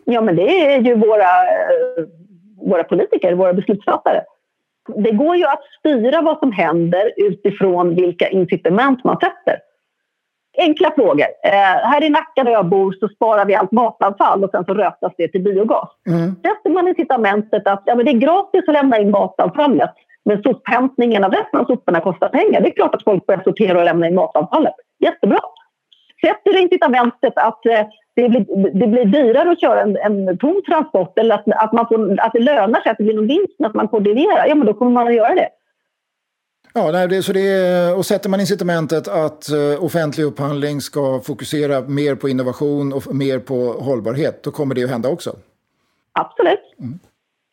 Ja, 0.04 0.20
men 0.20 0.36
det 0.36 0.74
är 0.74 0.80
ju 0.80 0.94
våra, 0.94 1.22
eh, 1.22 2.04
våra 2.66 2.84
politiker, 2.84 3.34
våra 3.34 3.52
beslutsfattare. 3.52 4.22
Det 4.96 5.10
går 5.10 5.36
ju 5.36 5.44
att 5.44 5.62
styra 5.78 6.22
vad 6.22 6.38
som 6.38 6.52
händer 6.52 7.12
utifrån 7.16 7.94
vilka 7.94 8.28
incitament 8.28 9.04
man 9.04 9.16
sätter 9.16 9.58
enkla 10.58 10.92
frågor. 10.96 11.26
Eh, 11.44 11.90
här 11.90 12.04
i 12.04 12.08
Nacka 12.08 12.44
där 12.44 12.50
jag 12.50 12.66
bor 12.66 12.92
så 13.00 13.08
sparar 13.08 13.44
vi 13.44 13.54
allt 13.54 13.72
matavfall 13.72 14.44
och 14.44 14.50
sen 14.50 14.64
så 14.64 14.74
rötas 14.74 15.12
det 15.16 15.28
till 15.28 15.42
biogas. 15.42 15.88
Mm. 16.08 16.34
Sätter 16.34 16.70
man 16.70 16.88
incitamentet 16.88 17.66
att 17.66 17.82
ja, 17.86 17.94
men 17.94 18.04
det 18.04 18.10
är 18.10 18.18
gratis 18.18 18.64
att 18.68 18.74
lämna 18.74 18.98
in 18.98 19.10
matavfallet 19.10 19.94
men 20.24 20.42
sophämtningen 20.42 21.24
av 21.24 21.32
resten 21.32 21.60
av 21.60 21.64
soporna 21.64 22.00
kostar 22.00 22.28
pengar. 22.28 22.60
Det 22.60 22.68
är 22.68 22.74
klart 22.74 22.94
att 22.94 23.04
folk 23.04 23.26
börjar 23.26 23.42
sortera 23.42 23.78
och 23.78 23.84
lämna 23.84 24.06
in 24.06 24.14
matavfallet. 24.14 24.74
Jättebra. 24.98 25.40
Sätter 26.20 26.52
du 26.52 26.58
incitamentet 26.58 27.32
att 27.36 27.66
eh, 27.66 27.86
det, 28.22 28.28
blir, 28.28 28.70
det 28.80 28.86
blir 28.86 29.04
dyrare 29.04 29.50
att 29.50 29.60
köra 29.60 29.82
en, 29.82 29.96
en 29.96 30.38
tom 30.38 30.62
transport 30.66 31.18
eller 31.18 31.34
att, 31.34 31.44
att, 31.46 31.72
man 31.72 31.88
får, 31.88 32.20
att 32.20 32.32
det 32.32 32.40
lönar 32.40 32.80
sig, 32.80 32.90
att 32.90 32.98
det 32.98 33.04
blir 33.04 33.14
någon 33.14 33.26
vinst 33.26 33.60
att 33.64 33.74
man 33.74 33.88
koordinerar, 33.88 34.46
ja 34.46 34.54
men 34.54 34.66
då 34.66 34.74
kommer 34.74 34.92
man 34.92 35.08
att 35.08 35.14
göra 35.14 35.34
det. 35.34 35.48
Ja, 36.74 36.90
nej, 36.92 37.08
det, 37.08 37.22
så 37.22 37.32
det, 37.32 37.92
och 37.92 38.06
sätter 38.06 38.30
man 38.30 38.40
incitamentet 38.40 39.08
att 39.08 39.48
uh, 39.52 39.84
offentlig 39.84 40.24
upphandling 40.24 40.80
ska 40.80 41.20
fokusera 41.20 41.80
mer 41.80 42.14
på 42.14 42.28
innovation 42.28 42.92
och 42.92 43.14
mer 43.14 43.38
på 43.38 43.54
hållbarhet, 43.72 44.42
då 44.42 44.50
kommer 44.50 44.74
det 44.74 44.84
att 44.84 44.90
hända 44.90 45.08
också? 45.08 45.36
Absolut. 46.12 46.74
Mm. 46.78 46.98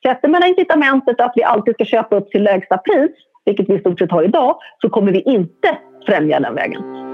Sätter 0.03 0.27
man 0.27 0.43
incitamentet 0.43 1.19
att 1.19 1.33
vi 1.35 1.43
alltid 1.43 1.73
ska 1.73 1.85
köpa 1.85 2.15
upp 2.15 2.31
till 2.31 2.43
lägsta 2.43 2.77
pris, 2.77 3.11
vilket 3.45 3.69
vi 3.69 3.75
i 3.75 3.79
stort 3.79 3.99
sett 3.99 4.11
har 4.11 4.23
idag, 4.23 4.57
så 4.81 4.89
kommer 4.89 5.11
vi 5.11 5.21
inte 5.21 5.77
främja 6.05 6.39
den 6.39 6.55
vägen. 6.55 7.04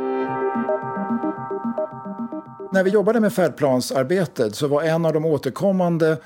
När 2.73 2.83
vi 2.83 2.89
jobbade 2.89 3.19
med 3.19 3.33
färdplansarbetet 3.33 4.55
så 4.55 4.67
var 4.67 4.83
en 4.83 5.05
av 5.05 5.13
de 5.13 5.25
återkommande 5.25 6.17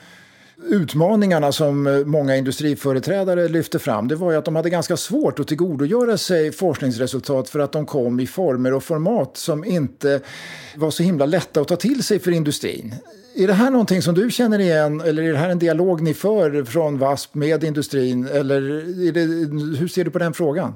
utmaningarna 0.63 1.51
som 1.51 1.87
eh, 1.87 2.05
många 2.05 2.35
industriföreträdare 2.35 3.47
lyfte 3.47 3.79
fram 3.79 4.07
det 4.07 4.15
var 4.15 4.31
ju 4.31 4.37
att 4.37 4.45
de 4.45 4.55
hade 4.55 4.69
ganska 4.69 4.97
svårt 4.97 5.39
att 5.39 5.47
tillgodogöra 5.47 6.17
sig 6.17 6.51
forskningsresultat 6.51 7.49
för 7.49 7.59
att 7.59 7.71
de 7.71 7.85
kom 7.85 8.19
i 8.19 8.27
former 8.27 8.73
och 8.73 8.83
format 8.83 9.37
som 9.37 9.63
inte 9.65 10.21
var 10.75 10.91
så 10.91 11.03
himla 11.03 11.25
lätta 11.25 11.61
att 11.61 11.67
ta 11.67 11.75
till 11.75 12.03
sig 12.03 12.19
för 12.19 12.31
industrin. 12.31 12.93
Är 13.35 13.47
det 13.47 13.53
här 13.53 13.71
någonting 13.71 14.01
som 14.01 14.15
du 14.15 14.31
känner 14.31 14.59
igen 14.59 15.01
eller 15.01 15.23
är 15.23 15.31
det 15.31 15.37
här 15.37 15.49
en 15.49 15.59
dialog 15.59 16.01
ni 16.01 16.13
för 16.13 16.63
från 16.63 16.97
VASP 16.97 17.35
med 17.35 17.63
industrin? 17.63 18.27
Eller 18.33 18.61
det, 19.11 19.21
hur 19.79 19.87
ser 19.87 20.03
du 20.03 20.11
på 20.11 20.19
den 20.19 20.33
frågan? 20.33 20.73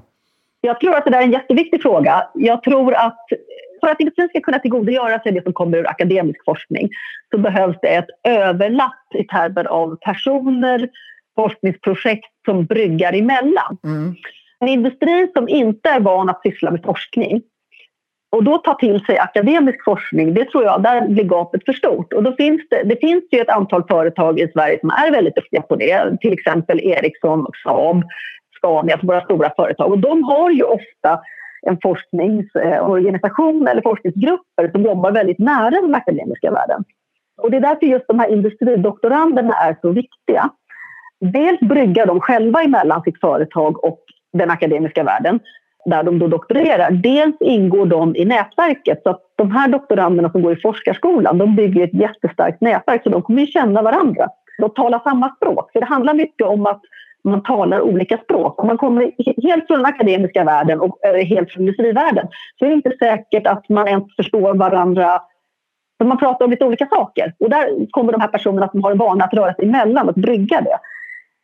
Jag 0.61 0.79
tror 0.79 0.95
att 0.95 1.05
det 1.05 1.11
där 1.11 1.19
är 1.19 1.23
en 1.23 1.31
jätteviktig 1.31 1.81
fråga. 1.81 2.27
Jag 2.33 2.63
tror 2.63 2.93
att 2.93 3.25
för 3.79 3.87
att 3.87 3.99
industrin 3.99 4.29
ska 4.29 4.41
kunna 4.41 4.59
tillgodogöra 4.59 5.19
sig 5.19 5.31
det 5.31 5.43
som 5.43 5.53
kommer 5.53 5.77
ur 5.77 5.89
akademisk 5.89 6.45
forskning 6.45 6.89
så 7.31 7.37
behövs 7.37 7.77
det 7.81 7.87
ett 7.87 8.09
överlapp 8.23 9.15
i 9.15 9.23
termer 9.23 9.65
av 9.65 9.97
personer, 10.01 10.89
forskningsprojekt 11.35 12.31
som 12.45 12.65
bryggar 12.65 13.13
emellan. 13.13 13.77
Mm. 13.83 14.15
En 14.59 14.67
industri 14.67 15.31
som 15.33 15.49
inte 15.49 15.89
är 15.89 15.99
van 15.99 16.29
att 16.29 16.41
syssla 16.41 16.71
med 16.71 16.83
forskning 16.83 17.41
och 18.31 18.43
då 18.43 18.57
ta 18.57 18.73
till 18.73 19.05
sig 19.05 19.17
akademisk 19.17 19.83
forskning, 19.83 20.33
det 20.33 20.45
tror 20.45 20.63
jag, 20.63 20.83
där 20.83 21.07
blir 21.07 21.23
gapet 21.23 21.65
för 21.65 21.73
stort. 21.73 22.13
Och 22.13 22.23
då 22.23 22.35
finns 22.35 22.61
det, 22.69 22.83
det 22.83 22.95
finns 22.95 23.23
ju 23.31 23.39
ett 23.39 23.49
antal 23.49 23.83
företag 23.87 24.39
i 24.39 24.51
Sverige 24.53 24.79
som 24.79 24.89
är 24.89 25.11
väldigt 25.11 25.35
duktiga 25.35 25.61
på 25.61 25.75
det, 25.75 26.17
till 26.21 26.33
exempel 26.33 26.79
Ericsson 26.79 27.45
och 27.45 27.55
Saab, 27.63 28.03
Scania, 28.57 28.93
alltså 28.93 29.07
våra 29.07 29.21
stora 29.21 29.51
företag. 29.55 29.91
Och 29.91 29.99
de 29.99 30.23
har 30.23 30.51
ju 30.51 30.63
ofta 30.63 31.19
en 31.61 31.77
forskningsorganisation 31.81 33.67
eh, 33.67 33.71
eller 33.71 33.81
forskningsgrupper 33.81 34.71
som 34.71 34.81
jobbar 34.81 35.11
väldigt 35.11 35.39
nära 35.39 35.69
den 35.69 35.95
akademiska 35.95 36.51
världen. 36.51 36.83
Och 37.41 37.51
det 37.51 37.57
är 37.57 37.61
därför 37.61 37.85
just 37.85 38.07
de 38.07 38.19
här 38.19 38.31
industridoktoranderna 38.33 39.53
är 39.53 39.77
så 39.81 39.91
viktiga. 39.91 40.49
Dels 41.19 41.59
bryggar 41.59 42.05
de 42.05 42.19
själva 42.19 42.63
emellan 42.63 43.03
sitt 43.03 43.19
företag 43.19 43.83
och 43.83 43.99
den 44.33 44.51
akademiska 44.51 45.03
världen 45.03 45.39
där 45.85 46.03
de 46.03 46.19
då 46.19 46.27
doktorerar. 46.27 46.91
Dels 46.91 47.35
ingår 47.39 47.85
de 47.85 48.15
i 48.15 48.25
nätverket. 48.25 49.03
Så 49.03 49.09
att 49.09 49.21
de 49.35 49.51
här 49.51 49.67
doktoranderna 49.67 50.31
som 50.31 50.41
går 50.41 50.53
i 50.53 50.61
forskarskolan 50.61 51.37
de 51.37 51.55
bygger 51.55 51.83
ett 51.83 51.93
jättestarkt 51.93 52.61
nätverk 52.61 53.03
så 53.03 53.09
de 53.09 53.21
kommer 53.21 53.41
ju 53.41 53.47
känna 53.47 53.81
varandra. 53.81 54.27
De 54.57 54.69
talar 54.69 54.99
samma 54.99 55.35
språk. 55.35 55.71
För 55.71 55.79
det 55.79 55.85
handlar 55.85 56.13
mycket 56.13 56.47
om 56.47 56.65
att 56.65 56.81
man 57.29 57.43
talar 57.43 57.81
olika 57.81 58.17
språk. 58.17 58.61
Om 58.61 58.67
man 58.67 58.77
kommer 58.77 59.11
helt 59.43 59.67
från 59.67 59.77
den 59.77 59.85
akademiska 59.85 60.43
världen 60.43 60.79
och 60.79 60.99
helt 61.25 61.51
från 61.51 61.63
industrivärlden 61.63 62.27
så 62.59 62.65
är 62.65 62.69
det 62.69 62.75
inte 62.75 62.95
säkert 62.99 63.47
att 63.47 63.69
man 63.69 63.87
ens 63.87 64.15
förstår 64.15 64.53
varandra. 64.53 65.21
För 65.97 66.05
man 66.05 66.17
pratar 66.17 66.45
om 66.45 66.51
lite 66.51 66.65
olika 66.65 66.87
saker. 66.87 67.33
Och 67.39 67.49
där 67.49 67.91
kommer 67.91 68.11
de 68.11 68.21
här 68.21 68.27
personerna 68.27 68.69
som 68.69 68.83
har 68.83 68.91
en 68.91 68.97
vana 68.97 69.25
att 69.25 69.33
röra 69.33 69.53
sig 69.53 69.65
emellan 69.65 70.09
och 70.09 70.15
brygga 70.15 70.61
det. 70.61 70.79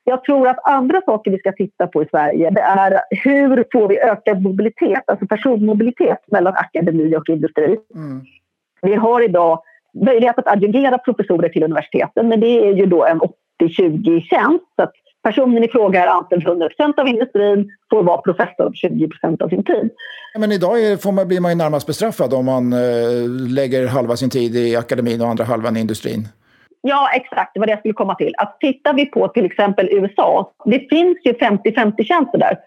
Jag 0.04 0.24
tror 0.24 0.48
att 0.48 0.68
andra 0.68 1.02
saker 1.02 1.32
vi 1.32 1.38
ska 1.38 1.52
titta 1.52 1.88
på 1.88 2.04
i 2.04 2.08
Sverige 2.12 2.50
det 2.50 2.62
är 2.62 3.02
hur 3.10 3.66
får 3.72 3.88
vi 3.88 4.00
ökad 4.00 4.42
mobilitet, 4.42 5.04
alltså 5.08 5.28
personmobilitet 5.28 6.20
mellan 6.32 6.54
akademi 6.54 7.16
och 7.16 7.30
industri. 7.30 7.78
Mm. 7.96 8.22
Vi 8.82 8.96
har 8.96 9.22
idag 9.22 9.62
möjlighet 10.06 10.40
att 10.40 10.48
adjungera 10.48 10.98
professorer 10.98 11.50
till 11.50 11.64
universiteten 11.64 12.28
men 12.28 12.40
det 12.40 12.68
är 12.68 12.74
ju 12.74 12.86
då 12.86 13.06
en 13.06 13.22
80-20 13.62 14.22
tjänst. 14.22 14.66
Så 14.76 14.84
att 14.84 14.94
personen 15.26 15.64
i 15.64 15.68
fråga 15.68 16.04
är 16.04 16.08
anställd 16.08 16.44
100% 16.44 17.00
av 17.00 17.08
industrin, 17.08 17.72
får 17.90 18.04
vara 18.04 18.22
professor 18.22 18.70
20% 18.70 19.42
av 19.44 19.50
sin 19.50 19.64
tid. 19.64 19.90
Men 20.38 20.52
idag 20.52 21.02
får 21.02 21.12
man, 21.12 21.28
blir 21.28 21.40
man 21.40 21.52
ju 21.52 21.58
närmast 21.58 21.88
bestraffad 21.88 22.34
om 22.34 22.46
man 22.46 22.74
eh, 22.74 23.30
lägger 23.50 23.88
halva 23.88 24.16
sin 24.16 24.30
tid 24.30 24.56
i 24.56 24.76
akademin 24.76 25.22
och 25.22 25.28
andra 25.28 25.44
halvan 25.44 25.78
i 25.78 25.80
industrin. 25.80 26.28
Ja, 26.82 27.10
exakt. 27.16 27.54
Det 27.54 27.60
var 27.60 27.68
det 27.68 27.72
jag 27.72 27.80
skulle 27.80 27.94
komma 27.94 28.16
till. 28.16 28.34
Att 28.38 28.60
tittar 28.60 28.94
vi 28.94 29.06
på 29.06 29.28
till 29.28 29.46
exempel 29.46 29.90
USA, 29.92 30.52
det 30.66 30.80
finns 30.90 31.18
ju 31.24 31.34
50-50 31.34 32.04
tjänster 32.04 32.38
där. 32.38 32.60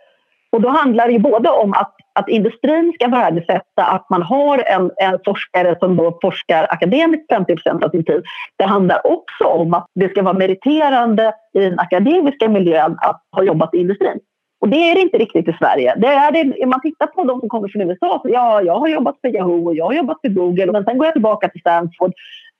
Och 0.51 0.61
då 0.61 0.69
handlar 0.69 1.09
det 1.09 1.19
både 1.19 1.51
om 1.51 1.73
att, 1.73 1.95
att 2.19 2.29
industrin 2.29 2.93
ska 2.95 3.09
värdesätta 3.09 3.85
att 3.85 4.11
man 4.11 4.23
har 4.23 4.59
en, 4.59 4.91
en 4.97 5.19
forskare 5.25 5.77
som 5.81 5.97
då 5.97 6.19
forskar 6.23 6.67
akademiskt 6.71 7.29
50 7.31 7.57
av 7.85 7.91
sin 7.91 8.05
tid. 8.05 8.23
Det 8.57 8.65
handlar 8.65 9.07
också 9.07 9.45
om 9.45 9.75
att 9.75 9.87
det 9.95 10.09
ska 10.09 10.23
vara 10.23 10.39
meriterande 10.39 11.33
i 11.55 11.61
den 11.61 11.79
akademiska 11.79 12.49
miljön 12.49 12.97
att 13.01 13.23
ha 13.33 13.43
jobbat 13.43 13.75
i 13.75 13.79
industrin. 13.79 14.19
Och 14.61 14.69
det 14.69 14.91
är 14.91 14.95
det 14.95 15.01
inte 15.01 15.19
riktigt 15.19 15.49
i 15.49 15.57
Sverige. 15.59 15.95
Det 15.97 16.07
är 16.07 16.33
det, 16.33 16.65
om 16.65 16.71
man 16.71 16.81
tittar 16.81 17.07
på 17.07 17.25
de 17.25 17.41
som 17.41 17.49
kommer 17.49 17.69
från 17.69 17.83
USA, 17.83 18.21
så 18.23 18.29
ja, 18.29 18.63
jag 18.63 18.79
har 18.79 18.89
jobbat 18.89 19.17
för 19.21 19.29
Yahoo 19.29 19.67
och 19.67 19.75
jag 19.75 19.85
har 19.85 19.93
jobbat 19.93 20.21
för 20.23 20.29
Google, 20.29 20.73
men 20.73 20.85
sen 20.85 20.99
går 20.99 21.07
jag 21.07 21.15
tillbaka 21.15 21.49
till 21.49 21.61
Stanford 21.61 22.13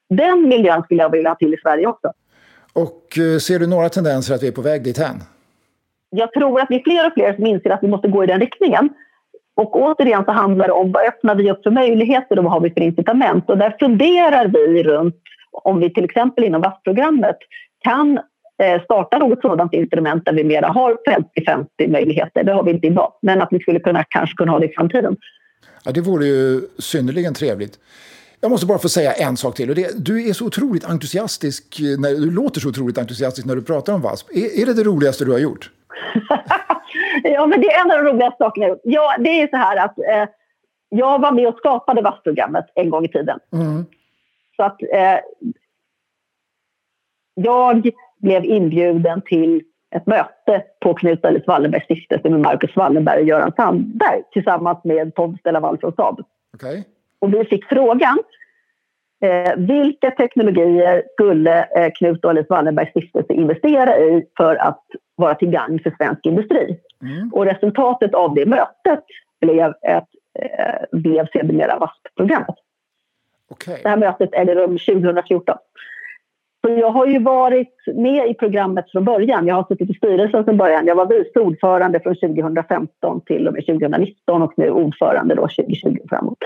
den 0.09 0.49
miljön 0.49 0.83
skulle 0.83 1.03
jag 1.03 1.11
vilja 1.11 1.31
ha 1.31 1.37
till 1.37 1.55
i 1.55 1.57
Sverige 1.57 1.87
också. 1.87 2.13
Och 2.73 3.19
eh, 3.19 3.39
ser 3.39 3.59
du 3.59 3.67
några 3.67 3.89
tendenser 3.89 4.35
att 4.35 4.43
vi 4.43 4.49
är 4.49 4.53
på 4.53 4.63
väg 4.63 4.83
dit 4.85 4.99
hän? 4.99 5.17
Jag 6.11 6.33
tror 6.33 6.61
att 6.61 6.67
vi 6.71 6.77
är 6.77 6.83
fler 6.83 7.07
och 7.07 7.13
fler 7.15 7.35
som 7.35 7.47
inser 7.47 7.71
att 7.71 7.83
vi 7.83 7.89
måste 7.89 8.09
gå 8.09 8.25
i 8.25 8.27
den 8.27 8.41
riktningen. 8.41 8.89
Och 9.59 9.77
återigen 9.77 10.25
så 10.25 10.33
handlar 10.33 10.67
det 10.67 10.73
om 10.73 10.93
vad 10.93 11.07
öppnar 11.07 11.35
vi 11.35 11.51
upp 11.51 11.63
för 11.63 11.71
möjligheter 11.71 12.39
och 12.39 12.45
vad 12.45 12.53
har 12.53 12.61
vi 12.61 12.71
för 12.71 12.81
incitament? 12.81 13.51
Och 13.51 13.59
där 13.59 13.77
funderar 13.81 14.47
vi 14.47 14.83
runt 14.83 15.15
om 15.53 15.81
vi 15.81 15.95
till 15.95 16.05
exempel 16.05 16.45
inom 16.45 16.61
VASS-programmet 16.61 17.37
kan 17.85 18.19
eh, 18.63 18.83
starta 18.85 19.19
något 19.19 19.41
sådant 19.41 19.73
instrument 19.75 20.25
där 20.25 20.33
vi 20.33 20.45
mera 20.45 20.67
har 20.67 20.97
50-50 21.77 21.93
möjligheter. 21.93 22.45
Det 22.45 22.53
har 22.53 22.63
vi 22.63 22.71
inte 22.71 22.87
idag, 22.87 23.13
men 23.23 23.43
att 23.43 23.49
vi 23.51 23.59
skulle 23.59 23.81
kunna, 23.81 24.05
kanske 24.09 24.37
kunna 24.37 24.53
ha 24.53 24.59
det 24.59 24.67
i 24.67 24.73
framtiden. 24.75 25.17
Ja, 25.85 25.93
det 25.93 26.01
vore 26.01 26.27
ju 26.27 26.61
synnerligen 26.79 27.35
trevligt. 27.35 27.79
Jag 28.41 28.51
måste 28.51 28.67
bara 28.67 28.79
få 28.79 28.89
säga 28.89 29.13
en 29.13 29.37
sak 29.37 29.57
till. 29.57 29.71
Och 29.71 29.77
det, 29.77 30.05
du 30.05 30.29
är 30.29 30.33
så 30.33 30.47
otroligt 30.47 30.85
entusiastisk, 30.85 31.81
eh, 31.81 32.01
när, 32.01 32.11
du 32.11 32.31
låter 32.31 32.61
så 32.61 32.69
otroligt 32.69 32.99
entusiastisk 32.99 33.47
när 33.47 33.57
du 33.57 33.63
pratar 33.63 33.93
om 33.93 34.01
VASP. 34.01 34.31
Är, 34.31 34.63
är 34.63 34.67
det 34.67 34.75
det 34.75 34.83
roligaste 34.83 35.25
du 35.25 35.33
har 35.33 35.39
gjort? 35.39 35.71
ja, 37.23 37.47
men 37.47 37.61
det 37.61 37.67
är 37.67 37.85
en 37.85 37.91
av 37.91 38.05
de 38.05 38.11
roligaste 38.11 38.37
sakerna 38.39 38.67
jag 38.67 38.75
gjort. 38.75 38.81
Ja, 38.85 39.15
det 39.19 39.43
är 39.43 39.49
så 39.49 39.57
här 39.57 39.85
att 39.85 39.99
eh, 39.99 40.35
jag 40.89 41.21
var 41.21 41.33
med 41.33 41.49
och 41.49 41.59
skapade 41.59 42.03
VASP-programmet 42.03 42.65
en 42.75 42.91
gång 42.91 43.05
i 43.05 43.09
tiden. 43.09 43.39
Mm. 43.53 43.85
Så 44.57 44.63
att 44.63 44.83
eh, 44.83 45.19
jag 47.35 47.91
blev 48.19 48.45
inbjuden 48.45 49.23
till 49.23 49.63
ett 49.91 50.07
möte 50.07 50.65
på 50.81 50.95
Knut 50.95 51.25
Ellis 51.25 51.47
Wallenbergs 51.47 51.85
stiftelse 51.85 52.31
med 52.31 52.41
Marcus 52.41 52.77
Wallenberg 52.77 53.21
och 53.21 53.29
Göran 53.29 53.53
Sandberg 53.57 54.23
tillsammans 54.33 54.85
med 54.85 55.15
Tom 55.15 55.39
Stella 55.39 55.61
Wall 55.61 55.79
från 55.79 55.93
Saab. 55.93 56.21
Okay. 56.55 56.83
Och 57.19 57.35
vi 57.35 57.45
fick 57.45 57.65
frågan 57.65 58.19
eh, 59.21 59.57
vilka 59.57 60.11
teknologier 60.11 61.03
skulle 61.13 61.69
eh, 61.77 61.93
Knut 61.99 62.25
och 62.25 62.31
Alice 62.31 62.47
Wallenbergs 62.49 62.91
stiftelse 62.91 63.33
investera 63.33 63.99
i 63.99 64.27
för 64.37 64.57
att 64.57 64.85
vara 65.17 65.35
till 65.35 65.51
gagn 65.51 65.79
för 65.79 65.91
svensk 65.97 66.27
industri? 66.27 66.79
Mm. 67.03 67.31
Och 67.33 67.45
resultatet 67.45 68.15
av 68.15 68.35
det 68.35 68.47
mötet 68.47 69.05
blev, 69.41 69.75
ett, 69.83 70.09
eh, 70.39 70.99
blev 70.99 71.27
sedermera 71.33 71.79
VASP-programmet. 71.79 72.57
Okay. 73.49 73.79
Det 73.83 73.89
här 73.89 73.97
mötet 73.97 74.35
ägde 74.35 74.55
rum 74.55 74.79
2014. 74.79 75.57
Så 76.61 76.71
jag 76.71 76.91
har 76.91 77.07
ju 77.07 77.19
varit 77.19 77.75
med 77.95 78.31
i 78.31 78.35
programmet 78.35 78.91
från 78.91 79.05
början. 79.05 79.47
Jag 79.47 79.55
har 79.55 79.65
suttit 79.65 79.91
i 79.91 79.95
styrelsen 79.95 80.45
från 80.45 80.57
början. 80.57 80.87
Jag 80.87 80.95
var 80.95 81.07
vice 81.07 81.41
ordförande 81.41 82.01
från 82.01 82.15
2015 82.15 83.21
till 83.21 83.49
och 83.49 83.55
med 83.55 83.67
2019 83.67 84.43
och 84.43 84.53
nu 84.57 84.71
ordförande 84.71 85.35
då 85.35 85.43
2020 85.43 85.97
framåt 86.09 86.39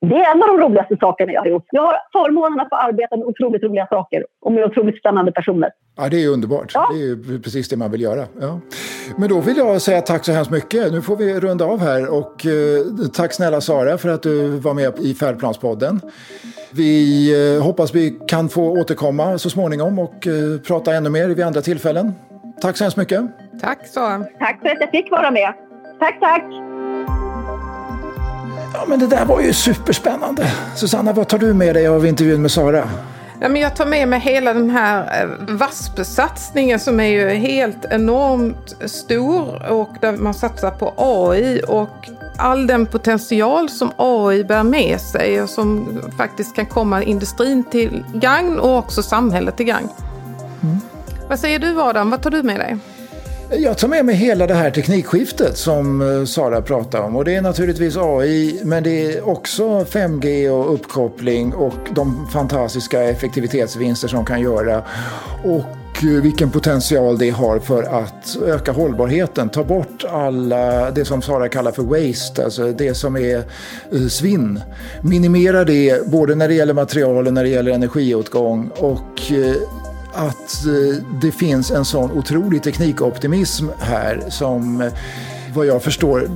det 0.00 0.14
är 0.14 0.34
en 0.34 0.42
av 0.42 0.48
de 0.48 0.58
roligaste 0.58 0.96
sakerna 1.00 1.32
jag 1.32 1.40
har 1.40 1.48
gjort. 1.48 1.66
Jag 1.70 1.82
har 1.82 1.96
förmånen 2.12 2.60
att 2.60 2.68
få 2.68 2.76
arbeta 2.76 3.16
med 3.16 3.26
otroligt 3.26 3.62
roliga 3.62 3.86
saker 3.86 4.26
och 4.40 4.52
med 4.52 4.64
otroligt 4.64 4.98
spännande 4.98 5.32
personer. 5.32 5.70
Ja, 5.96 6.08
det 6.08 6.24
är 6.24 6.28
underbart. 6.28 6.70
Ja. 6.74 6.88
Det 6.92 7.00
är 7.00 7.42
precis 7.42 7.68
det 7.68 7.76
man 7.76 7.90
vill 7.90 8.00
göra. 8.00 8.26
Ja. 8.40 8.60
Men 9.18 9.28
då 9.28 9.40
vill 9.40 9.56
jag 9.56 9.82
säga 9.82 10.00
tack 10.00 10.24
så 10.24 10.32
hemskt 10.32 10.50
mycket. 10.50 10.92
Nu 10.92 11.02
får 11.02 11.16
vi 11.16 11.40
runda 11.40 11.64
av 11.64 11.80
här. 11.80 12.12
Och 12.14 12.46
eh, 12.46 13.08
tack 13.14 13.32
snälla 13.32 13.60
Sara 13.60 13.98
för 13.98 14.08
att 14.08 14.22
du 14.22 14.48
var 14.48 14.74
med 14.74 14.98
i 14.98 15.14
Färdplanspodden. 15.14 16.00
Vi 16.72 17.56
eh, 17.56 17.62
hoppas 17.64 17.94
vi 17.94 18.18
kan 18.26 18.48
få 18.48 18.80
återkomma 18.80 19.38
så 19.38 19.50
småningom 19.50 19.98
och 19.98 20.26
eh, 20.26 20.60
prata 20.66 20.94
ännu 20.94 21.10
mer 21.10 21.28
vid 21.28 21.44
andra 21.44 21.60
tillfällen. 21.60 22.12
Tack 22.62 22.76
så 22.76 22.84
hemskt 22.84 22.96
mycket. 22.96 23.20
Tack 23.60 23.86
Sara. 23.86 24.24
Tack 24.38 24.60
för 24.60 24.68
att 24.68 24.80
jag 24.80 24.90
fick 24.90 25.10
vara 25.10 25.30
med. 25.30 25.52
Tack, 26.00 26.20
tack. 26.20 26.73
Ja, 28.74 28.84
men 28.88 28.98
det 28.98 29.06
där 29.06 29.24
var 29.24 29.40
ju 29.40 29.52
superspännande. 29.52 30.52
Susanna, 30.76 31.12
vad 31.12 31.28
tar 31.28 31.38
du 31.38 31.54
med 31.54 31.74
dig 31.74 31.86
av 31.86 32.06
intervjun 32.06 32.42
med 32.42 32.50
Sara? 32.50 32.88
Ja, 33.40 33.48
men 33.48 33.62
jag 33.62 33.76
tar 33.76 33.86
med 33.86 34.08
mig 34.08 34.20
hela 34.20 34.54
den 34.54 34.70
här 34.70 35.22
eh, 35.22 35.54
VASP-satsningen 35.54 36.78
som 36.78 37.00
är 37.00 37.08
ju 37.08 37.28
helt 37.28 37.84
enormt 37.90 38.76
stor 38.90 39.70
och 39.70 39.90
där 40.00 40.12
man 40.12 40.34
satsar 40.34 40.70
på 40.70 40.94
AI 40.96 41.60
och 41.68 42.10
all 42.38 42.66
den 42.66 42.86
potential 42.86 43.68
som 43.68 43.92
AI 43.96 44.44
bär 44.44 44.62
med 44.62 45.00
sig 45.00 45.42
och 45.42 45.50
som 45.50 46.00
faktiskt 46.16 46.56
kan 46.56 46.66
komma 46.66 47.02
industrin 47.02 47.64
till 47.64 48.04
gagn 48.14 48.58
och 48.58 48.78
också 48.78 49.02
samhället 49.02 49.56
till 49.56 49.66
gagn. 49.66 49.88
Mm. 50.62 50.76
Vad 51.28 51.38
säger 51.38 51.58
du 51.58 51.82
Adam, 51.82 52.10
vad 52.10 52.22
tar 52.22 52.30
du 52.30 52.42
med 52.42 52.60
dig? 52.60 52.76
Jag 53.58 53.78
tar 53.78 53.88
med 53.88 54.04
mig 54.04 54.14
hela 54.14 54.46
det 54.46 54.54
här 54.54 54.70
teknikskiftet 54.70 55.56
som 55.56 56.00
eh, 56.02 56.24
Sara 56.24 56.62
pratade 56.62 57.04
om. 57.04 57.16
Och 57.16 57.24
det 57.24 57.34
är 57.34 57.42
naturligtvis 57.42 57.96
AI, 57.96 58.60
men 58.64 58.82
det 58.82 59.12
är 59.12 59.28
också 59.28 59.80
5G 59.80 60.48
och 60.48 60.74
uppkoppling 60.74 61.54
och 61.54 61.88
de 61.94 62.26
fantastiska 62.32 63.02
effektivitetsvinster 63.02 64.08
som 64.08 64.24
kan 64.24 64.40
göra. 64.40 64.82
Och 65.44 66.04
eh, 66.04 66.22
vilken 66.22 66.50
potential 66.50 67.18
det 67.18 67.30
har 67.30 67.58
för 67.58 67.82
att 67.82 68.36
öka 68.46 68.72
hållbarheten. 68.72 69.48
Ta 69.48 69.64
bort 69.64 70.04
alla 70.10 70.90
det 70.90 71.04
som 71.04 71.22
Sara 71.22 71.48
kallar 71.48 71.72
för 71.72 71.82
waste, 71.82 72.44
alltså 72.44 72.72
det 72.72 72.94
som 72.94 73.16
är 73.16 73.36
eh, 73.92 74.06
svinn. 74.08 74.60
Minimera 75.02 75.64
det 75.64 76.06
både 76.06 76.34
när 76.34 76.48
det 76.48 76.54
gäller 76.54 76.74
material 76.74 77.26
och 77.26 77.32
när 77.32 77.42
det 77.42 77.50
gäller 77.50 77.72
energiåtgång. 77.72 78.70
Och 78.76 79.32
att 80.14 80.66
eh, 80.66 81.04
det 81.22 81.32
finns 81.32 81.70
en 81.70 81.84
sån 81.84 82.10
otrolig 82.12 82.62
teknikoptimism 82.62 83.68
här 83.78 84.24
som 84.28 84.80
eh, 84.80 84.92
vad 85.54 85.66
jag 85.66 85.82
förstår 85.82 86.30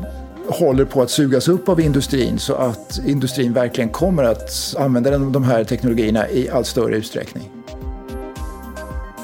håller 0.49 0.85
på 0.85 1.03
att 1.03 1.11
sugas 1.11 1.49
upp 1.49 1.69
av 1.69 1.81
industrin 1.81 2.39
så 2.39 2.55
att 2.55 3.01
industrin 3.07 3.53
verkligen 3.53 3.91
kommer 3.91 4.25
att 4.25 4.75
använda 4.79 5.19
de 5.19 5.45
här 5.45 5.65
teknologierna 5.65 6.29
i 6.29 6.51
allt 6.51 6.67
större 6.67 6.97
utsträckning. 6.97 7.51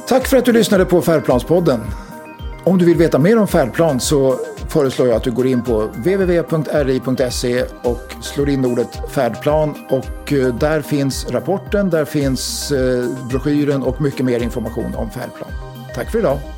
Tack 0.09 0.27
för 0.27 0.37
att 0.37 0.45
du 0.45 0.53
lyssnade 0.53 0.85
på 0.85 1.03
Färdplanspodden. 1.03 1.81
Om 2.65 2.79
du 2.79 2.85
vill 2.85 2.97
veta 2.97 3.19
mer 3.19 3.39
om 3.39 3.49
färdplan 3.49 4.01
så 4.01 4.39
föreslår 4.75 5.09
jag 5.09 5.17
att 5.17 5.25
du 5.25 5.31
går 5.31 5.47
in 5.47 5.63
på 5.63 5.81
www.ri.se 5.81 7.63
och 7.83 8.15
slår 8.21 8.49
in 8.49 8.65
ordet 8.65 9.11
färdplan 9.11 9.75
och 9.91 10.33
eh, 10.33 10.55
där 10.55 10.81
finns 10.83 11.31
rapporten, 11.31 11.91
där 11.91 12.05
finns 12.05 12.73
eh, 12.73 13.05
broschyren 13.29 13.83
och 13.83 14.01
mycket 14.01 14.25
mer 14.25 14.43
information 14.43 14.95
om 14.95 15.11
färdplan. 15.11 15.51
Tack 15.95 16.11
för 16.11 16.19
idag! 16.19 16.54